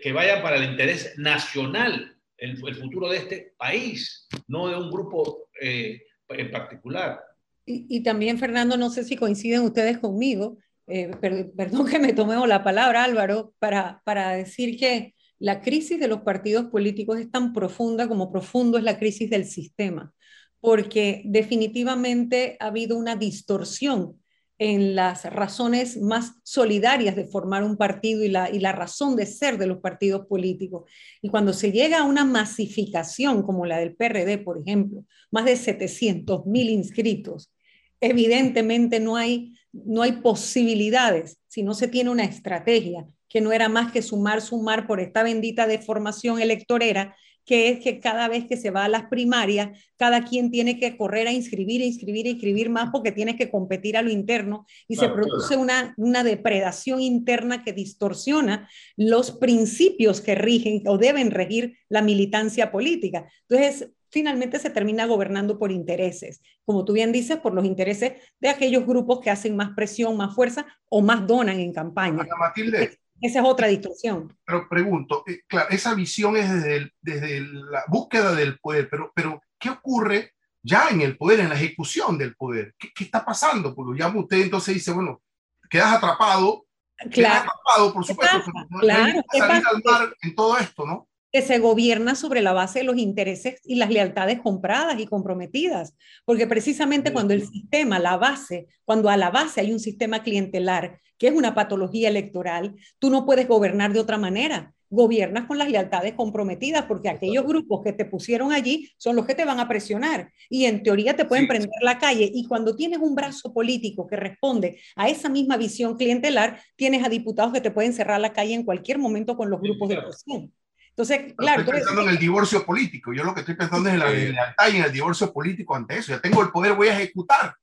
que 0.02 0.12
vayan 0.12 0.42
para 0.42 0.56
el 0.56 0.64
interés 0.64 1.16
nacional? 1.16 2.18
el, 2.38 2.50
el, 2.66 2.74
futuro 2.76 3.10
de 3.10 3.18
este 3.18 3.54
país, 3.58 4.26
no 4.46 4.68
de 4.68 4.76
un 4.76 4.90
grupo 4.90 5.48
eh, 5.60 6.02
en 6.28 6.50
particular. 6.50 7.20
Y, 7.66 7.86
y, 7.88 8.02
también, 8.02 8.38
Fernando, 8.38 8.76
no 8.76 8.88
sé 8.90 9.04
si 9.04 9.16
coinciden 9.16 9.62
ustedes 9.62 9.98
conmigo, 9.98 10.56
eh, 10.88 11.10
per, 11.20 11.50
perdón 11.52 11.86
que 11.86 11.98
me 11.98 12.12
tomemos 12.12 12.48
la 12.48 12.64
palabra, 12.64 13.04
Álvaro, 13.04 13.54
para, 13.58 14.02
para 14.04 14.32
decir 14.32 14.78
que 14.78 15.14
la 15.38 15.60
crisis 15.60 16.00
de 16.00 16.08
los 16.08 16.22
partidos 16.22 16.66
políticos 16.66 17.18
es 17.18 17.30
tan 17.30 17.52
profunda 17.52 18.08
como 18.08 18.32
profundo 18.32 18.78
es 18.78 18.84
la 18.84 18.98
crisis 18.98 19.30
del 19.30 19.44
sistema, 19.44 20.12
porque 20.60 21.22
definitivamente 21.24 22.56
ha 22.60 22.66
habido 22.66 22.96
una 22.96 23.16
distorsión 23.16 24.16
en 24.58 24.96
las 24.96 25.24
razones 25.24 26.00
más 26.00 26.32
solidarias 26.42 27.14
de 27.14 27.24
formar 27.24 27.62
un 27.62 27.76
partido 27.76 28.24
y 28.24 28.28
la, 28.28 28.50
y 28.50 28.58
la 28.58 28.72
razón 28.72 29.14
de 29.14 29.24
ser 29.24 29.56
de 29.56 29.66
los 29.66 29.78
partidos 29.78 30.26
políticos. 30.26 30.90
Y 31.22 31.28
cuando 31.28 31.52
se 31.52 31.70
llega 31.70 32.00
a 32.00 32.04
una 32.04 32.24
masificación 32.24 33.44
como 33.44 33.66
la 33.66 33.78
del 33.78 33.94
PRD, 33.94 34.38
por 34.38 34.58
ejemplo, 34.58 35.04
más 35.30 35.44
de 35.44 35.54
700 35.54 36.44
mil 36.46 36.70
inscritos, 36.70 37.52
evidentemente 38.00 38.98
no 38.98 39.16
hay, 39.16 39.54
no 39.72 40.02
hay 40.02 40.12
posibilidades 40.12 41.38
si 41.46 41.62
no 41.62 41.74
se 41.74 41.88
tiene 41.88 42.10
una 42.10 42.24
estrategia 42.24 43.06
que 43.28 43.40
no 43.40 43.52
era 43.52 43.68
más 43.68 43.92
que 43.92 44.02
sumar, 44.02 44.40
sumar 44.40 44.86
por 44.86 45.00
esta 45.00 45.22
bendita 45.22 45.66
deformación 45.66 46.40
electorera 46.40 47.14
que 47.48 47.70
es 47.70 47.80
que 47.80 47.98
cada 47.98 48.28
vez 48.28 48.46
que 48.46 48.58
se 48.58 48.70
va 48.70 48.84
a 48.84 48.88
las 48.90 49.06
primarias, 49.06 49.70
cada 49.96 50.22
quien 50.26 50.50
tiene 50.50 50.78
que 50.78 50.98
correr 50.98 51.26
a 51.28 51.32
inscribir, 51.32 51.80
inscribir, 51.80 52.26
inscribir 52.26 52.68
más 52.68 52.90
porque 52.92 53.10
tienes 53.10 53.36
que 53.36 53.50
competir 53.50 53.96
a 53.96 54.02
lo 54.02 54.10
interno 54.10 54.66
y 54.86 54.96
se 54.96 55.08
produce 55.08 55.56
una, 55.56 55.94
una 55.96 56.24
depredación 56.24 57.00
interna 57.00 57.64
que 57.64 57.72
distorsiona 57.72 58.68
los 58.98 59.30
principios 59.30 60.20
que 60.20 60.34
rigen 60.34 60.82
o 60.86 60.98
deben 60.98 61.30
regir 61.30 61.78
la 61.88 62.02
militancia 62.02 62.70
política. 62.70 63.26
Entonces, 63.48 63.92
finalmente 64.10 64.58
se 64.58 64.68
termina 64.68 65.06
gobernando 65.06 65.58
por 65.58 65.72
intereses, 65.72 66.42
como 66.66 66.84
tú 66.84 66.92
bien 66.92 67.12
dices, 67.12 67.38
por 67.38 67.54
los 67.54 67.64
intereses 67.64 68.12
de 68.40 68.50
aquellos 68.50 68.84
grupos 68.84 69.20
que 69.20 69.30
hacen 69.30 69.56
más 69.56 69.70
presión, 69.74 70.18
más 70.18 70.34
fuerza 70.34 70.66
o 70.90 71.00
más 71.00 71.26
donan 71.26 71.60
en 71.60 71.72
campaña. 71.72 72.26
Matilde, 72.38 72.98
esa 73.20 73.40
es 73.40 73.44
otra 73.44 73.68
distorsión. 73.68 74.36
Pero 74.44 74.68
pregunto, 74.68 75.24
eh, 75.26 75.40
claro, 75.46 75.68
esa 75.70 75.94
visión 75.94 76.36
es 76.36 76.52
desde, 76.52 76.92
desde, 77.00 77.40
la 77.40 77.84
búsqueda 77.88 78.34
del 78.34 78.58
poder, 78.58 78.88
pero, 78.90 79.12
pero 79.14 79.40
¿qué 79.58 79.70
ocurre 79.70 80.34
ya 80.62 80.88
en 80.90 81.00
el 81.00 81.16
poder, 81.16 81.40
en 81.40 81.48
la 81.48 81.54
ejecución 81.54 82.18
del 82.18 82.34
poder? 82.34 82.74
¿Qué, 82.78 82.90
qué 82.94 83.04
está 83.04 83.24
pasando? 83.24 83.74
Porque 83.74 83.98
ya 83.98 84.08
usted 84.08 84.38
entonces 84.38 84.74
dice, 84.74 84.92
bueno, 84.92 85.22
quedas 85.68 85.94
atrapado, 85.94 86.66
claro. 86.96 87.10
quedas 87.10 87.36
atrapado, 87.38 87.92
por 87.92 88.04
supuesto, 88.04 88.52
claro, 88.80 89.22
salir 89.32 89.62
al 89.66 89.82
mar 89.84 90.14
en 90.22 90.34
todo 90.34 90.58
esto, 90.58 90.86
¿no? 90.86 91.08
que 91.32 91.42
se 91.42 91.58
gobierna 91.58 92.14
sobre 92.14 92.40
la 92.40 92.52
base 92.52 92.80
de 92.80 92.84
los 92.86 92.96
intereses 92.96 93.60
y 93.64 93.76
las 93.76 93.90
lealtades 93.90 94.40
compradas 94.40 94.98
y 94.98 95.06
comprometidas, 95.06 95.94
porque 96.24 96.46
precisamente 96.46 97.12
cuando 97.12 97.34
el 97.34 97.46
sistema, 97.46 97.98
la 97.98 98.16
base, 98.16 98.66
cuando 98.84 99.10
a 99.10 99.16
la 99.16 99.30
base 99.30 99.60
hay 99.60 99.72
un 99.72 99.80
sistema 99.80 100.22
clientelar, 100.22 101.00
que 101.18 101.28
es 101.28 101.34
una 101.34 101.54
patología 101.54 102.08
electoral, 102.08 102.76
tú 102.98 103.10
no 103.10 103.26
puedes 103.26 103.48
gobernar 103.48 103.92
de 103.92 104.00
otra 104.00 104.18
manera. 104.18 104.72
Gobiernas 104.90 105.44
con 105.46 105.58
las 105.58 105.68
lealtades 105.68 106.14
comprometidas, 106.14 106.86
porque 106.86 107.10
aquellos 107.10 107.44
grupos 107.44 107.82
que 107.84 107.92
te 107.92 108.06
pusieron 108.06 108.52
allí 108.52 108.90
son 108.96 109.16
los 109.16 109.26
que 109.26 109.34
te 109.34 109.44
van 109.44 109.60
a 109.60 109.68
presionar 109.68 110.32
y 110.48 110.64
en 110.64 110.82
teoría 110.82 111.14
te 111.14 111.26
pueden 111.26 111.44
sí. 111.44 111.48
prender 111.48 111.82
la 111.82 111.98
calle. 111.98 112.30
Y 112.32 112.46
cuando 112.46 112.74
tienes 112.74 112.98
un 112.98 113.14
brazo 113.14 113.52
político 113.52 114.06
que 114.06 114.16
responde 114.16 114.80
a 114.96 115.10
esa 115.10 115.28
misma 115.28 115.58
visión 115.58 115.98
clientelar, 115.98 116.62
tienes 116.74 117.04
a 117.04 117.10
diputados 117.10 117.52
que 117.52 117.60
te 117.60 117.70
pueden 117.70 117.92
cerrar 117.92 118.18
la 118.18 118.32
calle 118.32 118.54
en 118.54 118.64
cualquier 118.64 118.98
momento 118.98 119.36
con 119.36 119.50
los 119.50 119.60
grupos 119.60 119.90
de 119.90 120.00
presión. 120.00 120.52
Entonces, 120.98 121.34
claro. 121.36 121.60
Estoy 121.60 121.74
pensando 121.74 122.02
en 122.02 122.08
el 122.08 122.18
divorcio 122.18 122.64
político. 122.64 123.12
Yo 123.12 123.22
lo 123.22 123.32
que 123.34 123.40
estoy 123.40 123.54
pensando 123.54 123.88
es 123.88 123.94
en 123.94 124.00
la 124.00 124.10
lealtad 124.10 124.68
y 124.72 124.76
en 124.78 124.84
el 124.84 124.92
divorcio 124.92 125.32
político 125.32 125.76
ante 125.76 125.98
eso. 125.98 126.12
Ya 126.12 126.20
tengo 126.20 126.42
el 126.42 126.50
poder, 126.50 126.72
voy 126.72 126.88
a 126.88 126.94
ejecutar. 126.94 127.54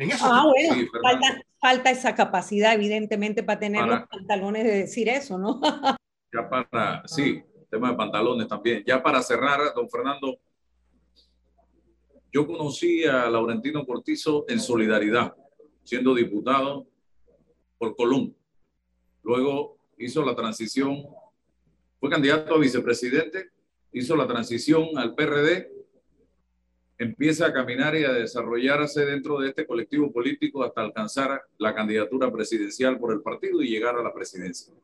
En 0.00 0.10
eso 0.10 0.24
ah, 0.24 0.46
bueno, 0.46 0.74
sí, 0.74 0.88
falta, 1.02 1.42
falta, 1.60 1.90
esa 1.90 2.14
capacidad, 2.14 2.72
evidentemente, 2.72 3.42
para 3.42 3.60
tener 3.60 3.82
para, 3.82 4.00
los 4.00 4.08
pantalones 4.08 4.64
de 4.64 4.70
decir 4.70 5.10
eso, 5.10 5.36
¿no? 5.36 5.60
ya 6.32 6.48
para, 6.48 7.02
sí, 7.06 7.42
tema 7.70 7.90
de 7.90 7.96
pantalones 7.96 8.48
también. 8.48 8.82
Ya 8.86 9.02
para 9.02 9.22
cerrar, 9.22 9.60
don 9.74 9.90
Fernando, 9.90 10.38
yo 12.32 12.46
conocí 12.46 13.04
a 13.04 13.28
Laurentino 13.28 13.84
Cortizo 13.84 14.46
en 14.48 14.58
solidaridad, 14.58 15.34
siendo 15.84 16.14
diputado 16.14 16.86
por 17.76 17.94
Colón. 17.94 18.34
Luego 19.22 19.76
hizo 19.98 20.24
la 20.24 20.34
transición 20.34 21.04
fue 22.00 22.08
candidato 22.08 22.54
a 22.54 22.58
vicepresidente, 22.58 23.50
hizo 23.92 24.16
la 24.16 24.26
transición 24.26 24.96
al 24.96 25.14
PRD, 25.14 25.70
empieza 27.00 27.46
a 27.46 27.52
caminar 27.54 27.96
y 27.96 28.04
a 28.04 28.12
desarrollarse 28.12 29.06
dentro 29.06 29.40
de 29.40 29.48
este 29.48 29.66
colectivo 29.66 30.12
político 30.12 30.62
hasta 30.62 30.82
alcanzar 30.82 31.40
la 31.56 31.74
candidatura 31.74 32.30
presidencial 32.30 32.98
por 32.98 33.14
el 33.14 33.22
partido 33.22 33.62
y 33.62 33.70
llegar 33.70 33.96
a 33.96 34.02
la 34.02 34.12
presidencia. 34.12 34.74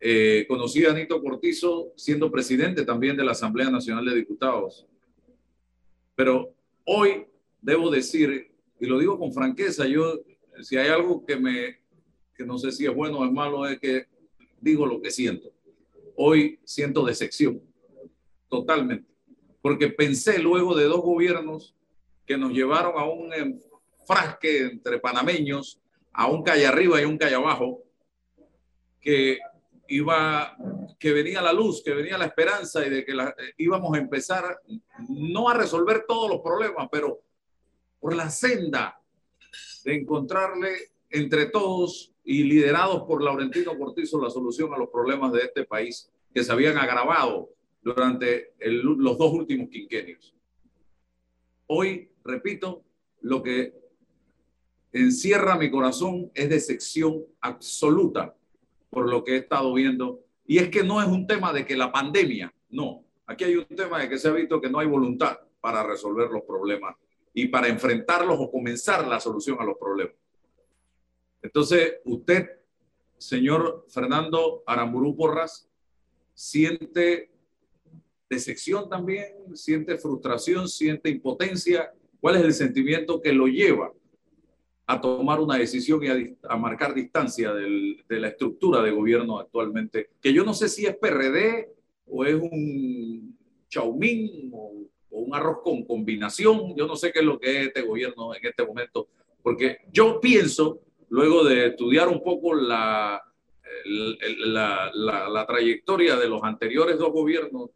Eh, 0.00 0.46
conocí 0.48 0.86
a 0.86 0.92
Anito 0.92 1.20
Cortizo 1.22 1.92
siendo 1.96 2.30
presidente 2.30 2.86
también 2.86 3.14
de 3.14 3.24
la 3.24 3.32
Asamblea 3.32 3.68
Nacional 3.68 4.06
de 4.06 4.14
Diputados. 4.14 4.86
Pero 6.14 6.54
hoy 6.86 7.26
debo 7.60 7.90
decir, 7.90 8.50
y 8.80 8.86
lo 8.86 8.98
digo 8.98 9.18
con 9.18 9.34
franqueza, 9.34 9.86
yo, 9.86 10.22
si 10.62 10.78
hay 10.78 10.88
algo 10.88 11.26
que 11.26 11.36
me, 11.36 11.80
que 12.34 12.46
no 12.46 12.56
sé 12.56 12.72
si 12.72 12.86
es 12.86 12.94
bueno 12.94 13.18
o 13.18 13.26
es 13.26 13.32
malo, 13.32 13.66
es 13.66 13.78
que 13.78 14.06
digo 14.62 14.86
lo 14.86 15.02
que 15.02 15.10
siento. 15.10 15.52
Hoy 16.16 16.58
siento 16.64 17.04
decepción, 17.04 17.60
totalmente, 18.48 19.13
porque 19.64 19.88
pensé 19.88 20.40
luego 20.40 20.74
de 20.74 20.84
dos 20.84 21.00
gobiernos 21.00 21.74
que 22.26 22.36
nos 22.36 22.52
llevaron 22.52 22.98
a 22.98 23.06
un 23.06 23.58
frasque 24.06 24.58
entre 24.58 24.98
panameños, 24.98 25.80
a 26.12 26.26
un 26.26 26.42
calle 26.42 26.66
arriba 26.66 27.00
y 27.00 27.06
un 27.06 27.16
calle 27.16 27.36
abajo, 27.36 27.82
que 29.00 29.38
iba, 29.88 30.54
que 30.98 31.14
venía 31.14 31.40
la 31.40 31.54
luz, 31.54 31.82
que 31.82 31.94
venía 31.94 32.18
la 32.18 32.26
esperanza 32.26 32.86
y 32.86 32.90
de 32.90 33.06
que 33.06 33.14
la, 33.14 33.34
íbamos 33.56 33.94
a 33.94 34.00
empezar 34.00 34.60
no 35.08 35.48
a 35.48 35.54
resolver 35.54 36.04
todos 36.06 36.28
los 36.28 36.42
problemas, 36.42 36.86
pero 36.92 37.22
por 37.98 38.14
la 38.14 38.28
senda 38.28 39.00
de 39.82 39.94
encontrarle 39.94 40.90
entre 41.08 41.46
todos 41.46 42.12
y 42.22 42.44
liderados 42.44 43.04
por 43.04 43.22
Laurentino 43.22 43.78
Cortizo 43.78 44.20
la 44.20 44.28
solución 44.28 44.74
a 44.74 44.78
los 44.78 44.90
problemas 44.90 45.32
de 45.32 45.40
este 45.40 45.64
país 45.64 46.10
que 46.34 46.44
se 46.44 46.52
habían 46.52 46.76
agravado 46.76 47.48
durante 47.84 48.54
el, 48.58 48.80
los 48.80 49.18
dos 49.18 49.32
últimos 49.32 49.68
quinquenios. 49.68 50.34
Hoy, 51.66 52.10
repito, 52.24 52.82
lo 53.20 53.42
que 53.42 53.74
encierra 54.92 55.56
mi 55.56 55.70
corazón 55.70 56.30
es 56.34 56.48
decepción 56.48 57.24
absoluta 57.40 58.34
por 58.88 59.10
lo 59.10 59.22
que 59.22 59.34
he 59.34 59.36
estado 59.36 59.72
viendo. 59.74 60.24
Y 60.46 60.58
es 60.58 60.70
que 60.70 60.82
no 60.82 61.02
es 61.02 61.08
un 61.08 61.26
tema 61.26 61.52
de 61.52 61.66
que 61.66 61.76
la 61.76 61.92
pandemia, 61.92 62.52
no. 62.70 63.04
Aquí 63.26 63.44
hay 63.44 63.56
un 63.56 63.66
tema 63.66 64.00
de 64.00 64.08
que 64.08 64.18
se 64.18 64.28
ha 64.28 64.32
visto 64.32 64.60
que 64.60 64.70
no 64.70 64.78
hay 64.78 64.86
voluntad 64.86 65.38
para 65.60 65.82
resolver 65.82 66.30
los 66.30 66.42
problemas 66.42 66.96
y 67.32 67.48
para 67.48 67.68
enfrentarlos 67.68 68.38
o 68.38 68.50
comenzar 68.50 69.06
la 69.06 69.20
solución 69.20 69.58
a 69.60 69.64
los 69.64 69.76
problemas. 69.76 70.14
Entonces, 71.42 71.96
usted, 72.04 72.48
señor 73.18 73.84
Fernando 73.88 74.62
Aramburú 74.66 75.16
Porras, 75.16 75.68
siente 76.34 77.33
decepción 78.34 78.88
también, 78.88 79.26
siente 79.54 79.98
frustración, 79.98 80.68
siente 80.68 81.10
impotencia. 81.10 81.92
¿Cuál 82.20 82.36
es 82.36 82.42
el 82.42 82.54
sentimiento 82.54 83.20
que 83.20 83.32
lo 83.32 83.46
lleva 83.46 83.92
a 84.86 85.00
tomar 85.00 85.40
una 85.40 85.56
decisión 85.56 86.02
y 86.04 86.36
a, 86.46 86.56
marcar 86.56 86.94
distancia 86.94 87.52
del, 87.52 88.04
de 88.08 88.20
la 88.20 88.28
estructura 88.28 88.82
de 88.82 88.90
gobierno 88.90 89.38
actualmente? 89.38 90.10
Que 90.20 90.32
yo 90.32 90.44
no 90.44 90.54
sé 90.54 90.68
si 90.68 90.86
es 90.86 90.96
PRD 90.96 91.68
o 92.06 92.24
es 92.24 92.34
un 92.34 93.36
chaumín 93.68 94.50
o, 94.52 94.72
un 95.16 95.34
arroz 95.34 95.58
con 95.62 95.84
combinación. 95.84 96.74
Yo 96.76 96.86
no 96.88 96.96
sé 96.96 97.12
qué 97.12 97.20
es 97.20 97.24
lo 97.24 97.38
que 97.38 97.60
es 97.60 97.66
este 97.68 97.82
gobierno 97.82 98.34
en 98.34 98.44
este 98.44 98.66
momento, 98.66 99.08
porque 99.42 99.78
yo 99.92 100.18
pienso 100.20 100.80
luego 101.08 101.44
de 101.44 101.68
estudiar 101.68 102.08
un 102.08 102.20
poco 102.20 102.52
la, 102.52 103.22
la, 104.46 104.90
la, 104.92 105.46
trayectoria 105.46 106.16
de 106.16 106.28
los 106.28 106.42
anteriores 106.42 106.98
dos 106.98 107.12
gobiernos, 107.12 107.70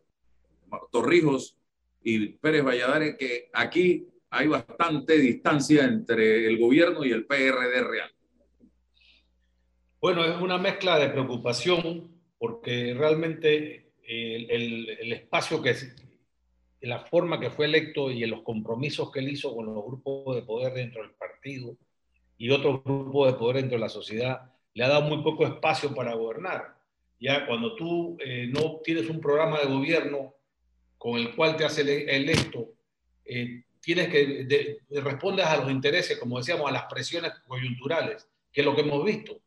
Torrijos 0.91 1.57
y 2.03 2.29
Pérez 2.29 2.65
Valladares, 2.65 3.17
que 3.17 3.51
aquí 3.53 4.07
hay 4.31 4.47
bastante 4.47 5.19
distancia 5.19 5.85
entre 5.85 6.47
el 6.47 6.59
gobierno 6.59 7.05
y 7.05 7.11
el 7.11 7.27
PRD 7.27 7.83
real. 7.83 8.11
Bueno, 10.01 10.25
es 10.25 10.41
una 10.41 10.59
mezcla 10.59 10.99
de 10.99 11.09
preocupación 11.09 12.09
porque 12.39 12.95
realmente 12.95 13.93
el, 14.07 14.89
el, 14.89 15.13
espacio 15.13 15.61
que 15.61 15.75
la 16.83 17.01
forma 17.01 17.41
que 17.41 17.51
fue 17.51 17.67
electo 17.67 18.11
y 18.11 18.25
los 18.27 18.43
compromisos 18.43 19.11
que 19.11 19.19
él 19.19 19.31
hizo 19.31 19.55
con 19.55 19.67
los 19.67 19.85
grupos 19.85 20.37
de 20.37 20.43
poder 20.43 20.73
dentro 20.73 21.03
del 21.03 21.13
partido 21.13 21.77
y 22.37 22.51
otro 22.51 22.81
grupo 22.83 23.27
de 23.27 23.33
poder 23.33 23.57
dentro 23.57 23.77
de 23.77 23.81
la 23.81 23.89
sociedad, 23.89 24.53
le 24.73 24.85
ha 24.85 24.89
dado 24.89 25.03
muy 25.03 25.23
poco 25.25 25.45
espacio 25.45 25.93
para 25.93 26.15
gobernar. 26.15 26.77
Ya 27.21 27.47
cuando 27.47 27.75
tú 27.75 28.17
eh, 28.25 28.47
no 28.47 28.81
tienes 28.85 29.11
un 29.11 29.21
programa 29.21 29.59
de 29.59 29.67
gobierno 29.67 30.35
con 30.99 31.19
el 31.19 31.35
cual 31.35 31.57
te 31.57 31.65
hace 31.65 31.83
electo, 32.15 32.75
eh, 33.25 33.63
tienes 33.81 34.09
que 34.09 34.45
de, 34.45 34.79
de, 34.89 35.01
respondes 35.01 35.47
a 35.47 35.57
los 35.57 35.71
intereses, 35.71 36.19
como 36.19 36.39
decíamos, 36.39 36.69
a 36.69 36.73
las 36.73 36.85
presiones 36.85 37.33
coyunturales, 37.47 38.29
que 38.53 38.61
es 38.61 38.67
lo 38.67 38.75
que 38.75 38.83
hemos 38.83 39.05
visto. 39.05 39.41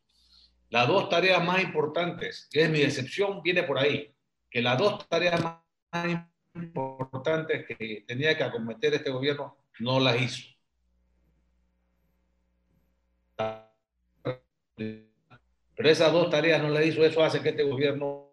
Las 0.70 0.88
dos 0.88 1.10
tareas 1.10 1.44
más 1.46 1.62
importantes, 1.62 2.48
que 2.50 2.64
es 2.64 2.70
mi 2.70 2.80
decepción, 2.80 3.42
viene 3.44 3.64
por 3.64 3.78
ahí, 3.78 4.14
que 4.50 4.62
las 4.62 4.78
dos 4.78 5.08
tareas 5.08 5.42
más 5.42 6.28
importantes 6.56 7.66
que 7.66 8.04
tenía 8.08 8.38
que 8.38 8.44
acometer 8.44 8.94
este 8.94 9.10
gobierno 9.10 9.58
no 9.80 10.00
las 10.00 10.22
hizo 10.22 10.52
pero 15.76 15.90
esas 15.90 16.12
dos 16.12 16.30
tareas 16.30 16.62
no 16.62 16.70
las 16.70 16.86
hizo, 16.86 17.04
eso 17.04 17.24
hace 17.24 17.42
que 17.42 17.50
este 17.50 17.64
gobierno 17.64 18.32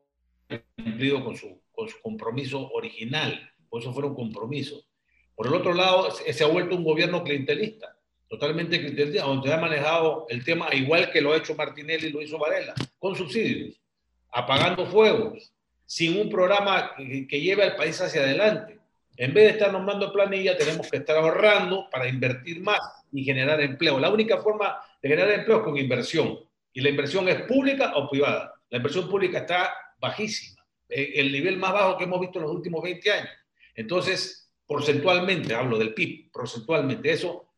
cumplido 0.76 1.24
con 1.24 1.36
su, 1.36 1.60
con 1.78 1.88
su 1.88 2.00
compromiso 2.00 2.68
original, 2.72 3.52
por 3.68 3.80
eso 3.80 3.92
fueron 3.92 4.12
compromisos. 4.12 4.88
Por 5.36 5.46
el 5.46 5.54
otro 5.54 5.72
lado, 5.72 6.10
se 6.10 6.42
ha 6.42 6.48
vuelto 6.48 6.74
un 6.74 6.82
gobierno 6.82 7.22
clientelista, 7.22 7.96
totalmente 8.26 8.80
clientelista, 8.80 9.22
donde 9.22 9.54
ha 9.54 9.58
manejado 9.58 10.26
el 10.28 10.44
tema 10.44 10.74
igual 10.74 11.12
que 11.12 11.20
lo 11.20 11.32
ha 11.32 11.36
hecho 11.36 11.54
Martinelli 11.54 12.08
y 12.08 12.10
lo 12.10 12.20
hizo 12.20 12.36
Varela, 12.36 12.74
con 12.98 13.14
subsidios, 13.14 13.80
apagando 14.32 14.86
fuegos, 14.86 15.52
sin 15.86 16.20
un 16.20 16.28
programa 16.28 16.96
que, 16.96 17.28
que 17.28 17.40
lleve 17.40 17.62
al 17.62 17.76
país 17.76 18.00
hacia 18.00 18.22
adelante. 18.22 18.80
En 19.16 19.32
vez 19.32 19.44
de 19.44 19.50
estar 19.50 19.72
nombrando 19.72 20.12
planilla, 20.12 20.56
tenemos 20.56 20.90
que 20.90 20.96
estar 20.96 21.16
ahorrando 21.16 21.88
para 21.92 22.08
invertir 22.08 22.60
más 22.60 22.80
y 23.12 23.22
generar 23.22 23.60
empleo. 23.60 24.00
La 24.00 24.10
única 24.10 24.38
forma 24.38 24.80
de 25.00 25.10
generar 25.10 25.30
empleo 25.30 25.58
es 25.58 25.62
con 25.62 25.76
inversión. 25.78 26.40
Y 26.72 26.80
la 26.80 26.88
inversión 26.88 27.28
es 27.28 27.42
pública 27.42 27.92
o 27.94 28.10
privada. 28.10 28.52
La 28.68 28.78
inversión 28.78 29.08
pública 29.08 29.38
está 29.38 29.72
bajísima, 30.00 30.57
el 30.88 31.32
nivel 31.32 31.56
más 31.58 31.72
bajo 31.72 31.96
que 31.96 32.04
hemos 32.04 32.20
visto 32.20 32.38
en 32.38 32.44
los 32.44 32.54
últimos 32.54 32.82
20 32.82 33.10
años. 33.10 33.30
Entonces, 33.74 34.50
porcentualmente, 34.66 35.54
hablo 35.54 35.78
del 35.78 35.94
PIB, 35.94 36.30
porcentualmente, 36.32 37.10
eso 37.10 37.48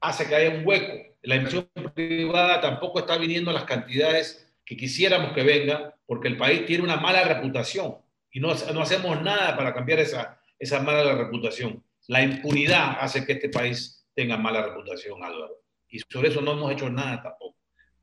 hace 0.00 0.26
que 0.26 0.34
haya 0.34 0.56
un 0.56 0.66
hueco. 0.66 1.16
La 1.22 1.36
inversión 1.36 1.68
privada 1.94 2.60
tampoco 2.60 3.00
está 3.00 3.18
viniendo 3.18 3.50
a 3.50 3.54
las 3.54 3.64
cantidades 3.64 4.48
que 4.64 4.76
quisiéramos 4.76 5.32
que 5.32 5.42
venga, 5.42 5.94
porque 6.06 6.28
el 6.28 6.36
país 6.36 6.66
tiene 6.66 6.84
una 6.84 6.96
mala 6.96 7.22
reputación 7.24 7.96
y 8.30 8.40
no, 8.40 8.48
no 8.74 8.82
hacemos 8.82 9.22
nada 9.22 9.56
para 9.56 9.72
cambiar 9.72 10.00
esa, 10.00 10.40
esa 10.58 10.80
mala 10.80 11.14
reputación. 11.14 11.82
La 12.08 12.22
impunidad 12.22 12.98
hace 13.00 13.24
que 13.24 13.32
este 13.32 13.48
país 13.48 14.06
tenga 14.14 14.36
mala 14.36 14.62
reputación, 14.62 15.22
Álvaro. 15.22 15.62
Y 15.88 16.00
sobre 16.00 16.28
eso 16.28 16.40
no 16.40 16.52
hemos 16.52 16.72
hecho 16.72 16.90
nada 16.90 17.22
tampoco. 17.22 17.56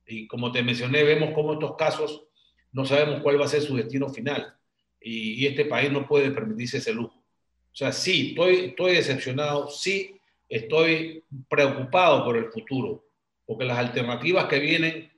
Y 0.05 0.27
como 0.27 0.51
te 0.51 0.63
mencioné, 0.63 1.03
vemos 1.03 1.31
cómo 1.33 1.53
estos 1.53 1.75
casos 1.75 2.25
no 2.71 2.85
sabemos 2.85 3.21
cuál 3.21 3.39
va 3.39 3.45
a 3.45 3.49
ser 3.49 3.61
su 3.61 3.75
destino 3.75 4.09
final. 4.09 4.55
Y, 5.03 5.45
este 5.45 5.65
país 5.65 5.91
no 5.91 6.07
puede 6.07 6.31
permitirse 6.31 6.77
ese 6.77 6.93
lujo. 6.93 7.15
O 7.17 7.75
sea, 7.75 7.91
sí, 7.91 8.29
estoy, 8.29 8.55
estoy 8.67 8.93
decepcionado, 8.93 9.69
sí, 9.69 10.15
estoy 10.47 11.23
preocupado 11.49 12.23
por 12.23 12.37
el 12.37 12.51
futuro, 12.51 13.05
porque 13.45 13.65
las 13.65 13.77
alternativas 13.77 14.45
que 14.45 14.59
vienen 14.59 15.11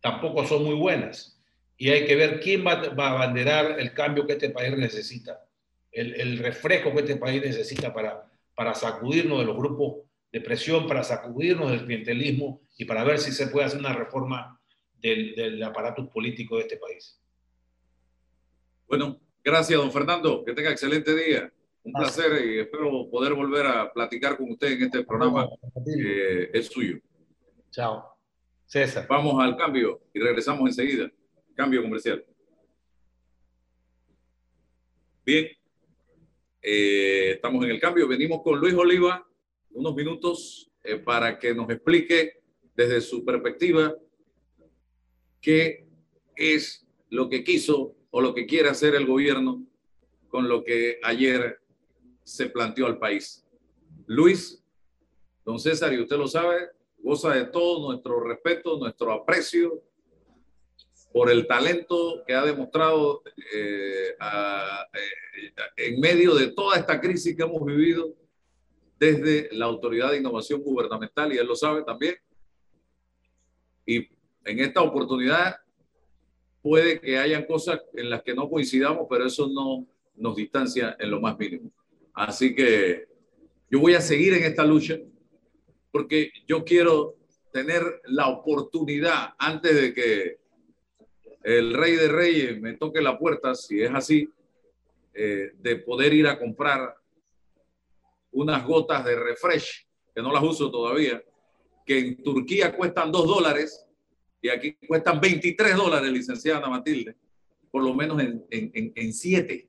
tampoco 0.00 0.46
son 0.46 0.64
muy 0.64 0.74
buenas. 0.74 1.38
Y 1.76 1.90
hay 1.90 2.06
que 2.06 2.16
ver 2.16 2.40
quién 2.40 2.66
va, 2.66 2.88
va 2.94 3.08
a 3.08 3.12
abanderar 3.12 3.78
el 3.78 3.92
cambio 3.92 4.26
que 4.26 4.34
este 4.34 4.50
país 4.50 4.76
necesita, 4.76 5.44
el, 5.92 6.14
el 6.14 6.38
refresco 6.38 6.92
que 6.92 7.00
este 7.00 7.16
país 7.16 7.42
necesita 7.42 7.92
para, 7.92 8.26
para 8.54 8.74
sacudirnos 8.74 9.40
de 9.40 9.44
los 9.44 9.56
grupos 9.56 10.06
de 10.32 10.40
presión, 10.40 10.86
para 10.86 11.02
sacudirnos 11.02 11.70
del 11.70 11.84
clientelismo 11.84 12.60
y 12.76 12.84
para 12.84 13.04
ver 13.04 13.18
si 13.18 13.32
se 13.32 13.48
puede 13.48 13.66
hacer 13.66 13.80
una 13.80 13.92
reforma 13.92 14.60
del, 15.00 15.34
del 15.34 15.62
aparato 15.62 16.08
político 16.08 16.56
de 16.56 16.62
este 16.62 16.76
país. 16.76 17.20
Bueno, 18.88 19.20
gracias, 19.46 19.78
don 19.78 19.92
Fernando. 19.92 20.44
Que 20.44 20.52
tenga 20.52 20.70
excelente 20.70 21.14
día. 21.14 21.52
Un 21.84 21.92
placer 21.92 22.44
y 22.44 22.58
espero 22.58 23.08
poder 23.08 23.32
volver 23.32 23.64
a 23.64 23.92
platicar 23.92 24.36
con 24.36 24.50
usted 24.50 24.72
en 24.72 24.82
este 24.82 25.04
programa 25.04 25.48
que 25.84 26.50
es 26.52 26.66
suyo. 26.66 26.98
Chao. 27.70 28.04
César. 28.66 29.06
Vamos 29.08 29.40
al 29.42 29.56
cambio 29.56 30.02
y 30.12 30.18
regresamos 30.18 30.68
enseguida. 30.68 31.10
Cambio 31.54 31.82
comercial. 31.82 32.24
Bien, 35.24 35.46
eh, 36.60 37.32
estamos 37.34 37.64
en 37.64 37.70
el 37.70 37.80
cambio. 37.80 38.08
Venimos 38.08 38.42
con 38.42 38.58
Luis 38.58 38.74
Oliva 38.74 39.24
unos 39.70 39.94
minutos 39.94 40.70
eh, 40.82 40.96
para 40.96 41.38
que 41.38 41.54
nos 41.54 41.70
explique 41.70 42.40
desde 42.74 43.00
su 43.00 43.24
perspectiva 43.24 43.94
qué 45.40 45.86
es 46.34 46.86
lo 47.10 47.28
que 47.28 47.44
quiso 47.44 47.95
o 48.16 48.22
lo 48.22 48.32
que 48.32 48.46
quiere 48.46 48.70
hacer 48.70 48.94
el 48.94 49.04
gobierno 49.04 49.62
con 50.28 50.48
lo 50.48 50.64
que 50.64 50.98
ayer 51.02 51.60
se 52.24 52.46
planteó 52.48 52.86
al 52.86 52.98
país. 52.98 53.46
Luis, 54.06 54.64
don 55.44 55.58
César, 55.60 55.92
y 55.92 56.00
usted 56.00 56.16
lo 56.16 56.26
sabe, 56.26 56.70
goza 56.96 57.34
de 57.34 57.44
todo 57.44 57.90
nuestro 57.90 58.20
respeto, 58.20 58.78
nuestro 58.78 59.12
aprecio 59.12 59.82
por 61.12 61.30
el 61.30 61.46
talento 61.46 62.22
que 62.26 62.32
ha 62.32 62.42
demostrado 62.42 63.22
eh, 63.54 64.16
eh, 64.18 65.52
en 65.76 66.00
medio 66.00 66.34
de 66.36 66.46
toda 66.52 66.78
esta 66.78 66.98
crisis 66.98 67.36
que 67.36 67.42
hemos 67.42 67.66
vivido 67.66 68.14
desde 68.98 69.50
la 69.52 69.66
Autoridad 69.66 70.12
de 70.12 70.20
Innovación 70.20 70.62
Gubernamental, 70.62 71.34
y 71.34 71.36
él 71.36 71.46
lo 71.46 71.54
sabe 71.54 71.82
también. 71.82 72.16
Y 73.84 74.08
en 74.42 74.60
esta 74.60 74.80
oportunidad 74.80 75.65
puede 76.66 77.00
que 77.00 77.16
hayan 77.16 77.44
cosas 77.44 77.80
en 77.94 78.10
las 78.10 78.24
que 78.24 78.34
no 78.34 78.50
coincidamos, 78.50 79.06
pero 79.08 79.26
eso 79.26 79.46
no 79.46 79.86
nos 80.16 80.34
distancia 80.34 80.96
en 80.98 81.12
lo 81.12 81.20
más 81.20 81.38
mínimo. 81.38 81.70
Así 82.12 82.56
que 82.56 83.06
yo 83.70 83.78
voy 83.78 83.94
a 83.94 84.00
seguir 84.00 84.34
en 84.34 84.42
esta 84.42 84.64
lucha 84.64 84.98
porque 85.92 86.32
yo 86.48 86.64
quiero 86.64 87.14
tener 87.52 87.82
la 88.06 88.26
oportunidad 88.26 89.34
antes 89.38 89.80
de 89.80 89.94
que 89.94 90.40
el 91.44 91.72
rey 91.72 91.94
de 91.94 92.08
reyes 92.08 92.60
me 92.60 92.72
toque 92.72 93.00
la 93.00 93.16
puerta, 93.16 93.54
si 93.54 93.80
es 93.80 93.92
así, 93.94 94.28
eh, 95.14 95.52
de 95.56 95.76
poder 95.76 96.14
ir 96.14 96.26
a 96.26 96.36
comprar 96.36 96.96
unas 98.32 98.66
gotas 98.66 99.04
de 99.04 99.14
refresh, 99.14 99.86
que 100.12 100.20
no 100.20 100.32
las 100.32 100.42
uso 100.42 100.68
todavía, 100.68 101.22
que 101.86 101.98
en 102.00 102.22
Turquía 102.24 102.76
cuestan 102.76 103.12
dos 103.12 103.28
dólares 103.28 103.85
y 104.46 104.48
aquí 104.48 104.78
cuestan 104.86 105.20
23 105.20 105.76
dólares, 105.76 106.10
licenciada 106.10 106.58
Ana 106.58 106.68
Matilde, 106.68 107.16
por 107.70 107.82
lo 107.82 107.94
menos 107.94 108.20
en, 108.20 108.44
en, 108.50 108.92
en, 108.94 109.12
siete. 109.12 109.68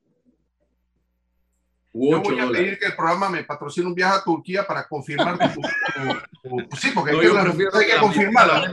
Yo 1.92 2.20
voy 2.22 2.38
a 2.38 2.48
pedir 2.48 2.78
que 2.78 2.86
el 2.86 2.94
programa 2.94 3.28
me 3.28 3.42
patrocine 3.42 3.88
un 3.88 3.94
viaje 3.94 4.18
a 4.18 4.22
Turquía 4.22 4.64
para 4.64 4.86
confirmar 4.86 5.36
tu, 5.36 5.60
sí, 6.76 6.90
porque 6.94 7.10
hay, 7.10 7.18
que, 7.18 7.96
confirmarla. 8.00 8.72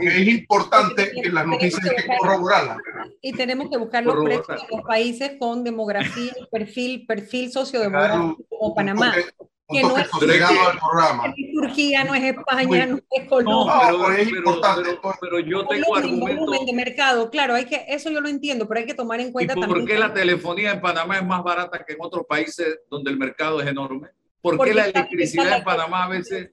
es 0.00 0.28
importante 0.28 1.10
que 1.10 1.28
las 1.30 1.46
noticias 1.46 1.84
hay 1.84 1.96
que 1.96 2.16
corroborarlas. 2.18 2.78
Y 3.20 3.32
tenemos 3.32 3.68
que 3.68 3.78
buscar 3.78 4.04
los 4.04 4.22
precios 4.24 4.46
de 4.46 4.76
los 4.76 4.82
países 4.86 5.32
con 5.40 5.64
demografía, 5.64 6.32
perfil, 6.52 7.04
perfil 7.04 7.50
sociodemográfico 7.50 8.44
como 8.48 8.74
Panamá. 8.76 9.12
Que 9.68 9.82
no 9.82 9.98
es 9.98 10.08
programa. 10.08 11.34
Turquía, 11.52 12.04
no 12.04 12.14
es 12.14 12.22
España, 12.22 12.86
no 12.86 13.00
es 13.10 13.28
Colombia. 13.28 13.90
No, 13.90 14.06
pero, 14.06 14.12
es 14.12 14.28
importante. 14.28 14.98
Pero, 15.20 15.40
yo 15.40 15.66
tengo 15.66 15.96
argumentos. 15.96 16.66
de 16.66 16.72
mercado, 16.72 17.30
claro, 17.30 17.54
hay 17.54 17.64
que, 17.64 17.84
eso 17.88 18.10
yo 18.10 18.20
lo 18.20 18.28
entiendo, 18.28 18.68
pero 18.68 18.80
hay 18.80 18.86
que 18.86 18.94
tomar 18.94 19.20
en 19.20 19.32
cuenta 19.32 19.54
¿Y 19.56 19.62
por 19.62 19.84
qué 19.84 19.98
la 19.98 20.14
telefonía 20.14 20.72
en 20.72 20.80
Panamá 20.80 21.18
es 21.18 21.26
más 21.26 21.42
barata 21.42 21.84
que 21.84 21.94
en 21.94 21.98
otros 22.00 22.24
países 22.28 22.78
donde 22.88 23.10
el 23.10 23.18
mercado 23.18 23.60
es 23.60 23.66
enorme? 23.66 24.08
¿Por 24.40 24.62
qué 24.62 24.72
la 24.72 24.84
electricidad 24.84 25.58
en 25.58 25.64
Panamá 25.64 26.04
a 26.04 26.08
veces 26.08 26.50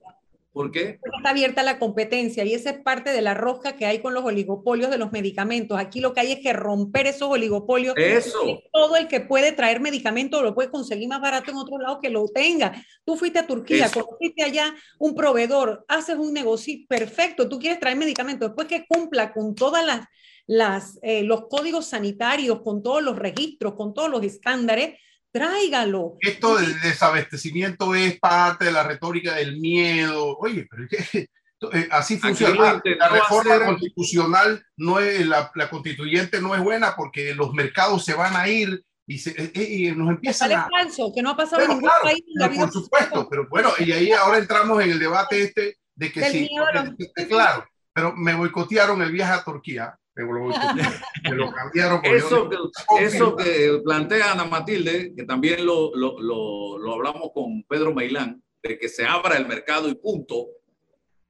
¿Por 0.54 0.70
qué? 0.70 0.99
Porque 1.01 1.18
está 1.18 1.32
abierta 1.32 1.64
la 1.64 1.80
competencia 1.80 2.45
y 2.45 2.54
esa 2.54 2.70
es 2.70 2.80
parte 2.80 3.10
de 3.10 3.24
la 3.24 3.34
rosca 3.34 3.76
que 3.76 3.88
hay 3.88 3.99
con 3.99 4.14
los 4.14 4.24
oligopolios 4.24 4.91
de 4.91 4.99
los 4.99 5.12
medicamentos. 5.12 5.80
Aquí 5.80 5.99
lo 5.99 6.14
que 6.14 6.20
hay 6.20 6.34
es 6.34 6.39
que 6.41 6.54
romper 6.54 7.08
esos 7.08 7.28
oligopolios. 7.28 7.95
Eso. 7.97 8.62
Todo 8.72 8.95
el 8.97 9.08
que 9.08 9.20
puede 9.20 9.51
traer 9.51 9.82
medicamentos 9.82 10.43
lo 10.43 10.54
puede 10.54 10.70
conseguir 10.70 11.10
más 11.10 11.22
barato 11.22 11.49
en 11.49 11.58
otro 11.58 11.80
lado 11.80 11.99
que 11.99 12.12
lo 12.12 12.28
tenga. 12.28 12.72
Tú 13.04 13.16
fuiste 13.16 13.39
a 13.39 13.47
Turquía, 13.47 13.89
conociste 13.89 14.43
allá 14.43 14.76
un 14.99 15.16
proveedor, 15.16 15.86
haces 15.88 16.18
un 16.18 16.32
negocio 16.32 16.78
perfecto, 16.88 17.49
tú 17.49 17.58
quieres 17.58 17.80
traer 17.80 17.97
medicamentos, 17.97 18.49
después 18.49 18.68
que 18.68 18.86
cumpla 18.88 19.34
con 19.34 19.56
todas 19.56 19.84
las, 19.84 20.06
las 20.45 20.99
eh, 21.01 21.24
los 21.24 21.47
códigos 21.47 21.88
sanitarios, 21.88 22.62
con 22.62 22.84
todos 22.84 23.01
los 23.01 23.18
registros, 23.18 23.74
con 23.74 23.95
todos 23.95 24.12
los 24.12 24.24
estándares, 24.24 24.99
tráigalo. 25.34 26.15
Esto 26.21 26.55
del 26.55 26.79
desabastecimiento 26.79 27.93
es 27.95 28.19
parte 28.19 28.65
de 28.65 28.71
la 28.71 28.84
retórica 28.84 29.36
del 29.36 29.59
miedo. 29.59 30.38
Oye, 30.38 30.67
pero 30.69 30.84
es 30.89 31.27
eh, 31.71 31.88
así 31.91 32.17
funciona. 32.17 32.81
La 32.84 33.09
reforma 33.09 33.65
constitucional 33.65 34.63
no 34.77 34.99
es, 34.99 35.25
la, 35.25 35.51
la, 35.55 35.69
constituyente 35.69 36.41
no 36.41 36.55
es 36.55 36.61
buena 36.61 36.95
porque 36.95 37.34
los 37.34 37.53
mercados 37.53 38.05
se 38.05 38.13
van 38.13 38.36
a 38.36 38.47
ir 38.47 38.84
y, 39.07 39.17
se, 39.17 39.31
eh, 39.31 39.51
eh, 39.55 39.67
y 39.69 39.91
nos 39.91 40.09
empiezan 40.09 40.51
a... 40.51 40.67
Falso, 40.69 41.11
que 41.13 41.21
no 41.21 41.31
ha 41.31 41.38
pasado 41.38 41.63
en 41.63 41.69
ningún 41.69 41.89
país. 42.01 42.23
por 42.57 42.71
supuesto, 42.71 43.27
pero 43.29 43.47
bueno, 43.49 43.71
y 43.79 43.91
ahí 43.91 44.11
ahora 44.11 44.38
entramos 44.38 44.81
en 44.84 44.91
el 44.91 44.99
debate 44.99 45.41
este 45.41 45.77
de 45.95 46.11
que 46.11 46.23
sí, 46.29 46.49
claro, 47.29 47.65
pero 47.93 48.13
me 48.15 48.34
boicotearon 48.34 49.01
el 49.01 49.11
viaje 49.11 49.34
a 49.34 49.43
Turquía 49.43 49.97
lo, 50.16 51.51
cambiaron. 51.51 52.01
Eso, 52.03 52.49
que, 52.49 52.57
eso 53.03 53.36
que 53.36 53.82
plantea 53.84 54.32
Ana 54.32 54.45
Matilde, 54.45 55.14
que 55.16 55.24
también 55.24 55.66
lo, 55.66 55.95
lo, 55.95 56.20
lo, 56.20 56.78
lo, 56.78 56.93
hablamos 56.93 57.32
con 57.34 57.64
Pedro 57.64 57.93
Meilán, 57.93 58.43
de 58.61 58.78
que 58.78 58.89
se 58.89 59.05
abra 59.05 59.38
el 59.38 59.47
mercado 59.47 59.89
y 59.89 59.95
punto, 59.95 60.47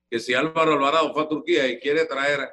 que 0.09 0.19
si 0.19 0.33
Álvaro 0.33 0.73
Alvarado 0.73 1.13
fue 1.13 1.23
a 1.23 1.27
Turquía 1.27 1.67
y 1.67 1.79
quiere 1.79 2.05
traer 2.05 2.49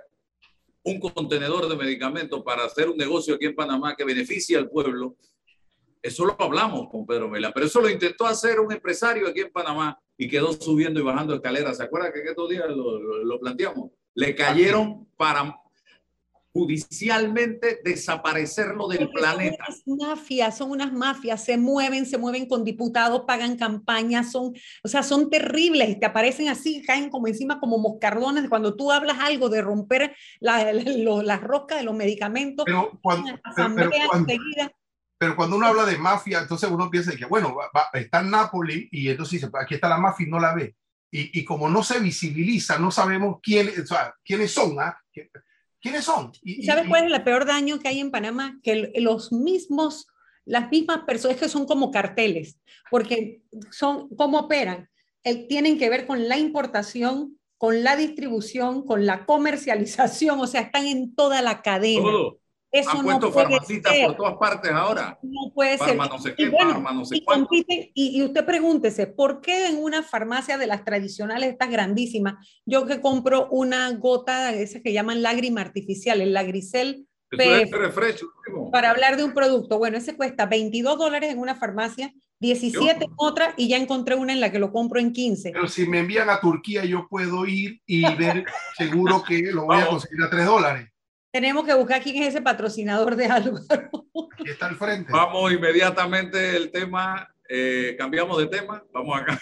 un 0.84 1.00
contenedor 1.00 1.68
de 1.68 1.76
medicamentos 1.76 2.42
para 2.42 2.64
hacer 2.64 2.88
un 2.88 2.96
negocio 2.96 3.34
aquí 3.34 3.46
en 3.46 3.56
Panamá 3.56 3.94
que 3.96 4.04
beneficie 4.04 4.56
al 4.56 4.70
pueblo, 4.70 5.16
eso 6.00 6.24
lo 6.24 6.36
hablamos 6.38 6.88
con 6.90 7.06
Pedro 7.06 7.28
Meilán, 7.28 7.52
pero 7.52 7.66
eso 7.66 7.80
lo 7.80 7.90
intentó 7.90 8.26
hacer 8.26 8.60
un 8.60 8.72
empresario 8.72 9.28
aquí 9.28 9.40
en 9.40 9.52
Panamá 9.52 9.98
y 10.16 10.28
quedó 10.28 10.52
subiendo 10.52 11.00
y 11.00 11.02
bajando 11.02 11.34
escaleras. 11.34 11.76
¿Se 11.76 11.82
acuerda 11.82 12.12
que 12.12 12.22
estos 12.22 12.48
días 12.48 12.66
lo 12.68 13.38
planteamos? 13.40 13.90
Le 14.14 14.34
cayeron 14.34 15.06
para 15.16 15.60
judicialmente 16.52 17.80
desaparecerlo 17.84 18.88
del 18.88 19.08
planeta. 19.10 19.64
Son 19.66 19.82
unas 19.86 20.08
mafias, 20.08 20.58
son 20.58 20.70
unas 20.72 20.92
mafias, 20.92 21.44
se 21.44 21.56
mueven, 21.56 22.06
se 22.06 22.18
mueven 22.18 22.46
con 22.46 22.64
diputados, 22.64 23.22
pagan 23.26 23.56
campañas, 23.56 24.32
son, 24.32 24.52
o 24.82 24.88
sea, 24.88 25.02
son 25.02 25.30
terribles, 25.30 26.00
te 26.00 26.06
aparecen 26.06 26.48
así, 26.48 26.82
caen 26.82 27.08
como 27.08 27.28
encima 27.28 27.60
como 27.60 27.78
moscardones 27.78 28.48
cuando 28.48 28.74
tú 28.74 28.90
hablas 28.90 29.18
algo 29.20 29.48
de 29.48 29.62
romper 29.62 30.16
la, 30.40 30.72
las 31.22 31.40
roscas 31.40 31.78
de 31.78 31.84
los 31.84 31.94
medicamentos. 31.94 32.64
Pero 32.66 32.98
cuando, 33.00 33.30
pero, 35.18 35.36
cuando, 35.36 35.56
uno 35.56 35.66
habla 35.66 35.84
de 35.84 35.98
mafia, 35.98 36.40
entonces 36.40 36.68
uno 36.68 36.90
piensa 36.90 37.14
que, 37.14 37.26
bueno, 37.26 37.56
está 37.92 38.20
en 38.20 38.30
Nápoles 38.30 38.88
y 38.90 39.08
entonces 39.08 39.40
dice, 39.40 39.52
aquí 39.60 39.74
está 39.74 39.88
la 39.88 39.98
mafia 39.98 40.26
y 40.26 40.30
no 40.30 40.40
la 40.40 40.54
ve. 40.54 40.74
Y, 41.12 41.40
y 41.40 41.44
como 41.44 41.68
no 41.68 41.82
se 41.82 41.98
visibiliza, 42.00 42.78
no 42.78 42.90
sabemos 42.90 43.38
quién, 43.42 43.68
o 43.68 43.86
sea, 43.86 44.14
quiénes 44.24 44.52
son. 44.52 44.80
¿ah? 44.80 44.96
¿Quiénes 45.80 46.04
son? 46.04 46.32
Y, 46.42 46.62
¿Sabes 46.64 46.86
cuál 46.88 47.06
es 47.06 47.12
el 47.12 47.22
peor 47.22 47.46
daño 47.46 47.78
que 47.78 47.88
hay 47.88 48.00
en 48.00 48.10
Panamá? 48.10 48.58
Que 48.62 48.92
los 48.96 49.32
mismos, 49.32 50.06
las 50.44 50.70
mismas 50.70 51.00
personas 51.06 51.38
que 51.38 51.48
son 51.48 51.66
como 51.66 51.90
carteles, 51.90 52.58
porque 52.90 53.42
son, 53.70 54.08
¿cómo 54.16 54.40
operan? 54.40 54.88
El, 55.22 55.46
tienen 55.46 55.78
que 55.78 55.90
ver 55.90 56.06
con 56.06 56.28
la 56.28 56.38
importación, 56.38 57.38
con 57.56 57.82
la 57.82 57.96
distribución, 57.96 58.84
con 58.84 59.06
la 59.06 59.26
comercialización, 59.26 60.40
o 60.40 60.46
sea, 60.46 60.62
están 60.62 60.86
en 60.86 61.14
toda 61.14 61.42
la 61.42 61.62
cadena. 61.62 62.02
Todo. 62.02 62.39
Eso 62.72 62.90
Han 62.90 63.02
puesto 63.02 63.32
farmacitas 63.32 63.92
por 64.06 64.16
todas 64.16 64.34
partes 64.36 64.70
ahora. 64.70 65.18
No 65.22 65.52
puede 65.52 65.76
ser. 65.78 65.98
y, 67.94 68.22
usted 68.22 68.44
pregúntese, 68.44 69.06
¿por 69.08 69.40
qué 69.40 69.66
en 69.66 69.82
una 69.82 70.02
farmacia 70.02 70.56
de 70.56 70.66
las 70.66 70.84
tradicionales, 70.84 71.50
estas 71.50 71.70
grandísimas, 71.70 72.34
yo 72.64 72.86
que 72.86 73.00
compro 73.00 73.48
una 73.50 73.90
gota 73.92 74.52
de 74.52 74.62
esas 74.62 74.82
que 74.82 74.92
llaman 74.92 75.22
lágrima 75.22 75.60
artificial, 75.60 76.20
el 76.20 76.32
lagrisel 76.32 77.06
para 78.72 78.90
hablar 78.90 79.16
de 79.16 79.24
un 79.24 79.32
producto, 79.32 79.78
bueno, 79.78 79.96
ese 79.96 80.16
cuesta 80.16 80.46
22 80.46 80.98
dólares 80.98 81.30
en 81.30 81.38
una 81.38 81.54
farmacia, 81.54 82.12
17 82.40 83.04
en 83.04 83.12
otra 83.16 83.54
y 83.56 83.68
ya 83.68 83.76
encontré 83.76 84.14
una 84.14 84.32
en 84.32 84.40
la 84.40 84.50
que 84.50 84.58
lo 84.58 84.72
compro 84.72 84.98
en 84.98 85.12
15. 85.12 85.52
Pero 85.52 85.68
si 85.68 85.86
me 85.86 86.00
envían 86.00 86.30
a 86.30 86.40
Turquía, 86.40 86.84
yo 86.84 87.06
puedo 87.08 87.46
ir 87.46 87.80
y 87.86 88.02
ver 88.16 88.44
seguro 88.76 89.22
que 89.22 89.52
lo 89.52 89.66
voy 89.66 89.80
a 89.80 89.86
conseguir 89.86 90.24
a 90.24 90.30
3 90.30 90.46
dólares. 90.46 90.88
Tenemos 91.32 91.64
que 91.64 91.74
buscar 91.74 92.02
quién 92.02 92.22
es 92.22 92.30
ese 92.30 92.42
patrocinador 92.42 93.14
de 93.14 93.26
algo. 93.26 93.58
Aquí 94.32 94.50
está 94.50 94.66
al 94.66 94.76
frente. 94.76 95.12
Vamos 95.12 95.52
inmediatamente 95.52 96.56
el 96.56 96.72
tema, 96.72 97.32
eh, 97.48 97.94
cambiamos 97.96 98.36
de 98.38 98.48
tema, 98.48 98.84
vamos 98.92 99.20
acá. 99.20 99.40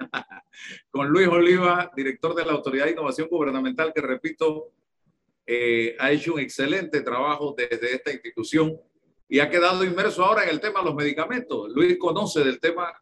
Con 0.90 1.08
Luis 1.08 1.28
Oliva, 1.28 1.90
director 1.96 2.34
de 2.34 2.44
la 2.44 2.52
Autoridad 2.52 2.84
de 2.84 2.92
Innovación 2.92 3.28
Gubernamental, 3.30 3.92
que 3.94 4.02
repito, 4.02 4.72
eh, 5.46 5.96
ha 5.98 6.10
hecho 6.10 6.34
un 6.34 6.40
excelente 6.40 7.00
trabajo 7.00 7.54
desde 7.56 7.94
esta 7.94 8.12
institución 8.12 8.78
y 9.26 9.40
ha 9.40 9.48
quedado 9.48 9.82
inmerso 9.82 10.22
ahora 10.22 10.44
en 10.44 10.50
el 10.50 10.60
tema 10.60 10.80
de 10.80 10.86
los 10.86 10.94
medicamentos. 10.94 11.70
Luis 11.70 11.96
conoce 11.98 12.44
del 12.44 12.60
tema 12.60 12.92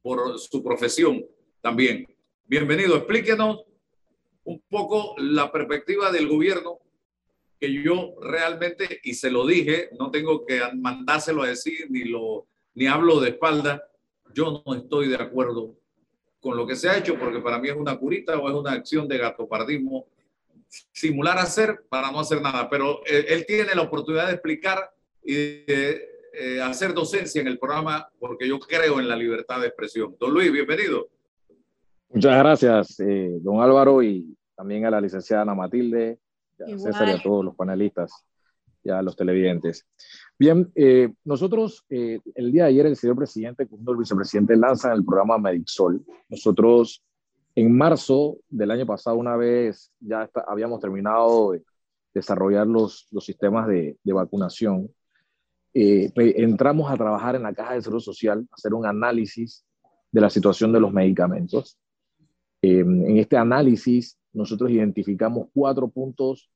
por 0.00 0.38
su 0.38 0.62
profesión 0.62 1.26
también. 1.60 2.06
Bienvenido, 2.46 2.96
explíquenos 2.96 3.64
un 4.44 4.62
poco 4.70 5.14
la 5.18 5.52
perspectiva 5.52 6.10
del 6.10 6.26
gobierno 6.26 6.81
que 7.62 7.72
yo 7.72 8.16
realmente, 8.20 8.98
y 9.04 9.14
se 9.14 9.30
lo 9.30 9.46
dije, 9.46 9.90
no 9.96 10.10
tengo 10.10 10.44
que 10.44 10.60
mandárselo 10.74 11.44
a 11.44 11.46
decir, 11.46 11.86
ni, 11.90 12.02
lo, 12.02 12.48
ni 12.74 12.88
hablo 12.88 13.20
de 13.20 13.28
espalda, 13.28 13.88
yo 14.34 14.64
no 14.66 14.74
estoy 14.74 15.06
de 15.06 15.14
acuerdo 15.14 15.76
con 16.40 16.56
lo 16.56 16.66
que 16.66 16.74
se 16.74 16.88
ha 16.88 16.98
hecho, 16.98 17.16
porque 17.16 17.38
para 17.38 17.60
mí 17.60 17.68
es 17.68 17.76
una 17.76 17.96
curita 17.96 18.36
o 18.36 18.48
es 18.48 18.54
una 18.56 18.72
acción 18.72 19.06
de 19.06 19.16
gatopardismo, 19.16 20.06
simular 20.66 21.38
hacer 21.38 21.84
para 21.88 22.10
no 22.10 22.18
hacer 22.18 22.42
nada, 22.42 22.68
pero 22.68 23.00
él, 23.06 23.26
él 23.28 23.46
tiene 23.46 23.76
la 23.76 23.82
oportunidad 23.82 24.26
de 24.26 24.32
explicar 24.32 24.90
y 25.22 25.34
de 25.34 26.08
eh, 26.32 26.60
hacer 26.60 26.92
docencia 26.92 27.40
en 27.40 27.46
el 27.46 27.60
programa, 27.60 28.10
porque 28.18 28.48
yo 28.48 28.58
creo 28.58 28.98
en 28.98 29.08
la 29.08 29.14
libertad 29.14 29.60
de 29.60 29.68
expresión. 29.68 30.16
Don 30.18 30.34
Luis, 30.34 30.50
bienvenido. 30.50 31.10
Muchas 32.08 32.38
gracias, 32.38 32.98
eh, 32.98 33.38
don 33.40 33.60
Álvaro, 33.60 34.02
y 34.02 34.36
también 34.56 34.84
a 34.84 34.90
la 34.90 35.00
licenciada 35.00 35.42
Ana 35.42 35.54
Matilde, 35.54 36.18
a 36.62 36.78
César 36.78 37.08
y 37.08 37.12
a 37.12 37.22
todos 37.22 37.44
los 37.44 37.54
panelistas 37.54 38.24
y 38.84 38.90
a 38.90 39.02
los 39.02 39.16
televidentes. 39.16 39.86
Bien, 40.38 40.70
eh, 40.74 41.12
nosotros 41.24 41.84
eh, 41.88 42.20
el 42.34 42.50
día 42.52 42.64
de 42.64 42.70
ayer 42.70 42.86
el 42.86 42.96
señor 42.96 43.16
presidente 43.16 43.66
junto 43.66 43.92
al 43.92 43.96
vicepresidente 43.96 44.56
lanzan 44.56 44.92
el 44.92 45.04
programa 45.04 45.38
Medixol. 45.38 46.04
Nosotros 46.28 47.02
en 47.54 47.76
marzo 47.76 48.38
del 48.48 48.70
año 48.70 48.86
pasado, 48.86 49.16
una 49.16 49.36
vez 49.36 49.92
ya 50.00 50.28
habíamos 50.46 50.80
terminado 50.80 51.52
de 51.52 51.62
desarrollar 52.14 52.66
los, 52.66 53.06
los 53.10 53.24
sistemas 53.24 53.68
de, 53.68 53.96
de 54.02 54.12
vacunación, 54.12 54.90
eh, 55.74 56.12
entramos 56.14 56.90
a 56.90 56.96
trabajar 56.96 57.36
en 57.36 57.42
la 57.42 57.54
Caja 57.54 57.74
de 57.74 57.82
Seguro 57.82 58.00
Social, 58.00 58.46
hacer 58.52 58.74
un 58.74 58.84
análisis 58.84 59.64
de 60.10 60.20
la 60.20 60.28
situación 60.28 60.72
de 60.72 60.80
los 60.80 60.92
medicamentos. 60.92 61.78
en 62.60 63.16
este 63.16 63.36
análisis 63.36 64.18
nosotros 64.32 64.70
identificamos 64.70 65.48
cuatro 65.52 65.88
puntos 65.88 66.51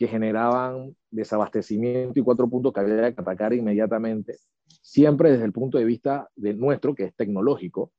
que 0.00 0.08
generaban 0.08 0.96
desabastecimiento 1.10 2.18
y 2.18 2.22
cuatro 2.22 2.48
puntos 2.48 2.72
que 2.72 2.80
había 2.80 3.12
que 3.12 3.20
atacar 3.20 3.52
inmediatamente, 3.52 4.38
siempre 4.80 5.32
desde 5.32 5.44
el 5.44 5.52
punto 5.52 5.76
de 5.76 5.84
vista 5.84 6.26
de 6.36 6.54
nuestro, 6.54 6.94
que 6.94 7.04
es 7.04 7.14
tecnológico. 7.14 7.92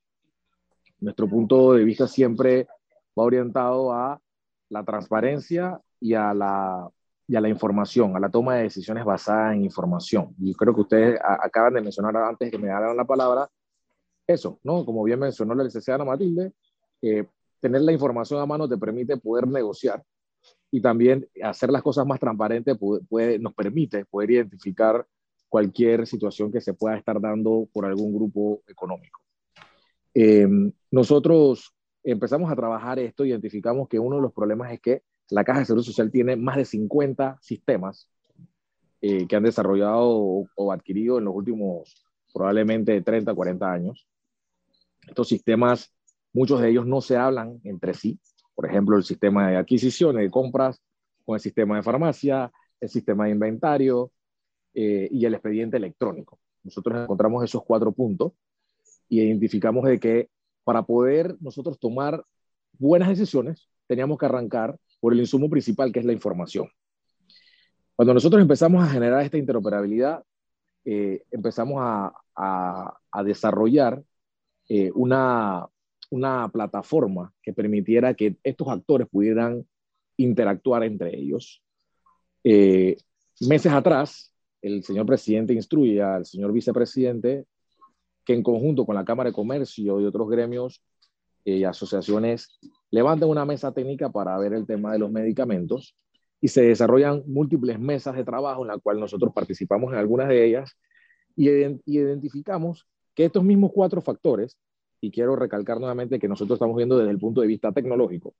Nuestro 0.99 1.30
punto 1.30 1.74
de 1.74 1.84
vista 1.84 2.08
siempre 2.08 2.66
va 3.16 3.24
orientado 3.24 3.93
a 3.93 4.20
la 4.70 4.84
transparencia 4.84 5.80
y 5.99 6.16
a 6.16 6.34
la, 6.34 6.89
y 7.28 7.36
a 7.36 7.41
la 7.41 7.49
información, 7.49 8.16
a 8.16 8.20
la 8.20 8.30
toma 8.32 8.56
de 8.56 8.64
decisiones 8.64 9.06
basada 9.06 9.54
en 9.54 9.64
información. 9.64 10.34
Y 10.39 10.56
creo 10.56 10.74
que 10.74 10.82
ustedes 10.82 11.20
acaban 11.22 11.76
de 11.76 11.82
mencionar 11.82 12.18
antes 12.18 12.49
que 12.49 12.58
me 12.58 12.72
hagan 12.72 12.97
la 12.97 13.06
palabra 13.06 13.47
eso, 14.26 14.60
¿no? 14.64 14.84
Como 14.86 15.04
bien 15.04 15.20
mencionó 15.20 15.54
la 15.54 15.66
licenciada 15.66 16.04
Matilde, 16.04 16.52
eh, 17.04 17.28
tener 17.60 17.82
la 17.82 17.91
información 17.91 18.41
a 18.41 18.47
mano 18.47 18.68
te 18.68 18.80
permite 18.80 19.18
poder 19.18 19.47
negociar 19.47 20.04
y 20.72 20.82
también 20.82 21.28
hacer 21.44 21.70
las 21.70 21.84
cosas 21.84 22.08
más 22.08 22.20
transparentes 22.20 22.78
nos 23.40 23.54
permite 23.54 24.06
poder 24.06 24.32
identificar 24.32 25.06
cualquier 25.50 26.08
situación 26.08 26.52
que 26.52 26.62
se 26.62 26.74
pueda 26.74 26.98
estar 26.98 27.20
dando 27.20 27.68
por 27.74 27.86
algún 27.86 28.14
grupo 28.14 28.64
económico. 28.68 29.20
Eh, 30.14 30.48
nosotros 30.90 31.74
empezamos 32.04 32.50
a 32.52 32.56
trabajar 32.56 33.00
esto, 33.00 33.26
identificamos 33.26 33.90
que 33.90 34.00
uno 34.00 34.16
de 34.16 34.22
los 34.22 34.34
problemas 34.34 34.72
es 34.72 34.80
que 34.80 35.04
la 35.30 35.44
Caja 35.44 35.60
de 35.60 35.66
Seguro 35.66 35.84
Social 35.84 36.10
tiene 36.10 36.36
más 36.36 36.56
de 36.56 36.66
50 36.66 37.38
sistemas 37.42 38.10
eh, 39.02 39.28
que 39.28 39.36
han 39.36 39.44
desarrollado 39.44 40.10
o, 40.10 40.48
o, 40.56 40.72
adquirido 40.72 41.18
en 41.18 41.26
los 41.26 41.36
últimos 41.36 42.06
probablemente 42.34 43.02
30, 43.02 43.34
40 43.34 43.72
años. 43.72 44.08
Estos 45.08 45.28
sistemas 45.28 45.94
Muchos 46.34 46.62
de 46.62 46.70
ellos 46.70 46.86
no 46.86 47.02
se 47.02 47.18
hablan 47.18 47.60
entre 47.64 47.94
sí. 47.94 48.20
Por 48.56 48.66
ejemplo, 48.66 48.97
el 48.97 49.04
sistema 49.04 49.49
de 49.49 49.58
adquisiciones, 49.58 50.24
de 50.24 50.30
compras, 50.30 50.82
con 51.26 51.36
el 51.36 51.41
sistema 51.41 51.76
de 51.76 51.84
farmacia, 51.84 52.52
el 52.80 52.89
sistema 52.89 53.26
de 53.26 53.32
inventario 53.32 54.12
eh, 54.74 55.08
y 55.12 55.26
el 55.26 55.34
expediente 55.34 55.78
electrónico. 55.78 56.39
Nosotros 56.64 57.02
encontramos 57.02 57.43
esos 57.43 57.64
cuatro 57.64 57.91
puntos 57.91 58.34
y 59.10 59.22
identificamos 59.22 59.86
de 59.86 59.99
que 59.99 60.30
para 60.64 60.84
poder 60.84 61.36
nosotros 61.41 61.80
tomar 61.80 62.24
buenas 62.78 63.10
decisiones, 63.10 63.70
teníamos 63.88 64.18
que 64.18 64.26
arrancar 64.26 64.78
por 64.99 65.14
el 65.14 65.20
insumo 65.20 65.49
principal, 65.49 65.91
que 65.91 65.99
es 65.99 66.06
la 66.06 66.14
información. 66.14 66.70
Cuando 67.95 68.14
nosotros 68.14 68.41
empezamos 68.41 68.84
a 68.84 68.88
generar 68.89 69.22
esta 69.24 69.38
interoperabilidad, 69.38 70.24
eh, 70.86 71.24
empezamos 71.30 71.78
a, 71.80 72.14
a, 72.36 73.24
desarrollar 73.24 74.02
eh, 74.70 74.91
una, 74.95 75.68
una 76.12 76.49
plataforma 76.49 77.34
que 77.41 77.53
permitiera 77.53 78.14
que 78.14 78.36
estos 78.43 78.68
actores 78.68 79.07
pudieran 79.09 79.66
interactuar 80.18 80.84
entre 80.84 81.18
ellos. 81.18 81.64
Eh, 82.43 82.97
meses 83.39 83.72
atrás, 83.72 84.34
el 84.62 84.84
señor 84.84 85.05
presidente 85.05 85.53
instruye 85.53 86.01
al 86.01 86.26
señor 86.26 86.51
vicepresidente 86.51 87.45
que 88.26 88.34
en 88.34 88.43
conjunto 88.43 88.86
con 88.86 88.95
la 88.95 89.05
Cámara 89.05 89.30
de 89.30 89.34
Comercio 89.34 89.99
y 89.99 90.05
otros 90.05 90.30
gremios 90.30 90.84
eh, 91.45 91.57
y 91.57 91.64
asociaciones 91.64 92.59
levanten 92.91 93.30
una 93.30 93.45
mesa 93.45 93.72
técnica 93.72 94.12
para 94.12 94.38
ver 94.38 94.53
el 94.53 94.68
tema 94.68 94.91
de 94.91 94.99
los 94.99 95.12
medicamentos 95.12 95.95
y 96.41 96.49
se 96.49 96.64
desarrollan 96.64 97.24
múltiples 97.26 97.80
mesas 97.80 98.16
de 98.16 98.26
trabajo 98.26 98.64
en 98.64 98.68
la 98.68 98.78
cual 98.78 98.99
nosotros 98.99 99.32
participamos 99.34 99.93
en 99.93 99.99
algunas 99.99 100.28
de 100.28 100.45
ellas 100.45 100.78
y 101.38 101.49
identificamos 101.86 102.86
que 103.16 103.26
estos 103.26 103.43
mismos 103.43 103.72
cuatro 103.74 104.01
factores 104.01 104.57
y 105.02 105.12
quiero 105.12 105.36
recalcar 105.36 105.80
nuevamente 105.80 106.20
que 106.20 106.28
nosotros 106.28 106.58
estamos 106.58 106.78
viendo 106.78 106.97
desde 106.97 107.12
el 107.12 107.20
punto 107.20 107.41
de 107.41 107.47
vista 107.47 107.72
tecnológico, 107.72 108.36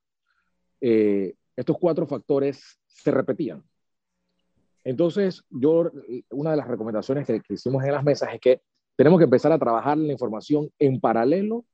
eh, 0.80 1.34
estos 1.56 1.76
cuatro 1.78 2.06
factores 2.06 2.78
se 2.86 3.10
repetían. 3.10 3.62
Entonces, 4.84 5.44
yo, 5.50 5.90
una 6.30 6.52
de 6.52 6.56
las 6.56 6.68
recomendaciones 6.68 7.26
que, 7.26 7.40
hicimos 7.50 7.84
en 7.84 7.92
las 7.92 8.04
mesas 8.04 8.32
es 8.32 8.40
que 8.40 8.62
tenemos 8.96 9.18
que 9.18 9.24
empezar 9.24 9.52
a 9.52 9.58
trabajar 9.58 9.98
la 9.98 10.12
información 10.12 10.70
en 10.78 11.00
paralelo 11.00 11.64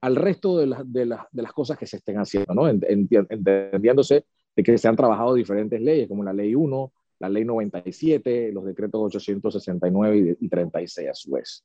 al 0.00 0.16
resto 0.16 0.58
de, 0.58 0.66
de, 0.84 1.16
de 1.32 1.42
las 1.42 1.52
cosas 1.52 1.78
que 1.78 1.86
se 1.86 1.96
estén 1.96 2.18
haciendo, 2.18 2.54
¿no? 2.54 2.68
Entendiéndose 2.68 4.26
de 4.54 4.62
que 4.62 4.76
se 4.76 4.88
han 4.88 4.96
trabajado 4.96 5.34
diferentes 5.34 5.80
leyes, 5.80 6.08
como 6.08 6.22
la 6.22 6.32
ley 6.32 6.54
1, 6.54 6.92
la 7.20 7.28
ley 7.28 7.44
97, 7.44 8.52
los 8.52 8.64
decretos 8.64 9.00
869 9.00 10.36
y 10.40 10.48
36 10.48 11.08
a 11.08 11.14
su 11.14 11.32
vez. 11.32 11.64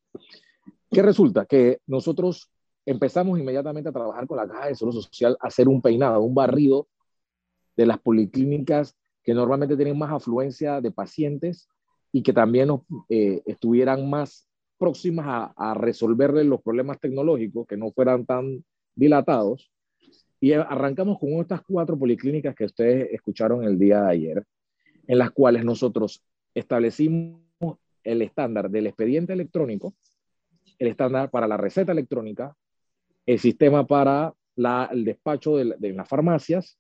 ¿Qué 0.89 1.01
resulta? 1.01 1.45
Que 1.45 1.79
nosotros 1.87 2.49
empezamos 2.89 3.39
inmediatamente 3.39 3.89
a 3.89 3.93
trabajar 3.93 4.25
con 4.25 4.37
la 4.37 4.47
Caja 4.47 4.67
de 4.67 4.75
Seguro 4.75 4.99
Social, 4.99 5.37
a 5.39 5.47
hacer 5.47 5.67
un 5.67 5.79
peinado, 5.79 6.21
un 6.21 6.33
barrido 6.33 6.87
de 7.77 7.85
las 7.85 7.99
policlínicas 7.99 8.95
que 9.23 9.35
normalmente 9.35 9.75
tienen 9.75 9.97
más 9.97 10.11
afluencia 10.11 10.81
de 10.81 10.89
pacientes 10.89 11.69
y 12.11 12.23
que 12.23 12.33
también 12.33 12.69
eh, 13.09 13.43
estuvieran 13.45 14.09
más 14.09 14.47
próximas 14.79 15.27
a, 15.27 15.53
a 15.55 15.75
resolverle 15.75 16.43
los 16.43 16.63
problemas 16.63 16.99
tecnológicos, 16.99 17.67
que 17.67 17.77
no 17.77 17.91
fueran 17.91 18.25
tan 18.25 18.65
dilatados. 18.95 19.71
Y 20.39 20.53
arrancamos 20.53 21.19
con 21.19 21.33
estas 21.33 21.61
cuatro 21.61 21.99
policlínicas 21.99 22.55
que 22.55 22.65
ustedes 22.65 23.09
escucharon 23.11 23.63
el 23.63 23.77
día 23.77 24.01
de 24.01 24.11
ayer, 24.11 24.45
en 25.05 25.17
las 25.19 25.29
cuales 25.29 25.63
nosotros 25.63 26.23
establecimos 26.55 27.39
el 28.03 28.23
estándar 28.23 28.71
del 28.71 28.87
expediente 28.87 29.33
electrónico, 29.33 29.93
el 30.79 30.87
estándar 30.87 31.29
para 31.29 31.47
la 31.47 31.57
receta 31.57 31.91
electrónica, 31.91 32.55
el 33.31 33.37
sistema 33.37 33.85
para 33.85 34.33
el 34.91 35.05
despacho 35.05 35.55
de, 35.57 35.75
de, 35.77 35.93
las 35.93 36.09
farmacias 36.09 36.79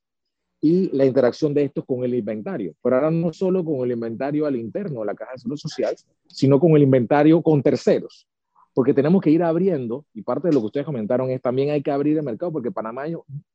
y 0.59 0.89
la 0.97 1.05
interacción 1.05 1.53
de 1.53 1.65
estos 1.65 1.85
con 1.85 2.03
el 2.03 2.15
inventario. 2.15 2.73
Pero 2.81 2.95
ahora 2.95 3.11
no 3.11 3.31
solo 3.31 3.63
con 3.63 3.85
el 3.85 3.91
inventario 3.91 4.47
al 4.47 4.55
interno 4.55 5.01
de 5.01 5.05
la 5.05 5.13
Caja 5.13 5.33
de 5.33 5.37
Salud 5.37 5.57
Social, 5.57 5.95
sino 6.27 6.59
con 6.59 6.71
el 6.71 6.81
inventario 6.81 7.41
con 7.43 7.61
terceros. 7.61 8.27
Porque 8.73 8.95
tenemos 8.95 9.21
que 9.21 9.29
ir 9.29 9.43
abriendo, 9.43 10.05
y 10.11 10.23
parte 10.23 10.47
de 10.47 10.55
lo 10.55 10.61
que 10.61 10.65
ustedes 10.65 10.85
comentaron 10.87 11.29
es 11.29 11.39
también 11.39 11.69
hay 11.69 11.83
que 11.83 11.91
abrir 11.91 12.17
el 12.17 12.23
mercado, 12.23 12.51
porque 12.51 12.71
Panamá 12.71 13.03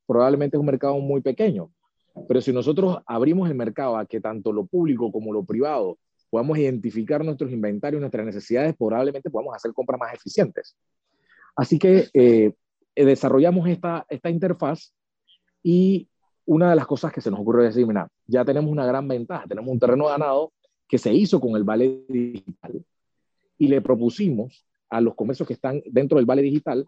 probablemente 0.07 0.57
es 0.57 0.61
un 0.61 0.67
mercado 0.67 0.99
muy 1.01 1.21
pequeño. 1.21 1.71
Pero 2.29 2.41
si 2.41 2.53
nosotros 2.53 2.99
abrimos 3.07 3.51
el 3.51 3.57
mercado 3.57 3.97
a 3.97 4.07
que 4.07 4.21
tanto 4.21 4.53
lo 4.53 4.67
público 4.67 5.11
como 5.11 5.33
lo 5.33 5.43
privado 5.45 5.99
podamos 6.31 6.59
identificar 6.59 7.25
nuestros 7.25 7.51
inventarios, 7.51 8.01
nuestras 8.01 8.25
necesidades, 8.25 8.75
probablemente 8.77 9.31
podamos 9.31 9.55
hacer 9.55 9.73
compras 9.73 10.01
más 10.01 10.15
eficientes. 10.15 10.77
Así 11.57 11.79
que 11.79 12.09
eh, 12.13 12.53
eh, 12.95 13.05
desarrollamos 13.05 13.69
esta, 13.69 14.07
esta 14.09 14.31
interfaz 14.31 14.93
y 15.63 16.09
una 16.47 16.71
de 16.71 16.77
las 16.77 16.87
cosas 16.87 17.13
que 17.13 17.21
se 17.21 17.31
nos 17.31 17.41
ocurre 17.41 17.67
es 17.67 17.75
decir, 17.75 17.87
mira, 17.87 18.09
ya 18.27 18.45
tenemos 18.45 18.71
una 18.71 18.87
gran 18.87 19.09
ventaja, 19.09 19.47
tenemos 19.49 19.71
un 19.71 19.79
terreno 19.79 20.07
ganado 20.07 20.53
que 20.87 20.99
se 20.99 21.13
hizo 21.13 21.41
con 21.41 21.57
el 21.57 21.65
Vale 21.65 22.05
Digital 22.09 22.85
y 23.59 23.69
le 23.69 23.81
propusimos 23.81 24.67
a 24.91 25.01
los 25.01 25.15
comercios 25.15 25.47
que 25.47 25.55
están 25.55 25.83
dentro 25.87 26.17
del 26.17 26.27
Vale 26.27 26.43
Digital 26.43 26.87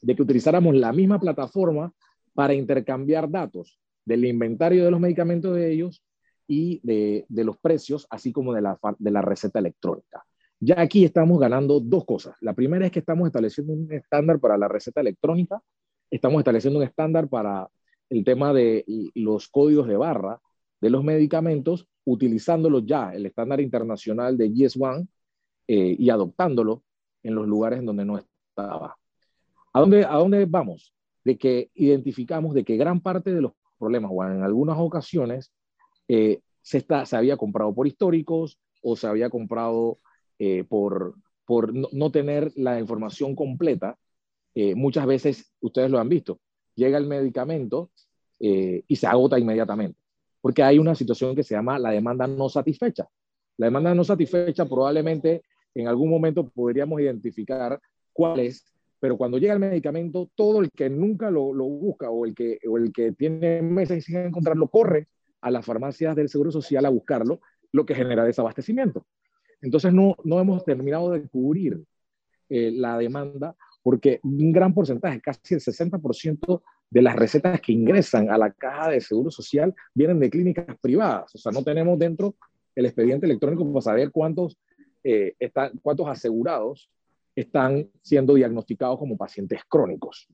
de 0.00 0.14
que 0.14 0.22
utilizáramos 0.22 0.74
la 0.76 0.92
misma 0.92 1.18
plataforma 1.18 1.92
para 2.34 2.54
intercambiar 2.54 3.28
datos 3.28 3.78
del 4.04 4.24
inventario 4.24 4.84
de 4.84 4.90
los 4.90 5.00
medicamentos 5.00 5.54
de 5.54 5.72
ellos 5.72 6.04
y 6.46 6.80
de, 6.82 7.26
de 7.28 7.44
los 7.44 7.58
precios, 7.58 8.06
así 8.10 8.32
como 8.32 8.54
de 8.54 8.62
la, 8.62 8.78
de 8.98 9.10
la 9.10 9.22
receta 9.22 9.58
electrónica. 9.58 10.24
Ya 10.60 10.80
aquí 10.80 11.04
estamos 11.04 11.38
ganando 11.38 11.78
dos 11.80 12.04
cosas. 12.04 12.34
La 12.40 12.52
primera 12.52 12.86
es 12.86 12.92
que 12.92 12.98
estamos 12.98 13.26
estableciendo 13.26 13.72
un 13.72 13.92
estándar 13.92 14.40
para 14.40 14.58
la 14.58 14.66
receta 14.66 15.00
electrónica, 15.00 15.62
estamos 16.10 16.40
estableciendo 16.40 16.80
un 16.80 16.84
estándar 16.84 17.28
para 17.28 17.68
el 18.10 18.24
tema 18.24 18.52
de 18.52 18.84
los 19.14 19.48
códigos 19.48 19.86
de 19.86 19.96
barra 19.96 20.40
de 20.80 20.90
los 20.90 21.04
medicamentos, 21.04 21.88
utilizándolo 22.04 22.80
ya, 22.80 23.12
el 23.12 23.26
estándar 23.26 23.60
internacional 23.60 24.36
de 24.36 24.50
GS1 24.50 25.08
eh, 25.66 25.96
y 25.98 26.10
adoptándolo 26.10 26.82
en 27.22 27.34
los 27.34 27.46
lugares 27.46 27.80
en 27.80 27.86
donde 27.86 28.04
no 28.04 28.18
estaba. 28.18 28.96
¿A 29.72 29.80
dónde, 29.80 30.04
¿A 30.04 30.14
dónde 30.14 30.44
vamos? 30.46 30.94
De 31.24 31.36
que 31.36 31.70
identificamos 31.74 32.54
de 32.54 32.64
que 32.64 32.76
gran 32.76 33.00
parte 33.00 33.34
de 33.34 33.42
los 33.42 33.52
problemas, 33.78 34.10
o 34.14 34.24
en 34.24 34.42
algunas 34.42 34.78
ocasiones, 34.78 35.52
eh, 36.06 36.40
se, 36.62 36.78
está, 36.78 37.04
se 37.04 37.16
había 37.16 37.36
comprado 37.36 37.74
por 37.74 37.86
históricos 37.86 38.58
o 38.82 38.96
se 38.96 39.06
había 39.06 39.28
comprado 39.28 39.98
eh, 40.38 40.64
por, 40.64 41.14
por 41.44 41.72
no, 41.74 42.10
tener 42.10 42.52
la 42.56 42.78
información 42.78 43.34
completa. 43.34 43.98
muchas 44.74 45.06
veces, 45.06 45.52
ustedes 45.60 45.90
lo 45.90 45.98
han 45.98 46.08
visto, 46.08 46.40
llega 46.78 46.96
el 46.96 47.06
medicamento 47.06 47.90
eh, 48.40 48.84
y 48.86 48.96
se 48.96 49.06
agota 49.08 49.38
inmediatamente, 49.38 49.98
porque 50.40 50.62
hay 50.62 50.78
una 50.78 50.94
situación 50.94 51.34
que 51.34 51.42
se 51.42 51.54
llama 51.54 51.78
la 51.78 51.90
demanda 51.90 52.26
no 52.26 52.48
satisfecha. 52.48 53.08
La 53.56 53.66
demanda 53.66 53.92
no 53.94 54.04
satisfecha 54.04 54.64
probablemente 54.64 55.42
en 55.74 55.88
algún 55.88 56.08
momento 56.08 56.48
podríamos 56.48 57.00
identificar 57.00 57.80
cuál 58.12 58.38
es, 58.38 58.64
pero 59.00 59.16
cuando 59.16 59.38
llega 59.38 59.54
el 59.54 59.58
medicamento, 59.58 60.30
todo 60.36 60.60
el 60.60 60.70
que 60.70 60.88
nunca 60.88 61.30
lo, 61.30 61.52
lo 61.52 61.64
busca 61.64 62.10
o 62.10 62.24
el, 62.24 62.34
que, 62.34 62.60
o 62.68 62.78
el 62.78 62.92
que 62.92 63.12
tiene 63.12 63.60
meses 63.60 64.04
sin 64.04 64.18
encontrarlo 64.18 64.68
corre 64.68 65.08
a 65.40 65.50
las 65.50 65.66
farmacias 65.66 66.14
del 66.14 66.28
Seguro 66.28 66.52
Social 66.52 66.86
a 66.86 66.90
buscarlo, 66.90 67.40
lo 67.72 67.84
que 67.84 67.94
genera 67.96 68.24
desabastecimiento. 68.24 69.04
Entonces 69.60 69.92
no, 69.92 70.16
no 70.24 70.40
hemos 70.40 70.64
terminado 70.64 71.10
de 71.10 71.22
cubrir 71.22 71.82
eh, 72.48 72.70
la 72.72 72.96
demanda 72.96 73.54
porque 73.82 74.20
un 74.22 74.52
gran 74.52 74.74
porcentaje, 74.74 75.20
casi 75.20 75.54
el 75.54 75.60
60% 75.60 76.62
de 76.90 77.02
las 77.02 77.16
recetas 77.16 77.60
que 77.60 77.72
ingresan 77.72 78.30
a 78.30 78.38
la 78.38 78.50
caja 78.52 78.90
de 78.90 79.00
seguro 79.00 79.30
social 79.30 79.74
vienen 79.94 80.20
de 80.20 80.30
clínicas 80.30 80.76
privadas. 80.80 81.34
O 81.34 81.38
sea, 81.38 81.52
no 81.52 81.62
tenemos 81.62 81.98
dentro 81.98 82.34
el 82.74 82.86
expediente 82.86 83.26
electrónico 83.26 83.70
para 83.72 83.82
saber 83.82 84.10
cuántos, 84.10 84.56
eh, 85.04 85.34
están, 85.38 85.72
cuántos 85.82 86.08
asegurados 86.08 86.90
están 87.34 87.88
siendo 88.02 88.34
diagnosticados 88.34 88.98
como 88.98 89.16
pacientes 89.16 89.60
crónicos. 89.68 90.28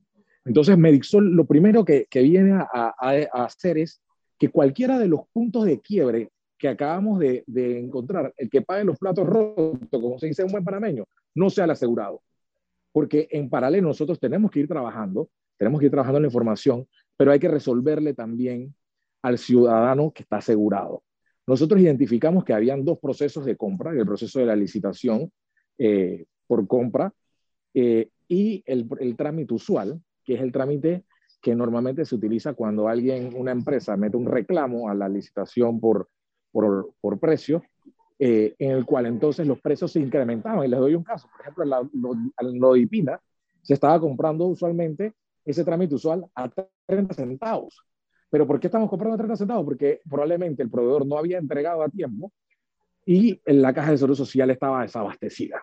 Entonces, 0.45 0.77
Medixol 0.77 1.35
lo 1.35 1.45
primero 1.45 1.83
que, 1.83 2.07
que 2.09 2.21
viene 2.21 2.53
a, 2.53 2.93
a, 2.99 3.45
hacer 3.45 3.77
es 3.77 4.01
que 4.37 4.49
cualquiera 4.49 4.99
de 4.99 5.07
los 5.07 5.21
puntos 5.33 5.65
de 5.65 5.79
quiebre 5.81 6.29
que 6.65 6.73
acabamos 6.73 7.19
de, 7.19 7.43
de, 7.45 7.79
encontrar, 7.79 8.33
el 8.37 8.49
que 8.49 8.61
pague 8.61 8.83
los 8.83 8.97
platos 8.97 9.27
rotos, 9.27 9.77
como 9.91 10.17
se 10.17 10.27
dice 10.27 10.43
un 10.43 10.51
buen 10.51 10.63
panameño, 10.63 11.05
no 11.35 11.49
sea 11.49 11.65
el 11.65 11.71
asegurado 11.71 12.21
porque 12.95 13.27
en 13.31 13.49
paralelo 13.49 13.89
nosotros 13.89 14.21
tenemos 14.21 14.49
que 14.49 14.61
ir 14.61 14.69
trabajando, 14.69 15.29
tenemos 15.57 15.81
que 15.81 15.87
ir 15.87 15.91
trabajando 15.91 16.19
en 16.19 16.23
la 16.23 16.29
información, 16.29 16.87
pero 17.17 17.33
hay 17.33 17.39
que 17.39 17.49
resolverle 17.49 18.13
también 18.13 18.73
al 19.21 19.37
ciudadano 19.37 20.13
que 20.13 20.23
está 20.23 20.37
asegurado. 20.37 21.03
Nosotros 21.45 21.81
identificamos 21.81 22.45
que 22.45 22.53
habían 22.53 22.85
dos 22.85 22.97
procesos 22.99 23.43
de 23.43 23.57
compra, 23.57 23.91
el 23.91 24.05
proceso 24.05 24.39
de 24.39 24.45
la 24.45 24.55
licitación 24.55 25.29
eh, 25.77 26.23
por 26.47 26.65
compra 26.67 27.13
eh, 27.73 28.11
y 28.29 28.63
el, 28.65 28.87
el 29.01 29.17
trámite 29.17 29.53
usual, 29.53 30.01
que 30.23 30.35
es 30.35 30.41
el 30.41 30.53
trámite 30.53 31.03
que 31.41 31.53
normalmente 31.53 32.05
se 32.05 32.15
utiliza 32.15 32.53
cuando 32.53 32.87
alguien, 32.87 33.35
una 33.35 33.51
empresa, 33.51 33.97
mete 33.97 34.15
un 34.15 34.25
reclamo 34.25 34.87
a 34.87 34.95
la 34.95 35.09
licitación 35.09 35.81
por, 35.81 36.07
por, 36.55 36.93
por 37.01 37.19
precio 37.19 37.61
eh, 38.17 38.55
en 38.59 38.71
el 38.71 38.85
cual 38.85 39.07
entonces 39.07 39.45
los 39.45 39.59
precios 39.59 39.91
se 39.91 39.99
incrementaban. 39.99 40.63
Y 40.63 40.69
les 40.69 40.79
doy 40.79 40.95
un 40.95 41.03
caso, 41.03 41.27
por 41.29 41.41
ejemplo, 41.41 41.65
la, 41.65 41.85
Lodipina 42.39 43.19
se 43.61 43.73
estaba 43.73 43.99
comprando 43.99 44.45
usualmente 44.45 45.15
ese 45.43 45.65
trámite 45.65 45.95
usual 45.95 46.25
a 46.33 46.49
30 46.85 47.13
centavos. 47.13 47.85
¿Pero 48.29 48.47
por 48.47 48.61
qué 48.61 48.67
estamos 48.67 48.89
comprando 48.89 49.15
a 49.15 49.17
30 49.17 49.35
centavos? 49.35 49.65
Porque 49.65 49.99
probablemente 50.09 50.63
el 50.63 50.69
proveedor 50.69 51.05
no 51.05 51.17
había 51.17 51.39
entregado 51.39 51.83
a 51.83 51.89
tiempo 51.89 52.31
y 53.05 53.41
la 53.47 53.73
caja 53.73 53.91
de 53.91 53.97
seguro 53.97 54.15
social 54.15 54.49
estaba 54.49 54.83
desabastecida. 54.83 55.61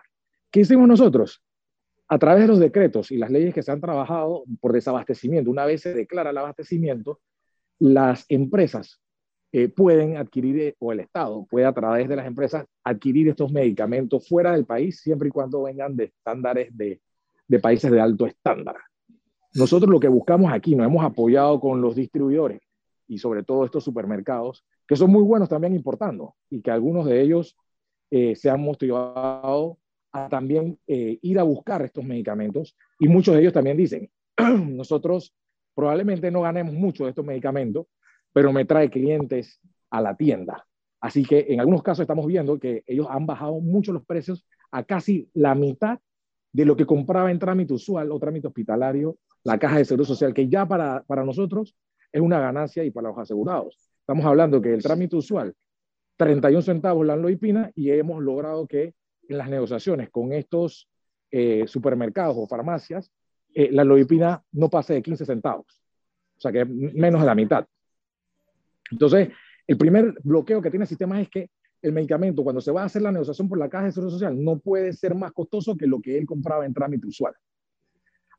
¿Qué 0.51 0.59
hicimos 0.59 0.87
nosotros? 0.87 1.43
A 2.07 2.19
través 2.19 2.43
de 2.43 2.49
los 2.49 2.59
decretos 2.59 3.11
y 3.11 3.17
las 3.17 3.31
leyes 3.31 3.51
que 3.51 3.63
se 3.63 3.71
han 3.71 3.81
trabajado 3.81 4.43
por 4.61 4.73
desabastecimiento, 4.73 5.49
una 5.49 5.65
vez 5.65 5.81
se 5.81 5.95
declara 5.95 6.29
el 6.29 6.37
abastecimiento, 6.37 7.19
las 7.79 8.25
empresas 8.29 9.02
eh, 9.55 9.69
pueden 9.69 10.17
adquirir, 10.17 10.59
eh, 10.59 10.75
o 10.79 10.91
el 10.91 11.01
Estado 11.01 11.45
puede 11.45 11.67
a 11.67 11.73
través 11.73 12.09
de 12.09 12.15
las 12.15 12.25
empresas 12.25 12.65
adquirir 12.83 13.27
estos 13.27 13.51
medicamentos 13.51 14.27
fuera 14.27 14.53
del 14.53 14.65
país, 14.65 14.99
siempre 14.99 15.27
y 15.27 15.31
cuando 15.31 15.61
vengan 15.61 15.95
de 15.95 16.05
estándares 16.05 16.75
de, 16.75 16.99
de 17.47 17.59
países 17.59 17.91
de 17.91 18.01
alto 18.01 18.25
estándar. 18.25 18.77
Nosotros 19.53 19.91
lo 19.91 19.99
que 19.99 20.07
buscamos 20.07 20.51
aquí, 20.51 20.75
nos 20.75 20.87
hemos 20.87 21.05
apoyado 21.05 21.59
con 21.59 21.81
los 21.81 21.95
distribuidores 21.95 22.61
y 23.07 23.19
sobre 23.19 23.43
todo 23.43 23.63
estos 23.63 23.83
supermercados, 23.83 24.65
que 24.87 24.95
son 24.95 25.11
muy 25.11 25.21
buenos 25.21 25.49
también 25.49 25.75
importando 25.75 26.33
y 26.49 26.63
que 26.63 26.71
algunos 26.71 27.05
de 27.05 27.21
ellos 27.21 27.55
eh, 28.09 28.35
se 28.35 28.49
han 28.49 28.59
motivado 28.59 29.77
a 30.13 30.29
también 30.29 30.79
ir 30.87 31.37
a 31.39 31.43
buscar 31.43 31.83
estos 31.83 32.03
medicamentos 32.03 32.75
y 32.97 33.07
muchos 33.07 33.35
de 33.35 33.41
ellos 33.41 33.53
también 33.53 33.77
dicen, 33.77 34.09
nosotros 34.67 35.35
probablemente 35.75 36.31
no 36.31 36.41
ganemos 36.41 36.73
mucho 36.73 37.03
de 37.03 37.11
estos 37.11 37.25
medicamentos, 37.25 37.85
pero 38.33 38.51
me 38.51 38.65
trae 38.65 38.89
clientes 38.89 39.59
a 39.89 40.01
la 40.01 40.15
tienda. 40.15 40.65
Así 40.99 41.23
que 41.23 41.45
en 41.49 41.59
algunos 41.59 41.83
casos 41.83 42.03
estamos 42.03 42.25
viendo 42.25 42.59
que 42.59 42.83
ellos 42.87 43.07
han 43.09 43.25
bajado 43.25 43.59
mucho 43.59 43.93
los 43.93 44.05
precios 44.05 44.45
a 44.71 44.83
casi 44.83 45.29
la 45.33 45.55
mitad 45.55 45.99
de 46.51 46.65
lo 46.65 46.75
que 46.75 46.85
compraba 46.85 47.31
en 47.31 47.39
trámite 47.39 47.73
usual 47.73 48.11
o 48.11 48.19
trámite 48.19 48.47
hospitalario 48.47 49.17
la 49.43 49.59
caja 49.59 49.77
de 49.77 49.85
seguro 49.85 50.05
social, 50.05 50.33
que 50.33 50.47
ya 50.47 50.65
para, 50.65 51.03
para 51.03 51.23
nosotros 51.25 51.75
es 52.11 52.21
una 52.21 52.39
ganancia 52.39 52.83
y 52.83 52.91
para 52.91 53.09
los 53.09 53.17
asegurados. 53.17 53.91
Estamos 53.99 54.25
hablando 54.25 54.61
que 54.61 54.73
el 54.73 54.81
trámite 54.81 55.15
usual, 55.15 55.53
31 56.17 56.61
centavos 56.61 57.05
la 57.05 57.15
loipina 57.15 57.71
y 57.75 57.91
hemos 57.91 58.21
logrado 58.23 58.67
que 58.67 58.93
en 59.27 59.37
las 59.37 59.49
negociaciones 59.49 60.09
con 60.09 60.31
estos 60.31 60.89
eh, 61.31 61.65
supermercados 61.67 62.35
o 62.37 62.47
farmacias, 62.47 63.11
eh, 63.53 63.69
la 63.71 63.83
loipina 63.83 64.43
no 64.51 64.69
pase 64.69 64.93
de 64.93 65.01
15 65.01 65.25
centavos, 65.25 65.81
o 66.37 66.41
sea 66.41 66.51
que 66.51 66.65
menos 66.65 67.21
de 67.21 67.27
la 67.27 67.35
mitad. 67.35 67.65
Entonces, 68.91 69.29
El 69.65 69.77
primer 69.77 70.13
bloqueo 70.23 70.61
que 70.61 70.69
tiene 70.69 70.83
el 70.83 70.89
sistema 70.89 71.21
es 71.21 71.29
que 71.29 71.49
el 71.81 71.93
medicamento, 71.93 72.43
cuando 72.43 72.61
se 72.61 72.71
va 72.71 72.81
a 72.81 72.85
hacer 72.85 73.01
la 73.01 73.11
negociación 73.11 73.47
por 73.47 73.57
la 73.57 73.69
caja 73.69 73.85
de 73.85 73.91
seguro 73.91 74.11
social, 74.11 74.41
no 74.41 74.59
puede 74.59 74.93
ser 74.93 75.15
más 75.15 75.31
costoso 75.31 75.75
que 75.75 75.87
lo 75.87 76.01
que 76.01 76.17
él 76.17 76.25
compraba 76.25 76.65
en 76.65 76.73
trámite 76.73 77.07
usual. 77.07 77.33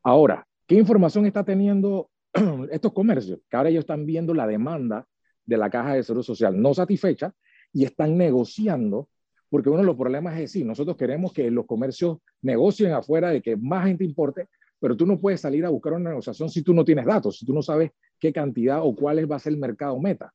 Ahora, 0.03 0.47
¿qué 0.67 0.77
información 0.77 1.27
está 1.27 1.45
teniendo 1.45 2.11
estos 2.71 2.93
comercios? 2.93 3.41
Que 3.51 3.57
ahora 3.57 3.69
ellos 3.69 3.81
están 3.81 4.07
viendo 4.07 4.35
la 4.35 4.47
demanda 4.47 5.07
de 5.45 5.57
la 5.57 5.69
caja 5.69 5.95
de 5.95 6.03
seguro 6.03 6.23
social 6.23 6.61
no 6.61 6.73
satisfecha 6.73 7.35
y 7.73 7.85
están 7.85 8.17
negociando, 8.17 9.09
porque 9.51 9.69
uno 9.69 9.81
de 9.81 9.87
los 9.87 9.97
problemas 9.97 10.35
es 10.35 10.41
decir, 10.41 10.65
nosotros 10.65 10.97
queremos 10.97 11.33
que 11.33 11.51
los 11.51 11.67
comercios 11.67 12.19
negocien 12.41 12.93
afuera 12.93 13.31
de 13.31 13.43
que 13.43 13.57
más 13.57 13.87
gente 13.87 14.05
importe, 14.05 14.49
pero 14.85 14.99
tú 14.99 15.07
no 15.07 15.19
puedes 15.19 15.41
salir 15.41 15.65
a 15.65 15.71
buscar 15.71 15.95
una 15.95 16.11
negociación 16.11 16.51
si 16.51 16.61
tú 16.61 16.75
no 16.75 16.85
tienes 16.85 17.07
datos, 17.07 17.39
si 17.39 17.47
tú 17.47 17.55
no 17.55 17.63
sabes 17.63 17.93
qué 18.21 18.35
cantidad 18.35 18.81
o 18.83 18.95
cuál 18.95 19.33
va 19.33 19.37
a 19.37 19.39
ser 19.39 19.55
el 19.55 19.59
mercado 19.59 19.99
meta. 19.99 20.31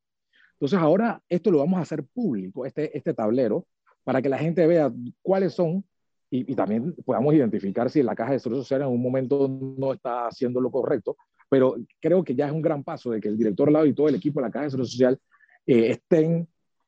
Entonces 0.53 0.79
ahora 0.79 1.21
esto 1.29 1.51
lo 1.51 1.59
vamos 1.59 1.77
a 1.77 1.83
hacer 1.83 2.03
público, 2.03 2.65
este, 2.65 2.97
este 2.97 3.13
tablero, 3.13 3.67
para 4.03 4.23
que 4.23 4.27
la 4.27 4.39
gente 4.39 4.65
vea 4.65 4.91
cuáles 5.21 5.53
son 5.53 5.85
y, 6.31 6.55
también 6.55 6.95
podamos 7.05 7.35
identificar 7.35 7.91
si 7.91 8.01
la 8.01 8.15
caja 8.15 8.31
de 8.31 8.39
seguro 8.39 8.63
social 8.63 8.81
en 8.81 8.87
un 8.87 9.03
momento 9.03 9.47
no 9.47 9.93
está 9.93 10.25
haciendo 10.25 10.59
lo 10.59 10.71
correcto. 10.71 11.15
Pero 11.47 11.75
creo 12.01 12.23
que 12.23 12.33
ya 12.33 12.47
es 12.47 12.51
un 12.51 12.63
gran 12.63 12.83
paso 12.83 13.11
de 13.11 13.21
que 13.21 13.27
el 13.27 13.37
director 13.37 13.71
lado 13.71 13.85
y 13.85 13.93
todo 13.93 14.07
el 14.07 14.15
equipo 14.15 14.39
de 14.39 14.47
la 14.47 14.51
caja 14.51 14.65
de 14.65 14.71
seguro 14.71 14.87
social 14.87 15.19
eh, 15.67 15.91
estén 15.91 16.47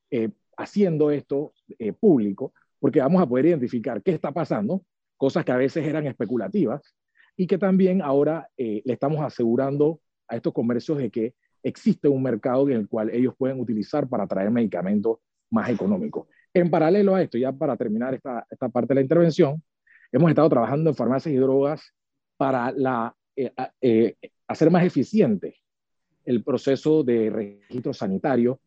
eh, 0.09 0.31
haciendo 0.57 1.11
esto 1.11 1.53
eh, 1.77 1.93
público, 1.93 2.53
porque 2.79 3.01
vamos 3.01 3.21
a 3.21 3.27
poder 3.27 3.45
identificar 3.45 4.01
qué 4.01 4.13
está 4.13 4.31
pasando, 4.31 4.81
cosas 5.15 5.45
que 5.45 5.51
a 5.51 5.57
veces 5.57 5.85
eran 5.85 6.07
especulativas, 6.07 6.95
y 7.41 7.47
que 7.47 7.57
también 7.57 8.03
ahora 8.03 8.47
le 8.55 8.83
estamos 8.85 9.19
asegurando 9.25 9.99
a 10.27 10.35
estos 10.35 10.53
comercios 10.53 10.99
de 10.99 11.09
que 11.09 11.33
existe 11.63 12.07
un 12.07 12.21
mercado 12.21 12.69
en 12.69 12.75
el 12.75 12.87
cual 12.87 13.09
ellos 13.09 13.33
pueden 13.35 13.59
utilizar 13.59 14.07
para 14.07 14.27
traer 14.27 14.51
medicamentos 14.51 15.17
más 15.49 15.69
económicos. 15.69 16.27
En 16.53 16.69
paralelo 16.69 17.15
a 17.15 17.23
esto, 17.23 17.37
ya 17.37 17.51
para 17.51 17.75
terminar 17.75 18.13
esta, 18.13 18.45
esta 18.49 18.69
parte 18.69 18.89
de 18.89 18.95
la 18.95 19.01
intervención, 19.01 19.63
hemos 20.11 20.29
estado 20.29 20.49
trabajando 20.49 20.89
en 20.89 20.95
farmacias 20.95 21.33
y 21.33 21.37
drogas 21.37 21.81
para 22.37 22.71
la, 22.71 23.15
eh, 23.35 23.51
eh, 23.81 24.15
hacer 24.47 24.69
más 24.69 24.85
eficiente 24.85 25.55
el 26.25 26.43
proceso 26.43 27.03
de 27.03 27.29
registro 27.31 27.91
sanitario, 27.91 28.59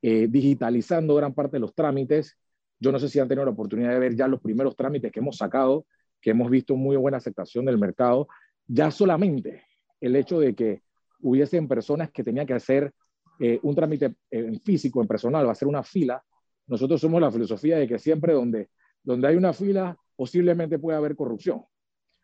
eh, 0.00 0.28
digitalizando 0.28 1.16
gran 1.16 1.34
parte 1.34 1.56
de 1.56 1.60
los 1.60 1.74
trámites. 1.74 2.38
Yo 2.78 2.92
no 2.92 2.98
sé 3.00 3.08
si 3.08 3.18
han 3.18 3.28
tenido 3.28 3.44
la 3.44 3.50
oportunidad 3.50 3.90
de 3.90 3.98
ver 3.98 4.14
ya 4.14 4.28
los 4.28 4.40
primeros 4.40 4.76
trámites 4.76 5.10
que 5.10 5.20
hemos 5.20 5.36
sacado, 5.36 5.86
que 6.22 6.30
hemos 6.30 6.48
visto 6.50 6.76
muy 6.76 6.96
buena 6.96 7.18
aceptación 7.18 7.64
del 7.66 7.78
mercado. 7.78 8.28
Ya 8.66 8.90
solamente 8.90 9.64
el 10.00 10.16
hecho 10.16 10.38
de 10.40 10.54
que 10.54 10.82
hubiesen 11.20 11.68
personas 11.68 12.10
que 12.10 12.24
tenían 12.24 12.46
que 12.46 12.54
hacer 12.54 12.92
eh, 13.40 13.58
un 13.62 13.74
trámite 13.74 14.14
en 14.30 14.60
físico, 14.60 15.02
en 15.02 15.08
personal, 15.08 15.46
va 15.46 15.52
a 15.52 15.56
ser 15.56 15.68
una 15.68 15.82
fila. 15.82 16.22
Nosotros 16.68 17.00
somos 17.00 17.20
la 17.20 17.30
filosofía 17.30 17.76
de 17.76 17.88
que 17.88 17.98
siempre 17.98 18.32
donde, 18.32 18.70
donde 19.02 19.28
hay 19.28 19.36
una 19.36 19.52
fila, 19.52 19.96
posiblemente 20.16 20.78
puede 20.78 20.96
haber 20.96 21.16
corrupción. 21.16 21.62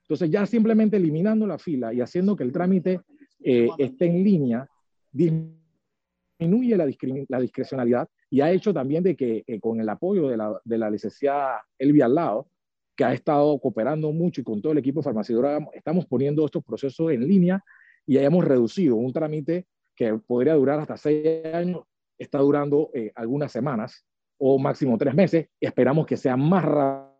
Entonces, 0.02 0.30
ya 0.30 0.46
simplemente 0.46 0.96
eliminando 0.96 1.46
la 1.46 1.58
fila 1.58 1.92
y 1.92 2.00
haciendo 2.00 2.36
que 2.36 2.44
el 2.44 2.52
trámite 2.52 3.00
eh, 3.40 3.68
esté 3.78 4.06
en 4.06 4.24
línea, 4.24 4.68
disminuye 5.12 6.76
la, 6.76 6.86
discrecionalidad 7.40 8.08
y 8.30 8.40
ha 8.40 8.50
hecho 8.50 8.72
también 8.72 9.02
de 9.02 9.16
que 9.16 9.44
eh, 9.46 9.60
con 9.60 9.80
el 9.80 9.88
apoyo 9.88 10.28
de 10.28 10.36
la, 10.36 10.60
de 10.64 10.78
la 10.78 10.88
licenciada 10.88 11.62
Elvia 11.78 12.06
al 12.06 12.14
lado, 12.14 12.48
que 12.98 13.04
ha 13.04 13.12
estado 13.12 13.56
cooperando 13.60 14.10
mucho 14.10 14.40
y 14.40 14.44
con 14.44 14.60
todo 14.60 14.72
el 14.72 14.78
equipo 14.78 15.00
de 15.00 15.68
estamos 15.72 16.04
poniendo 16.06 16.44
estos 16.44 16.64
procesos 16.64 17.12
en 17.12 17.28
línea 17.28 17.64
y 18.04 18.18
hayamos 18.18 18.44
reducido 18.44 18.96
un 18.96 19.12
trámite 19.12 19.68
que 19.94 20.14
podría 20.14 20.54
durar 20.54 20.80
hasta 20.80 20.96
seis 20.96 21.44
años, 21.54 21.82
está 22.18 22.40
durando 22.40 22.90
eh, 22.92 23.12
algunas 23.14 23.52
semanas 23.52 24.04
o 24.36 24.58
máximo 24.58 24.98
tres 24.98 25.14
meses. 25.14 25.46
Esperamos 25.60 26.06
que 26.06 26.16
sea 26.16 26.36
más 26.36 26.64
rápido, 26.64 27.14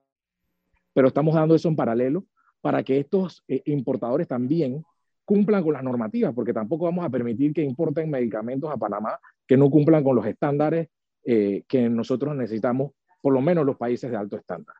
pero 0.92 1.06
estamos 1.06 1.36
dando 1.36 1.54
eso 1.54 1.68
en 1.68 1.76
paralelo 1.76 2.24
para 2.60 2.82
que 2.82 2.98
estos 2.98 3.44
eh, 3.46 3.62
importadores 3.66 4.26
también 4.26 4.82
cumplan 5.24 5.62
con 5.62 5.74
las 5.74 5.84
normativas, 5.84 6.34
porque 6.34 6.52
tampoco 6.52 6.86
vamos 6.86 7.04
a 7.04 7.08
permitir 7.08 7.52
que 7.52 7.62
importen 7.62 8.10
medicamentos 8.10 8.68
a 8.68 8.76
Panamá 8.76 9.20
que 9.46 9.56
no 9.56 9.70
cumplan 9.70 10.02
con 10.02 10.16
los 10.16 10.26
estándares 10.26 10.88
eh, 11.24 11.62
que 11.68 11.88
nosotros 11.88 12.34
necesitamos, 12.34 12.90
por 13.22 13.32
lo 13.32 13.40
menos 13.40 13.64
los 13.64 13.76
países 13.76 14.10
de 14.10 14.16
alto 14.16 14.36
estándar. 14.36 14.74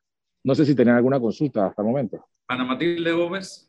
No 0.49 0.55
sé 0.55 0.65
si 0.65 0.75
tienen 0.75 0.95
alguna 0.95 1.21
consulta 1.21 1.67
hasta 1.67 1.83
el 1.83 1.89
momento. 1.89 2.25
Ana 2.47 2.65
Matilde 2.65 3.13
Gómez. 3.13 3.69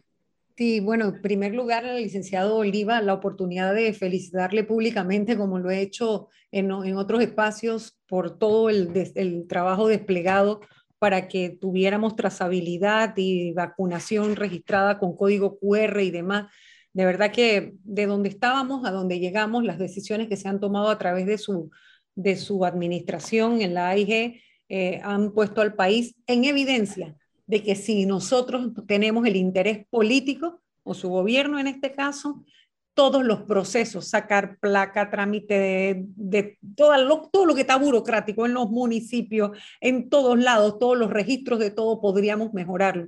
Sí, 0.55 0.79
bueno, 0.79 1.09
en 1.09 1.21
primer 1.21 1.53
lugar, 1.53 1.83
al 1.83 1.97
licenciado 1.97 2.55
Oliva, 2.55 3.01
la 3.01 3.15
oportunidad 3.15 3.75
de 3.75 3.91
felicitarle 3.91 4.63
públicamente, 4.63 5.35
como 5.35 5.59
lo 5.59 5.71
he 5.71 5.81
hecho 5.81 6.29
en, 6.53 6.71
otros 6.71 7.21
espacios, 7.21 7.99
por 8.07 8.39
todo 8.39 8.69
el, 8.69 8.93
el, 9.15 9.45
trabajo 9.49 9.89
desplegado 9.89 10.61
para 10.99 11.27
que 11.27 11.49
tuviéramos 11.49 12.15
trazabilidad 12.15 13.13
y 13.17 13.51
vacunación 13.51 14.37
registrada 14.37 14.99
con 14.99 15.17
código 15.17 15.59
QR 15.59 15.99
y 15.99 16.11
demás. 16.11 16.49
De 16.93 17.03
verdad 17.03 17.33
que 17.33 17.73
de 17.83 18.05
donde 18.05 18.29
estábamos 18.29 18.87
a 18.87 18.91
donde 18.91 19.19
llegamos, 19.19 19.65
las 19.65 19.79
decisiones 19.79 20.29
que 20.29 20.37
se 20.37 20.47
han 20.47 20.61
tomado 20.61 20.87
a 20.87 20.97
través 20.97 21.25
de 21.25 21.37
su, 21.37 21.71
de 22.15 22.37
su 22.37 22.63
administración 22.63 23.59
en 23.59 23.73
la 23.73 23.89
AIG 23.89 24.39
eh, 24.69 25.01
han 25.03 25.31
puesto 25.31 25.61
al 25.61 25.73
país 25.73 26.15
en 26.27 26.45
evidencia 26.45 27.15
de 27.47 27.63
que 27.63 27.75
si 27.75 28.05
nosotros 28.05 28.71
tenemos 28.87 29.25
el 29.25 29.35
interés 29.35 29.85
político, 29.89 30.61
o 30.83 30.93
su 30.93 31.09
gobierno 31.09 31.59
en 31.59 31.67
este 31.67 31.93
caso, 31.93 32.43
todos 32.99 33.23
los 33.23 33.43
procesos, 33.43 34.09
sacar 34.09 34.57
placa, 34.59 35.09
trámite 35.09 36.05
de, 36.15 36.57
todo, 36.75 36.97
lo, 37.01 37.29
todo 37.31 37.45
lo 37.45 37.55
que 37.55 37.61
está 37.61 37.77
burocrático 37.77 38.45
en 38.45 38.53
los 38.53 38.69
municipios, 38.69 39.57
en 39.79 40.09
todos 40.09 40.37
lados, 40.37 40.79
todos 40.79 40.97
los 40.97 41.09
registros 41.09 41.59
de 41.59 41.71
todo, 41.71 42.01
podríamos 42.01 42.53
mejorarlo. 42.53 43.07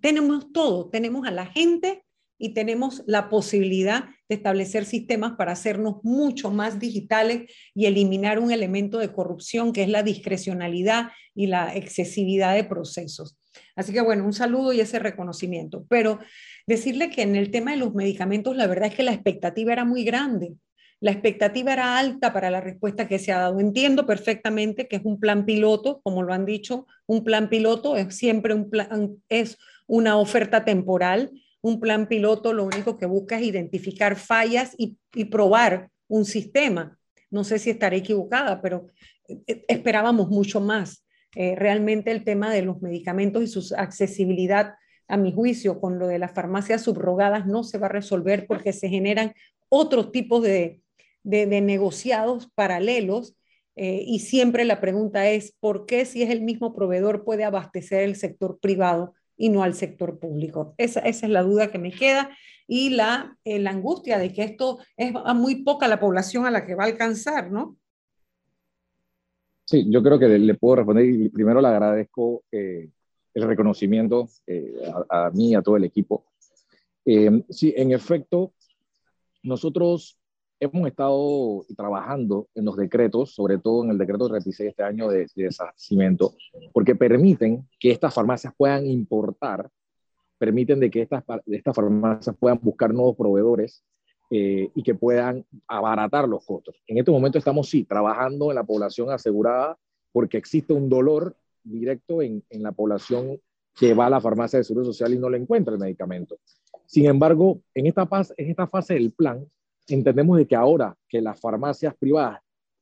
Tenemos 0.00 0.52
todo, 0.52 0.88
tenemos 0.88 1.26
a 1.28 1.32
la 1.32 1.44
gente 1.44 2.05
y 2.38 2.54
tenemos 2.54 3.02
la 3.06 3.28
posibilidad 3.28 4.04
de 4.28 4.36
establecer 4.36 4.84
sistemas 4.84 5.32
para 5.32 5.52
hacernos 5.52 5.96
mucho 6.02 6.50
más 6.50 6.78
digitales 6.78 7.52
y 7.74 7.86
eliminar 7.86 8.38
un 8.38 8.50
elemento 8.50 8.98
de 8.98 9.12
corrupción 9.12 9.72
que 9.72 9.82
es 9.82 9.88
la 9.88 10.02
discrecionalidad 10.02 11.10
y 11.34 11.46
la 11.46 11.74
excesividad 11.74 12.54
de 12.54 12.64
procesos. 12.64 13.38
Así 13.74 13.92
que 13.92 14.00
bueno, 14.00 14.24
un 14.24 14.32
saludo 14.32 14.72
y 14.72 14.80
ese 14.80 14.98
reconocimiento. 14.98 15.86
Pero 15.88 16.18
decirle 16.66 17.10
que 17.10 17.22
en 17.22 17.36
el 17.36 17.50
tema 17.50 17.72
de 17.72 17.78
los 17.78 17.94
medicamentos, 17.94 18.56
la 18.56 18.66
verdad 18.66 18.88
es 18.88 18.94
que 18.94 19.02
la 19.02 19.12
expectativa 19.12 19.72
era 19.72 19.84
muy 19.84 20.04
grande. 20.04 20.54
La 21.00 21.10
expectativa 21.10 21.74
era 21.74 21.98
alta 21.98 22.32
para 22.32 22.50
la 22.50 22.62
respuesta 22.62 23.06
que 23.06 23.18
se 23.18 23.30
ha 23.30 23.38
dado. 23.38 23.60
Entiendo 23.60 24.06
perfectamente 24.06 24.88
que 24.88 24.96
es 24.96 25.02
un 25.04 25.20
plan 25.20 25.44
piloto, 25.44 26.00
como 26.02 26.22
lo 26.22 26.32
han 26.32 26.46
dicho, 26.46 26.86
un 27.06 27.22
plan 27.22 27.50
piloto 27.50 27.96
es 27.96 28.16
siempre 28.16 28.54
un 28.54 28.70
plan, 28.70 29.16
es 29.28 29.58
una 29.86 30.16
oferta 30.16 30.64
temporal. 30.64 31.30
Un 31.60 31.80
plan 31.80 32.06
piloto 32.06 32.52
lo 32.52 32.64
único 32.64 32.96
que 32.98 33.06
busca 33.06 33.38
es 33.38 33.46
identificar 33.46 34.16
fallas 34.16 34.74
y, 34.78 34.98
y 35.14 35.26
probar 35.26 35.90
un 36.08 36.24
sistema. 36.24 36.98
No 37.30 37.44
sé 37.44 37.58
si 37.58 37.70
estaré 37.70 37.98
equivocada, 37.98 38.60
pero 38.60 38.86
eh, 39.28 39.64
esperábamos 39.68 40.28
mucho 40.28 40.60
más. 40.60 41.04
Eh, 41.34 41.54
realmente 41.54 42.10
el 42.10 42.24
tema 42.24 42.52
de 42.52 42.62
los 42.62 42.80
medicamentos 42.80 43.42
y 43.42 43.46
su 43.46 43.74
accesibilidad, 43.76 44.74
a 45.08 45.16
mi 45.16 45.32
juicio, 45.32 45.80
con 45.80 45.98
lo 45.98 46.08
de 46.08 46.18
las 46.18 46.32
farmacias 46.32 46.82
subrogadas 46.82 47.46
no 47.46 47.62
se 47.62 47.78
va 47.78 47.86
a 47.86 47.90
resolver 47.90 48.46
porque 48.46 48.72
se 48.72 48.88
generan 48.88 49.34
otros 49.68 50.12
tipos 50.12 50.42
de, 50.42 50.80
negociados 51.22 52.50
paralelos 52.54 53.36
eh, 53.74 54.02
y 54.06 54.20
siempre 54.20 54.64
la 54.64 54.80
pregunta 54.80 55.28
es, 55.28 55.54
¿por 55.60 55.84
qué 55.84 56.06
si 56.06 56.22
es 56.22 56.30
el 56.30 56.40
mismo 56.40 56.74
proveedor 56.74 57.24
puede 57.24 57.44
abastecer 57.44 58.02
el 58.02 58.16
sector 58.16 58.58
privado 58.58 59.14
y 59.36 59.48
no 59.48 59.62
al 59.62 59.74
sector 59.74 60.18
público? 60.18 60.74
Esa, 60.78 61.00
es 61.00 61.22
la 61.22 61.42
duda 61.42 61.70
que 61.70 61.78
me 61.78 61.92
queda 61.92 62.30
y 62.66 62.90
la, 62.90 63.36
eh, 63.44 63.58
la 63.58 63.70
angustia 63.70 64.18
de 64.18 64.32
que 64.32 64.42
esto 64.42 64.78
es 64.96 65.12
a 65.14 65.34
muy 65.34 65.62
poca 65.62 65.88
la 65.88 66.00
población 66.00 66.46
a 66.46 66.50
la 66.50 66.64
que 66.64 66.74
va 66.74 66.84
a 66.84 66.86
alcanzar, 66.86 67.50
¿no? 67.50 67.76
Sí, 69.64 69.84
yo 69.90 70.02
creo 70.02 70.18
que 70.18 70.28
le, 70.28 70.54
puedo 70.54 70.76
responder 70.76 71.04
y 71.06 71.28
primero 71.28 71.60
le 71.60 71.68
agradezco 71.68 72.44
eh, 72.52 72.88
el 73.34 73.42
reconocimiento 73.42 74.28
eh, 74.46 74.74
a, 75.10 75.30
mí 75.30 75.50
y 75.50 75.54
a 75.54 75.62
todo 75.62 75.76
el 75.76 75.84
equipo. 75.84 76.24
Sí, 77.04 77.72
en 77.76 77.92
efecto, 77.92 78.52
nosotros 79.44 80.18
hemos 80.60 80.88
estado 80.88 81.64
trabajando 81.76 82.48
en 82.54 82.64
los 82.64 82.76
decretos, 82.76 83.34
sobre 83.34 83.58
todo 83.58 83.84
en 83.84 83.90
el 83.90 83.98
decreto 83.98 84.28
36 84.28 84.70
este 84.70 84.82
año 84.82 85.08
de, 85.08 85.26
de 85.34 85.44
desabastecimiento, 85.44 86.34
porque 86.72 86.94
permiten 86.94 87.68
que 87.78 87.90
estas 87.90 88.14
farmacias 88.14 88.54
puedan 88.56 88.86
importar, 88.86 89.68
permiten 90.38 90.80
de 90.80 90.90
que 90.90 91.02
estas, 91.02 91.24
estas 91.46 91.74
farmacias 91.74 92.36
puedan 92.38 92.58
buscar 92.62 92.92
nuevos 92.92 93.16
proveedores 93.16 93.84
eh, 94.30 94.70
y 94.74 94.82
que 94.82 94.94
puedan 94.94 95.44
abaratar 95.68 96.28
los 96.28 96.44
costos. 96.44 96.74
En 96.86 96.98
este 96.98 97.10
momento 97.10 97.38
estamos, 97.38 97.68
sí, 97.68 97.84
trabajando 97.84 98.50
en 98.50 98.56
la 98.56 98.64
población 98.64 99.10
asegurada 99.10 99.78
porque 100.12 100.38
existe 100.38 100.72
un 100.72 100.88
dolor 100.88 101.36
directo 101.62 102.22
en, 102.22 102.42
en 102.50 102.62
la 102.62 102.72
población 102.72 103.40
que 103.74 103.92
va 103.92 104.06
a 104.06 104.10
la 104.10 104.20
farmacia 104.20 104.58
de 104.58 104.64
seguro 104.64 104.86
social 104.86 105.12
y 105.12 105.18
no 105.18 105.28
le 105.28 105.38
encuentra 105.38 105.74
el 105.74 105.80
medicamento. 105.80 106.38
Sin 106.86 107.06
embargo, 107.06 107.60
en 107.74 107.86
esta, 107.86 108.08
en 108.36 108.50
esta 108.50 108.66
fase 108.66 108.94
del 108.94 109.12
plan, 109.12 109.46
entendemos 109.88 110.38
de 110.38 110.46
que 110.46 110.56
ahora 110.56 110.96
que 111.08 111.20
las 111.20 111.40
farmacias 111.40 111.94
privadas 111.96 112.40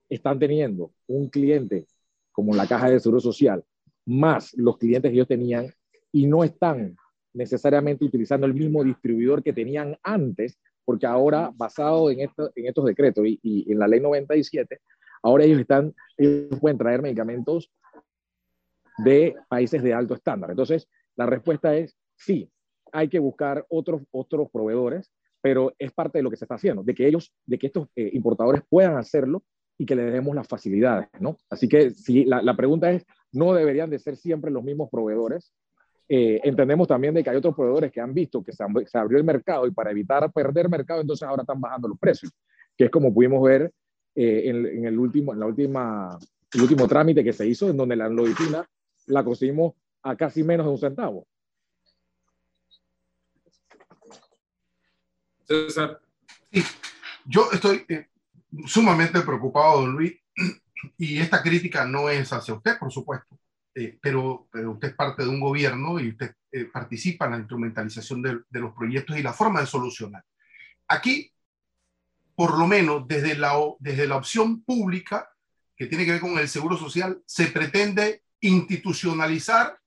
están 0.09 0.39
teniendo 0.39 0.93
un 1.07 1.29
cliente 1.29 1.87
como 2.33 2.55
la 2.55 2.67
caja 2.67 2.91
de 2.91 3.01
seguro 3.01 3.21
social, 3.21 3.65
más 4.07 4.53
los 4.55 4.77
clientes 4.77 5.11
que 5.11 5.15
ellos 5.15 5.29
tenían, 5.29 5.73
y 6.13 6.27
no 6.27 6.45
están 6.45 6.97
necesariamente 7.33 8.05
utilizando 8.05 8.47
el 8.47 8.55
mismo 8.55 8.85
distribuidor 8.85 9.43
que 9.43 9.53
tenían 9.53 9.97
antes, 10.03 10.59
porque 10.85 11.07
ahora, 11.07 11.51
basado 11.55 12.11
en, 12.11 12.21
esto, 12.21 12.53
en 12.55 12.67
estos 12.67 12.85
decretos 12.85 13.27
y, 13.27 13.39
y, 13.43 13.73
en 13.73 13.79
la 13.79 13.89
ley 13.89 14.01
97, 14.01 14.81
ahora 15.23 15.45
ellos, 15.45 15.61
están, 15.61 15.95
ellos 16.17 16.59
pueden 16.61 16.79
traer 16.79 17.03
medicamentos 17.03 17.73
de 18.99 19.35
países 19.49 19.83
de 19.83 19.95
alto 19.95 20.15
estándar. 20.15 20.51
Entonces, 20.51 20.89
la 21.17 21.27
respuesta 21.27 21.75
es 21.75 21.97
sí, 22.17 22.51
hay 22.93 23.09
que 23.09 23.19
buscar 23.19 23.67
otros, 23.69 24.03
otros 24.13 24.49
proveedores, 24.51 25.11
pero 25.45 25.75
es 25.79 25.93
parte 25.93 26.19
de 26.19 26.23
lo 26.23 26.31
que 26.31 26.39
se 26.39 26.47
está 26.47 26.55
haciendo, 26.55 26.83
de 26.83 26.95
que 26.95 27.07
ellos, 27.07 27.31
de 27.45 27.59
que 27.59 27.67
estos 27.67 27.89
eh, 27.97 28.09
importadores 28.15 28.63
puedan 28.67 28.97
hacerlo 28.97 29.43
y 29.77 29.85
que 29.85 29.95
les 29.95 30.11
demos 30.11 30.35
las 30.35 30.49
facilidades, 30.49 31.09
¿no? 31.21 31.37
Así 31.51 31.69
que 31.69 31.91
si 31.91 32.25
la, 32.25 32.57
pregunta 32.57 32.91
es, 32.91 33.05
no 33.31 33.53
deberían 33.53 33.91
de 33.91 33.99
ser 33.99 34.17
siempre 34.17 34.51
los 34.51 34.65
mismos 34.65 34.89
proveedores. 34.91 35.53
Eh, 36.09 36.41
entendemos 36.45 36.89
también 36.89 37.13
de 37.13 37.23
que 37.23 37.29
hay 37.29 37.37
otros 37.37 37.55
proveedores 37.55 37.93
que 37.93 38.01
han 38.01 38.15
visto 38.15 38.43
que 38.43 38.53
se, 38.53 38.65
abrió 38.97 39.19
el 39.19 39.25
mercado 39.25 39.67
y 39.67 39.71
para 39.71 39.91
evitar 39.91 40.33
perder 40.33 40.71
mercado, 40.71 41.03
entonces 41.03 41.29
ahora 41.29 41.43
están 41.43 41.61
bajando 41.61 41.89
los 41.89 41.99
precios, 41.99 42.33
que 42.75 42.85
es 42.87 42.91
como 42.91 43.13
pudimos 43.13 43.43
ver 43.43 43.71
eh, 44.15 44.45
en, 44.47 44.87
el 44.87 44.99
último, 44.99 45.35
en 45.35 45.41
la 45.41 45.47
última, 45.47 46.19
último 46.59 46.89
trámite 46.89 47.23
que 47.23 47.35
se 47.35 47.47
hizo, 47.47 47.69
en 47.69 47.77
donde 47.77 47.97
la 47.97 48.07
anlodipina 48.07 48.67
la 49.09 49.23
conseguimos 49.23 49.75
a 50.05 50.17
casi 50.17 50.43
menos 50.43 50.65
de 50.65 50.73
un 50.73 50.79
centavo. 50.79 51.27
César. 55.47 56.01
Sí, 56.53 56.65
yo 57.25 57.51
estoy 57.53 57.85
eh, 57.89 58.09
sumamente 58.67 59.21
preocupado, 59.21 59.83
don 59.83 59.93
Luis, 59.93 60.15
y 60.99 61.19
esta 61.19 61.43
crítica 61.43 61.85
no 61.85 62.09
es 62.09 62.33
hacia 62.33 62.55
usted, 62.55 62.79
por 62.79 62.93
supuesto, 62.93 63.39
eh, 63.75 63.99
pero, 64.01 64.49
usted 64.53 64.89
es 64.89 64.95
parte 64.95 65.25
de 65.25 65.29
un 65.29 65.41
gobierno 65.41 65.99
y 65.99 66.11
usted 66.11 66.35
eh, 66.53 66.67
participa 66.67 67.25
en 67.25 67.31
la 67.33 67.39
instrumentalización 67.39 68.23
de, 68.23 68.41
de, 68.49 68.61
los 68.61 68.73
proyectos 68.73 69.19
y 69.19 69.23
la 69.23 69.33
forma 69.33 69.61
de 69.61 69.67
solucionar. 69.67 70.25
Aquí, 70.87 71.33
por 72.37 72.59
lo 72.59 72.67
menos 72.67 73.07
desde 73.09 73.37
la, 73.37 73.55
desde 73.81 74.07
la 74.07 74.17
opción 74.17 74.63
pública, 74.63 75.29
que 75.77 75.87
tiene 75.87 76.05
que 76.05 76.13
ver 76.13 76.21
con 76.21 76.39
el 76.39 76.49
seguro 76.49 76.77
social, 76.77 77.21
se 77.27 77.49
pretende 77.49 78.23
institucionalizar 78.41 79.79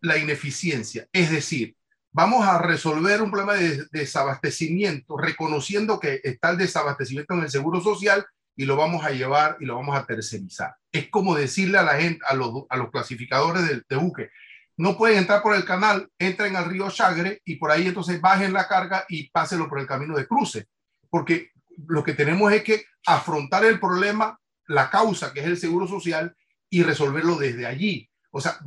la 0.00 0.18
ineficiencia. 0.18 1.08
Es 1.12 1.30
decir, 1.30 1.76
vamos 2.12 2.46
a 2.46 2.58
resolver 2.58 3.22
un 3.22 3.30
problema 3.30 3.54
de 3.54 3.86
desabastecimiento, 3.92 5.16
reconociendo 5.16 6.00
que 6.00 6.20
está 6.24 6.50
el 6.50 6.58
desabastecimiento 6.58 7.34
en 7.34 7.40
el 7.40 7.50
seguro 7.50 7.80
social 7.80 8.26
y 8.56 8.64
lo 8.64 8.76
vamos 8.76 9.04
a 9.04 9.10
llevar 9.10 9.56
y 9.60 9.66
lo 9.66 9.76
vamos 9.76 9.96
a 9.96 10.04
tercerizar. 10.04 10.74
Es 10.90 11.08
como 11.10 11.34
decirle 11.34 11.78
a 11.78 11.82
la 11.82 11.94
gente, 11.94 12.20
a 12.28 12.34
los, 12.34 12.64
a 12.68 12.76
los 12.76 12.90
clasificadores 12.90 13.68
de, 13.68 13.82
de 13.88 13.96
buque, 13.96 14.30
no 14.76 14.96
pueden 14.96 15.18
entrar 15.18 15.42
por 15.42 15.54
el 15.54 15.64
canal, 15.64 16.08
entren 16.18 16.54
al 16.56 16.66
río 16.66 16.90
Chagre 16.90 17.42
y 17.44 17.56
por 17.56 17.70
ahí 17.70 17.88
entonces 17.88 18.20
bajen 18.20 18.52
la 18.52 18.68
carga 18.68 19.04
y 19.08 19.28
pásenlo 19.30 19.68
por 19.68 19.80
el 19.80 19.86
camino 19.86 20.16
de 20.16 20.26
cruce. 20.26 20.66
Porque 21.10 21.50
lo 21.86 22.04
que 22.04 22.14
tenemos 22.14 22.52
es 22.52 22.62
que 22.62 22.84
afrontar 23.06 23.64
el 23.64 23.80
problema, 23.80 24.38
la 24.66 24.88
causa, 24.88 25.32
que 25.32 25.40
es 25.40 25.46
el 25.46 25.58
seguro 25.58 25.86
social, 25.86 26.34
y 26.70 26.82
resolverlo 26.82 27.36
desde 27.36 27.66
allí. 27.66 28.08
O 28.30 28.40
sea, 28.40 28.58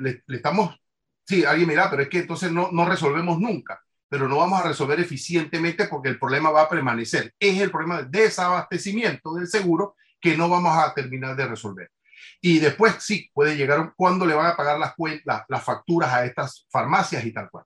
le, 0.00 0.22
estamos, 0.28 0.78
sí, 1.28 1.44
alguien 1.44 1.68
mira, 1.68 1.90
pero 1.90 2.02
es 2.02 2.08
que 2.08 2.20
entonces 2.20 2.50
no, 2.50 2.70
no 2.72 2.86
resolvemos 2.86 3.38
nunca, 3.38 3.82
pero 4.08 4.28
no 4.28 4.38
vamos 4.38 4.60
a 4.60 4.68
resolver 4.68 4.98
eficientemente 4.98 5.86
porque 5.86 6.08
el 6.08 6.18
problema 6.18 6.50
va 6.50 6.62
a 6.62 6.68
permanecer. 6.68 7.34
Es 7.38 7.60
el 7.60 7.70
problema 7.70 7.98
del 7.98 8.10
desabastecimiento 8.10 9.34
del 9.34 9.46
seguro 9.46 9.96
que 10.18 10.36
no 10.38 10.48
vamos 10.48 10.76
a 10.76 10.94
terminar 10.94 11.36
de 11.36 11.46
resolver. 11.46 11.90
Y 12.40 12.58
después 12.58 12.96
sí, 13.00 13.30
puede 13.34 13.56
llegar 13.56 13.92
cuando 13.94 14.24
le 14.24 14.34
van 14.34 14.46
a 14.46 14.56
pagar 14.56 14.78
las, 14.78 14.94
cuentas, 14.94 15.44
las 15.48 15.62
facturas 15.62 16.12
a 16.12 16.24
estas 16.24 16.66
farmacias 16.70 17.24
y 17.24 17.32
tal 17.32 17.50
cual. 17.50 17.64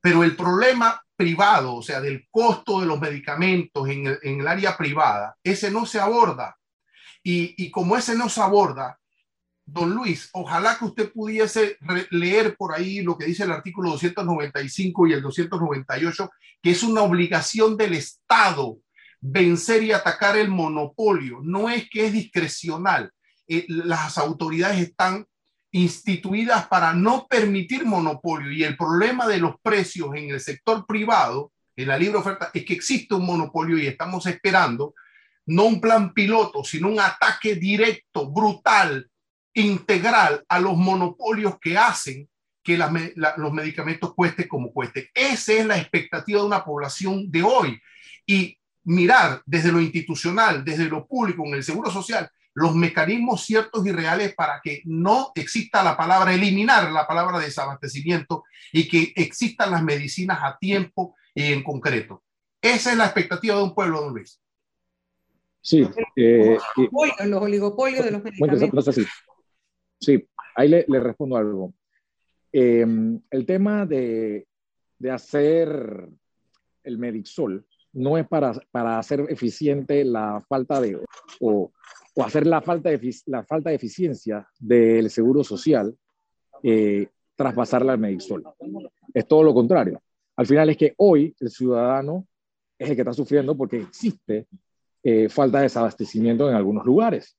Pero 0.00 0.22
el 0.22 0.36
problema 0.36 1.02
privado, 1.16 1.74
o 1.74 1.82
sea, 1.82 2.00
del 2.00 2.28
costo 2.30 2.80
de 2.80 2.86
los 2.86 3.00
medicamentos 3.00 3.88
en 3.88 4.06
el, 4.06 4.18
en 4.22 4.40
el 4.40 4.46
área 4.46 4.76
privada, 4.76 5.36
ese 5.42 5.70
no 5.70 5.84
se 5.84 5.98
aborda. 5.98 6.56
Y, 7.22 7.54
y 7.62 7.70
como 7.70 7.96
ese 7.96 8.14
no 8.14 8.28
se 8.28 8.40
aborda, 8.40 8.98
Don 9.72 9.94
Luis, 9.94 10.28
ojalá 10.32 10.76
que 10.76 10.84
usted 10.84 11.12
pudiese 11.12 11.76
leer 12.10 12.56
por 12.56 12.74
ahí 12.74 13.02
lo 13.02 13.16
que 13.16 13.26
dice 13.26 13.44
el 13.44 13.52
artículo 13.52 13.90
295 13.90 15.06
y 15.06 15.12
el 15.12 15.22
298, 15.22 16.30
que 16.60 16.70
es 16.70 16.82
una 16.82 17.02
obligación 17.02 17.76
del 17.76 17.94
Estado 17.94 18.78
vencer 19.20 19.82
y 19.84 19.92
atacar 19.92 20.36
el 20.36 20.48
monopolio. 20.48 21.38
No 21.42 21.70
es 21.70 21.88
que 21.88 22.06
es 22.06 22.12
discrecional. 22.12 23.12
Eh, 23.46 23.64
las 23.68 24.18
autoridades 24.18 24.80
están 24.80 25.26
instituidas 25.72 26.66
para 26.66 26.92
no 26.92 27.28
permitir 27.28 27.84
monopolio 27.84 28.50
y 28.50 28.64
el 28.64 28.76
problema 28.76 29.28
de 29.28 29.38
los 29.38 29.54
precios 29.62 30.08
en 30.16 30.30
el 30.30 30.40
sector 30.40 30.84
privado, 30.84 31.52
en 31.76 31.88
la 31.88 31.96
libre 31.96 32.18
oferta, 32.18 32.50
es 32.52 32.64
que 32.64 32.74
existe 32.74 33.14
un 33.14 33.24
monopolio 33.24 33.78
y 33.78 33.86
estamos 33.86 34.26
esperando 34.26 34.94
no 35.46 35.64
un 35.64 35.80
plan 35.80 36.12
piloto, 36.12 36.64
sino 36.64 36.88
un 36.88 37.00
ataque 37.00 37.54
directo, 37.54 38.30
brutal, 38.30 39.09
integral 39.54 40.44
a 40.48 40.60
los 40.60 40.76
monopolios 40.76 41.58
que 41.60 41.76
hacen 41.76 42.28
que 42.62 42.76
la, 42.76 42.92
la, 43.16 43.34
los 43.36 43.52
medicamentos 43.52 44.14
cuesten 44.14 44.48
como 44.48 44.72
cuesten. 44.72 45.06
Esa 45.14 45.52
es 45.54 45.66
la 45.66 45.78
expectativa 45.78 46.40
de 46.40 46.46
una 46.46 46.64
población 46.64 47.30
de 47.30 47.42
hoy. 47.42 47.80
Y 48.26 48.58
mirar 48.84 49.42
desde 49.46 49.72
lo 49.72 49.80
institucional, 49.80 50.64
desde 50.64 50.84
lo 50.84 51.06
público, 51.06 51.44
en 51.46 51.54
el 51.54 51.64
seguro 51.64 51.90
social, 51.90 52.30
los 52.54 52.74
mecanismos 52.74 53.44
ciertos 53.44 53.86
y 53.86 53.92
reales 53.92 54.34
para 54.34 54.60
que 54.62 54.82
no 54.84 55.32
exista 55.34 55.82
la 55.82 55.96
palabra, 55.96 56.34
eliminar 56.34 56.90
la 56.90 57.06
palabra 57.06 57.38
desabastecimiento 57.38 58.44
y 58.72 58.88
que 58.88 59.12
existan 59.16 59.70
las 59.70 59.82
medicinas 59.82 60.40
a 60.42 60.58
tiempo 60.58 61.14
y 61.34 61.52
en 61.52 61.62
concreto. 61.62 62.22
Esa 62.60 62.92
es 62.92 62.98
la 62.98 63.04
expectativa 63.04 63.56
de 63.56 63.62
un 63.62 63.74
pueblo, 63.74 64.02
don 64.02 64.14
Luis. 64.14 64.40
Sí. 65.62 65.88
Eh, 66.16 66.58
los 67.24 67.42
oligopolios 67.42 68.04
de 68.04 68.10
los 68.10 68.22
medicamentos. 68.22 68.96
Sí, 70.00 70.26
ahí 70.56 70.68
le, 70.68 71.00
respondo 71.00 71.36
algo. 71.36 71.74
Eh, 72.52 72.86
el 73.30 73.46
tema 73.46 73.86
de, 73.86 74.46
de, 74.98 75.10
hacer 75.10 76.08
el 76.82 76.98
Medixol 76.98 77.64
no 77.92 78.18
es 78.18 78.26
para, 78.26 78.52
para 78.70 78.98
hacer 78.98 79.26
eficiente 79.28 80.04
la 80.04 80.40
falta 80.48 80.80
de, 80.80 81.00
o, 81.40 81.70
o 82.14 82.24
hacer 82.24 82.46
la 82.46 82.60
falta, 82.60 82.90
de, 82.90 83.14
la 83.26 83.44
falta 83.44 83.70
de 83.70 83.76
eficiencia 83.76 84.48
del 84.58 85.10
seguro 85.10 85.44
social, 85.44 85.96
eh, 86.62 87.08
traspasarla 87.36 87.92
al 87.92 87.98
Medixol. 87.98 88.44
Es 89.14 89.26
todo 89.26 89.42
lo 89.42 89.54
contrario. 89.54 90.02
Al 90.36 90.46
final 90.46 90.70
es 90.70 90.76
que 90.76 90.94
hoy 90.96 91.34
el 91.40 91.50
ciudadano 91.50 92.26
es 92.78 92.88
el 92.88 92.96
que 92.96 93.02
está 93.02 93.12
sufriendo 93.12 93.56
porque 93.56 93.78
existe 93.78 94.46
eh, 95.02 95.28
falta 95.28 95.58
de 95.58 95.64
desabastecimiento 95.64 96.48
en 96.48 96.56
algunos 96.56 96.84
lugares. 96.84 97.36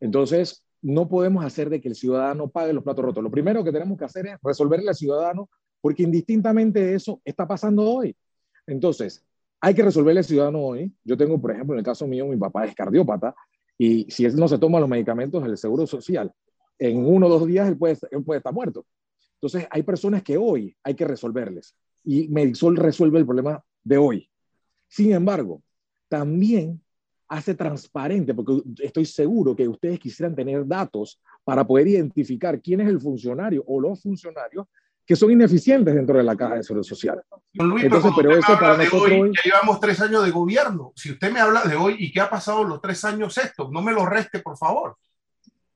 Entonces, 0.00 0.62
no 0.82 1.08
podemos 1.08 1.44
hacer 1.44 1.70
de 1.70 1.80
que 1.80 1.88
el 1.88 1.94
ciudadano 1.94 2.48
pague 2.48 2.72
los 2.72 2.84
platos 2.84 3.04
rotos. 3.04 3.22
Lo 3.22 3.30
primero 3.30 3.64
que 3.64 3.72
tenemos 3.72 3.98
que 3.98 4.04
hacer 4.04 4.26
es 4.26 4.36
resolverle 4.42 4.88
al 4.88 4.94
ciudadano, 4.94 5.48
porque 5.80 6.02
indistintamente 6.02 6.94
eso 6.94 7.20
está 7.24 7.46
pasando 7.46 7.82
hoy. 7.82 8.16
Entonces, 8.66 9.24
hay 9.60 9.74
que 9.74 9.82
resolverle 9.82 10.20
al 10.20 10.24
ciudadano 10.24 10.60
hoy. 10.60 10.92
Yo 11.04 11.16
tengo, 11.16 11.40
por 11.40 11.52
ejemplo, 11.52 11.74
en 11.74 11.80
el 11.80 11.84
caso 11.84 12.06
mío, 12.06 12.26
mi 12.26 12.36
papá 12.36 12.64
es 12.64 12.74
cardiópata 12.74 13.34
y 13.76 14.10
si 14.10 14.24
él 14.24 14.36
no 14.36 14.48
se 14.48 14.58
toma 14.58 14.80
los 14.80 14.88
medicamentos 14.88 15.42
del 15.42 15.56
Seguro 15.56 15.86
Social, 15.86 16.32
en 16.78 17.04
uno 17.04 17.26
o 17.26 17.30
dos 17.30 17.46
días 17.46 17.68
él 17.68 17.76
puede, 17.76 17.96
él 18.10 18.24
puede 18.24 18.38
estar 18.38 18.52
muerto. 18.52 18.86
Entonces, 19.34 19.66
hay 19.70 19.82
personas 19.82 20.22
que 20.22 20.36
hoy 20.36 20.76
hay 20.82 20.94
que 20.94 21.04
resolverles 21.04 21.74
y 22.04 22.28
Medixol 22.28 22.76
resuelve 22.76 23.18
el 23.18 23.26
problema 23.26 23.62
de 23.84 23.98
hoy. 23.98 24.30
Sin 24.88 25.12
embargo, 25.12 25.62
también 26.08 26.82
hace 27.28 27.54
transparente, 27.54 28.34
porque 28.34 28.62
estoy 28.80 29.04
seguro 29.04 29.54
que 29.54 29.68
ustedes 29.68 29.98
quisieran 29.98 30.34
tener 30.34 30.66
datos 30.66 31.20
para 31.44 31.66
poder 31.66 31.88
identificar 31.88 32.60
quién 32.60 32.80
es 32.80 32.88
el 32.88 33.00
funcionario 33.00 33.62
o 33.66 33.80
los 33.80 34.00
funcionarios 34.02 34.66
que 35.08 35.16
son 35.16 35.30
ineficientes 35.30 35.94
dentro 35.94 36.18
de 36.18 36.22
la 36.22 36.36
caja 36.36 36.56
de 36.56 36.62
seguro 36.62 36.84
social. 36.84 37.22
Luis, 37.54 37.84
Entonces, 37.84 38.12
pero, 38.14 38.28
pero 38.28 38.40
eso 38.40 38.58
para 38.60 38.76
nosotros 38.76 39.10
hoy, 39.10 39.32
ya 39.34 39.42
llevamos 39.42 39.80
tres 39.80 40.00
años 40.02 40.22
de 40.22 40.30
gobierno. 40.30 40.92
Si 40.96 41.10
usted 41.10 41.32
me 41.32 41.40
habla 41.40 41.62
de 41.62 41.76
hoy 41.76 41.96
y 41.98 42.12
qué 42.12 42.20
ha 42.20 42.28
pasado 42.28 42.62
los 42.62 42.78
tres 42.82 43.02
años 43.06 43.38
estos, 43.38 43.70
no 43.70 43.80
me 43.80 43.92
lo 43.92 44.04
reste, 44.04 44.40
por 44.40 44.58
favor. 44.58 44.98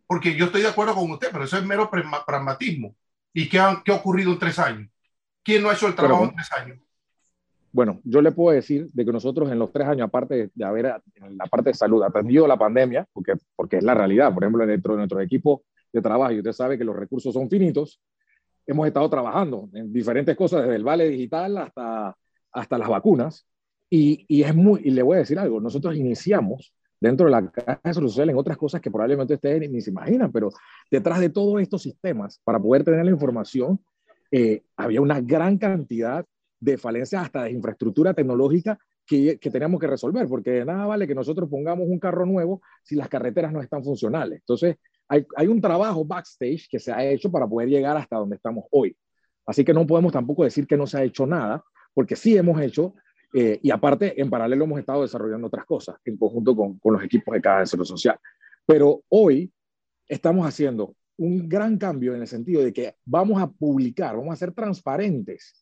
Porque 0.06 0.34
yo 0.36 0.46
estoy 0.46 0.60
de 0.60 0.68
acuerdo 0.68 0.94
con 0.94 1.10
usted, 1.10 1.28
pero 1.32 1.44
eso 1.44 1.56
es 1.56 1.64
mero 1.64 1.90
pragmatismo. 1.90 2.94
¿Y 3.32 3.48
qué 3.48 3.58
ha, 3.58 3.82
qué 3.82 3.92
ha 3.92 3.94
ocurrido 3.94 4.32
en 4.32 4.38
tres 4.38 4.58
años? 4.58 4.90
¿Quién 5.42 5.62
no 5.62 5.70
ha 5.70 5.74
hecho 5.74 5.86
el 5.86 5.94
trabajo 5.94 6.24
pero, 6.24 6.30
en 6.30 6.36
tres 6.36 6.52
años? 6.52 6.78
Bueno, 7.72 8.00
yo 8.04 8.20
le 8.20 8.32
puedo 8.32 8.54
decir 8.54 8.90
de 8.92 9.04
que 9.04 9.12
nosotros 9.12 9.50
en 9.50 9.58
los 9.58 9.72
tres 9.72 9.86
años, 9.88 10.06
aparte 10.06 10.50
de 10.54 10.64
haber 10.64 10.94
en 11.14 11.38
la 11.38 11.46
parte 11.46 11.70
de 11.70 11.74
salud 11.74 12.02
atendido 12.02 12.46
la 12.46 12.58
pandemia, 12.58 13.06
porque, 13.12 13.34
porque 13.56 13.78
es 13.78 13.82
la 13.82 13.94
realidad, 13.94 14.32
por 14.32 14.44
ejemplo, 14.44 14.66
dentro 14.66 14.92
de 14.92 14.98
nuestro 14.98 15.20
equipo 15.20 15.64
de 15.92 16.02
trabajo, 16.02 16.32
y 16.32 16.38
usted 16.38 16.52
sabe 16.52 16.76
que 16.76 16.84
los 16.84 16.94
recursos 16.94 17.32
son 17.32 17.48
finitos, 17.48 18.00
hemos 18.66 18.86
estado 18.86 19.08
trabajando 19.08 19.70
en 19.72 19.92
diferentes 19.92 20.36
cosas, 20.36 20.62
desde 20.62 20.76
el 20.76 20.84
vale 20.84 21.08
digital 21.08 21.56
hasta, 21.56 22.14
hasta 22.52 22.78
las 22.78 22.88
vacunas, 22.88 23.46
y, 23.88 24.24
y 24.28 24.42
es 24.42 24.54
muy, 24.54 24.82
y 24.84 24.90
le 24.90 25.02
voy 25.02 25.16
a 25.16 25.20
decir 25.20 25.38
algo, 25.38 25.60
nosotros 25.60 25.96
iniciamos 25.96 26.74
dentro 27.02 27.26
de 27.26 27.32
la 27.32 27.50
caja 27.50 27.94
social 27.94 28.30
en 28.30 28.36
otras 28.36 28.56
cosas 28.56 28.80
que 28.80 28.90
probablemente 28.90 29.34
ustedes 29.34 29.68
ni, 29.68 29.80
se 29.80 29.90
imaginan, 29.90 30.30
pero 30.30 30.50
detrás 30.90 31.20
de 31.20 31.30
todos 31.30 31.60
estos 31.60 31.82
sistemas, 31.82 32.40
para 32.44 32.60
poder 32.60 32.84
tener 32.84 33.04
la 33.04 33.10
información, 33.10 33.80
eh, 34.30 34.62
había 34.76 35.00
una 35.00 35.20
gran 35.20 35.58
cantidad 35.58 36.24
de 36.62 36.78
falencias 36.78 37.24
hasta 37.24 37.42
de 37.42 37.50
infraestructura 37.50 38.14
tecnológica 38.14 38.78
que, 39.04 39.36
que 39.38 39.50
teníamos 39.50 39.80
que 39.80 39.88
resolver, 39.88 40.28
porque 40.28 40.50
de 40.52 40.64
nada 40.64 40.86
vale 40.86 41.08
que 41.08 41.14
nosotros 41.14 41.50
pongamos 41.50 41.88
un 41.88 41.98
carro 41.98 42.24
nuevo 42.24 42.62
si 42.84 42.94
las 42.94 43.08
carreteras 43.08 43.52
no 43.52 43.60
están 43.60 43.82
funcionales. 43.82 44.38
Entonces, 44.38 44.76
hay, 45.08 45.26
hay 45.34 45.48
un 45.48 45.60
trabajo 45.60 46.04
backstage 46.04 46.68
que 46.70 46.78
se 46.78 46.92
ha 46.92 47.04
hecho 47.04 47.32
para 47.32 47.48
poder 47.48 47.68
llegar 47.68 47.96
hasta 47.96 48.16
donde 48.16 48.36
estamos 48.36 48.64
hoy. 48.70 48.96
Así 49.44 49.64
que 49.64 49.74
no 49.74 49.84
podemos 49.84 50.12
tampoco 50.12 50.44
decir 50.44 50.68
que 50.68 50.76
no 50.76 50.86
se 50.86 50.98
ha 50.98 51.02
hecho 51.02 51.26
nada, 51.26 51.64
porque 51.94 52.14
sí 52.14 52.36
hemos 52.36 52.60
hecho 52.60 52.94
eh, 53.34 53.58
y 53.60 53.70
aparte, 53.70 54.20
en 54.20 54.30
paralelo 54.30 54.64
hemos 54.64 54.78
estado 54.78 55.02
desarrollando 55.02 55.48
otras 55.48 55.64
cosas 55.64 55.96
en 56.04 56.16
conjunto 56.16 56.54
con, 56.54 56.78
con 56.78 56.92
los 56.92 57.02
equipos 57.02 57.34
de 57.34 57.40
cada 57.40 57.60
desarrollo 57.60 57.86
social. 57.86 58.16
Pero 58.64 59.02
hoy 59.08 59.52
estamos 60.06 60.46
haciendo 60.46 60.94
un 61.16 61.48
gran 61.48 61.76
cambio 61.76 62.14
en 62.14 62.20
el 62.20 62.28
sentido 62.28 62.62
de 62.62 62.72
que 62.72 62.94
vamos 63.04 63.42
a 63.42 63.50
publicar, 63.50 64.14
vamos 64.16 64.30
a 64.30 64.34
hacer 64.34 64.52
transparentes 64.52 65.61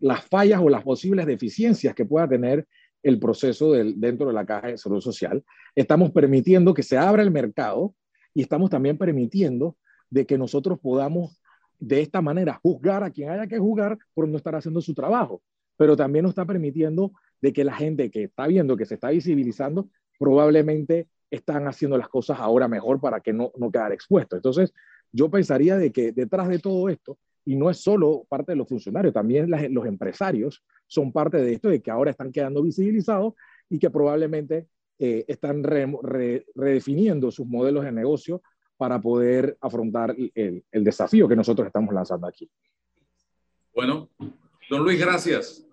las 0.00 0.24
fallas 0.24 0.60
o 0.60 0.68
las 0.68 0.82
posibles 0.82 1.26
deficiencias 1.26 1.94
que 1.94 2.04
pueda 2.04 2.28
tener 2.28 2.66
el 3.02 3.18
proceso 3.18 3.72
del, 3.72 4.00
dentro 4.00 4.28
de 4.28 4.32
la 4.32 4.44
caja 4.44 4.66
de 4.66 4.72
desarrollo 4.72 5.00
social. 5.00 5.44
Estamos 5.74 6.10
permitiendo 6.10 6.74
que 6.74 6.82
se 6.82 6.98
abra 6.98 7.22
el 7.22 7.30
mercado 7.30 7.94
y 8.34 8.42
estamos 8.42 8.70
también 8.70 8.98
permitiendo 8.98 9.76
de 10.10 10.26
que 10.26 10.38
nosotros 10.38 10.78
podamos 10.80 11.40
de 11.78 12.00
esta 12.00 12.20
manera 12.20 12.58
juzgar 12.62 13.04
a 13.04 13.10
quien 13.10 13.30
haya 13.30 13.46
que 13.46 13.58
juzgar 13.58 13.98
por 14.14 14.26
no 14.26 14.36
estar 14.36 14.54
haciendo 14.54 14.80
su 14.80 14.94
trabajo 14.94 15.42
pero 15.78 15.96
también 15.96 16.24
nos 16.24 16.32
está 16.32 16.44
permitiendo 16.44 17.12
de 17.40 17.54
que 17.54 17.64
la 17.64 17.74
gente 17.74 18.10
que 18.10 18.24
está 18.24 18.46
viendo, 18.46 18.76
que 18.76 18.84
se 18.84 18.94
está 18.94 19.08
visibilizando, 19.08 19.88
probablemente 20.18 21.08
están 21.30 21.68
haciendo 21.68 21.96
las 21.96 22.08
cosas 22.08 22.38
ahora 22.40 22.68
mejor 22.68 23.00
para 23.00 23.20
que 23.20 23.32
no, 23.32 23.52
no 23.56 23.70
quedar 23.70 23.92
expuesto. 23.92 24.34
Entonces, 24.34 24.74
yo 25.12 25.30
pensaría 25.30 25.76
de 25.76 25.92
que 25.92 26.12
detrás 26.12 26.48
de 26.48 26.58
todo 26.58 26.88
esto, 26.88 27.16
y 27.48 27.56
no 27.56 27.70
es 27.70 27.78
solo 27.78 28.26
parte 28.28 28.52
de 28.52 28.56
los 28.56 28.68
funcionarios, 28.68 29.14
también 29.14 29.50
los 29.72 29.86
empresarios 29.86 30.62
son 30.86 31.10
parte 31.12 31.38
de 31.38 31.54
esto, 31.54 31.70
de 31.70 31.80
que 31.80 31.90
ahora 31.90 32.10
están 32.10 32.30
quedando 32.30 32.62
visibilizados 32.62 33.32
y 33.70 33.78
que 33.78 33.88
probablemente 33.88 34.66
eh, 34.98 35.24
están 35.26 35.62
redefiniendo 35.64 37.30
sus 37.30 37.46
modelos 37.46 37.84
de 37.84 37.92
negocio 37.92 38.42
para 38.76 39.00
poder 39.00 39.56
afrontar 39.62 40.14
el, 40.34 40.62
el 40.70 40.84
desafío 40.84 41.26
que 41.26 41.36
nosotros 41.36 41.66
estamos 41.66 41.94
lanzando 41.94 42.26
aquí. 42.26 42.50
Bueno, 43.74 44.10
don 44.68 44.84
Luis, 44.84 45.00
gracias. 45.00 45.66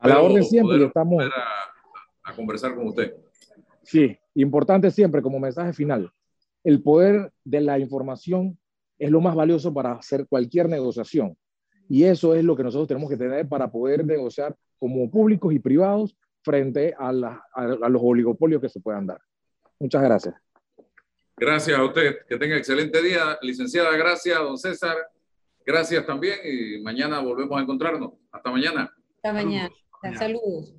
A 0.00 0.08
la 0.08 0.20
orden 0.20 0.42
siempre 0.42 0.84
estamos. 0.84 1.24
A, 2.24 2.34
conversar 2.34 2.74
con 2.74 2.88
usted. 2.88 3.14
Sí, 3.84 4.18
importante 4.34 4.90
siempre 4.90 5.22
como 5.22 5.38
mensaje 5.38 5.72
final. 5.72 6.10
El 6.64 6.82
poder 6.82 7.32
de 7.44 7.60
la 7.60 7.78
información 7.78 8.58
es 8.98 9.10
lo 9.10 9.20
más 9.20 9.34
valioso 9.34 9.72
para 9.72 9.92
hacer 9.92 10.26
cualquier 10.26 10.68
negociación. 10.68 11.36
Y 11.88 12.04
eso 12.04 12.34
es 12.34 12.44
lo 12.44 12.56
que 12.56 12.62
nosotros 12.62 12.88
tenemos 12.88 13.08
que 13.08 13.16
tener 13.16 13.48
para 13.48 13.70
poder 13.70 14.04
negociar 14.04 14.54
como 14.78 15.10
públicos 15.10 15.52
y 15.52 15.58
privados 15.58 16.16
frente 16.42 16.94
a, 16.98 17.08
a 17.08 17.88
los 17.88 18.02
oligopolios 18.02 18.60
que 18.60 18.68
se 18.68 18.80
puedan 18.80 19.06
dar. 19.06 19.20
Muchas 19.78 20.02
gracias. 20.02 20.34
Gracias 21.36 21.78
a 21.78 21.84
usted. 21.84 22.16
Que 22.28 22.36
tenga 22.36 22.56
excelente 22.56 23.02
día. 23.02 23.38
Licenciada, 23.42 23.96
gracias, 23.96 24.38
don 24.38 24.58
César. 24.58 24.96
Gracias 25.64 26.04
también 26.06 26.38
y 26.44 26.82
mañana 26.82 27.20
volvemos 27.20 27.58
a 27.58 27.62
encontrarnos. 27.62 28.12
Hasta 28.32 28.50
mañana. 28.50 28.92
Hasta 29.16 29.32
mañana. 29.32 29.70
Saludos. 30.18 30.74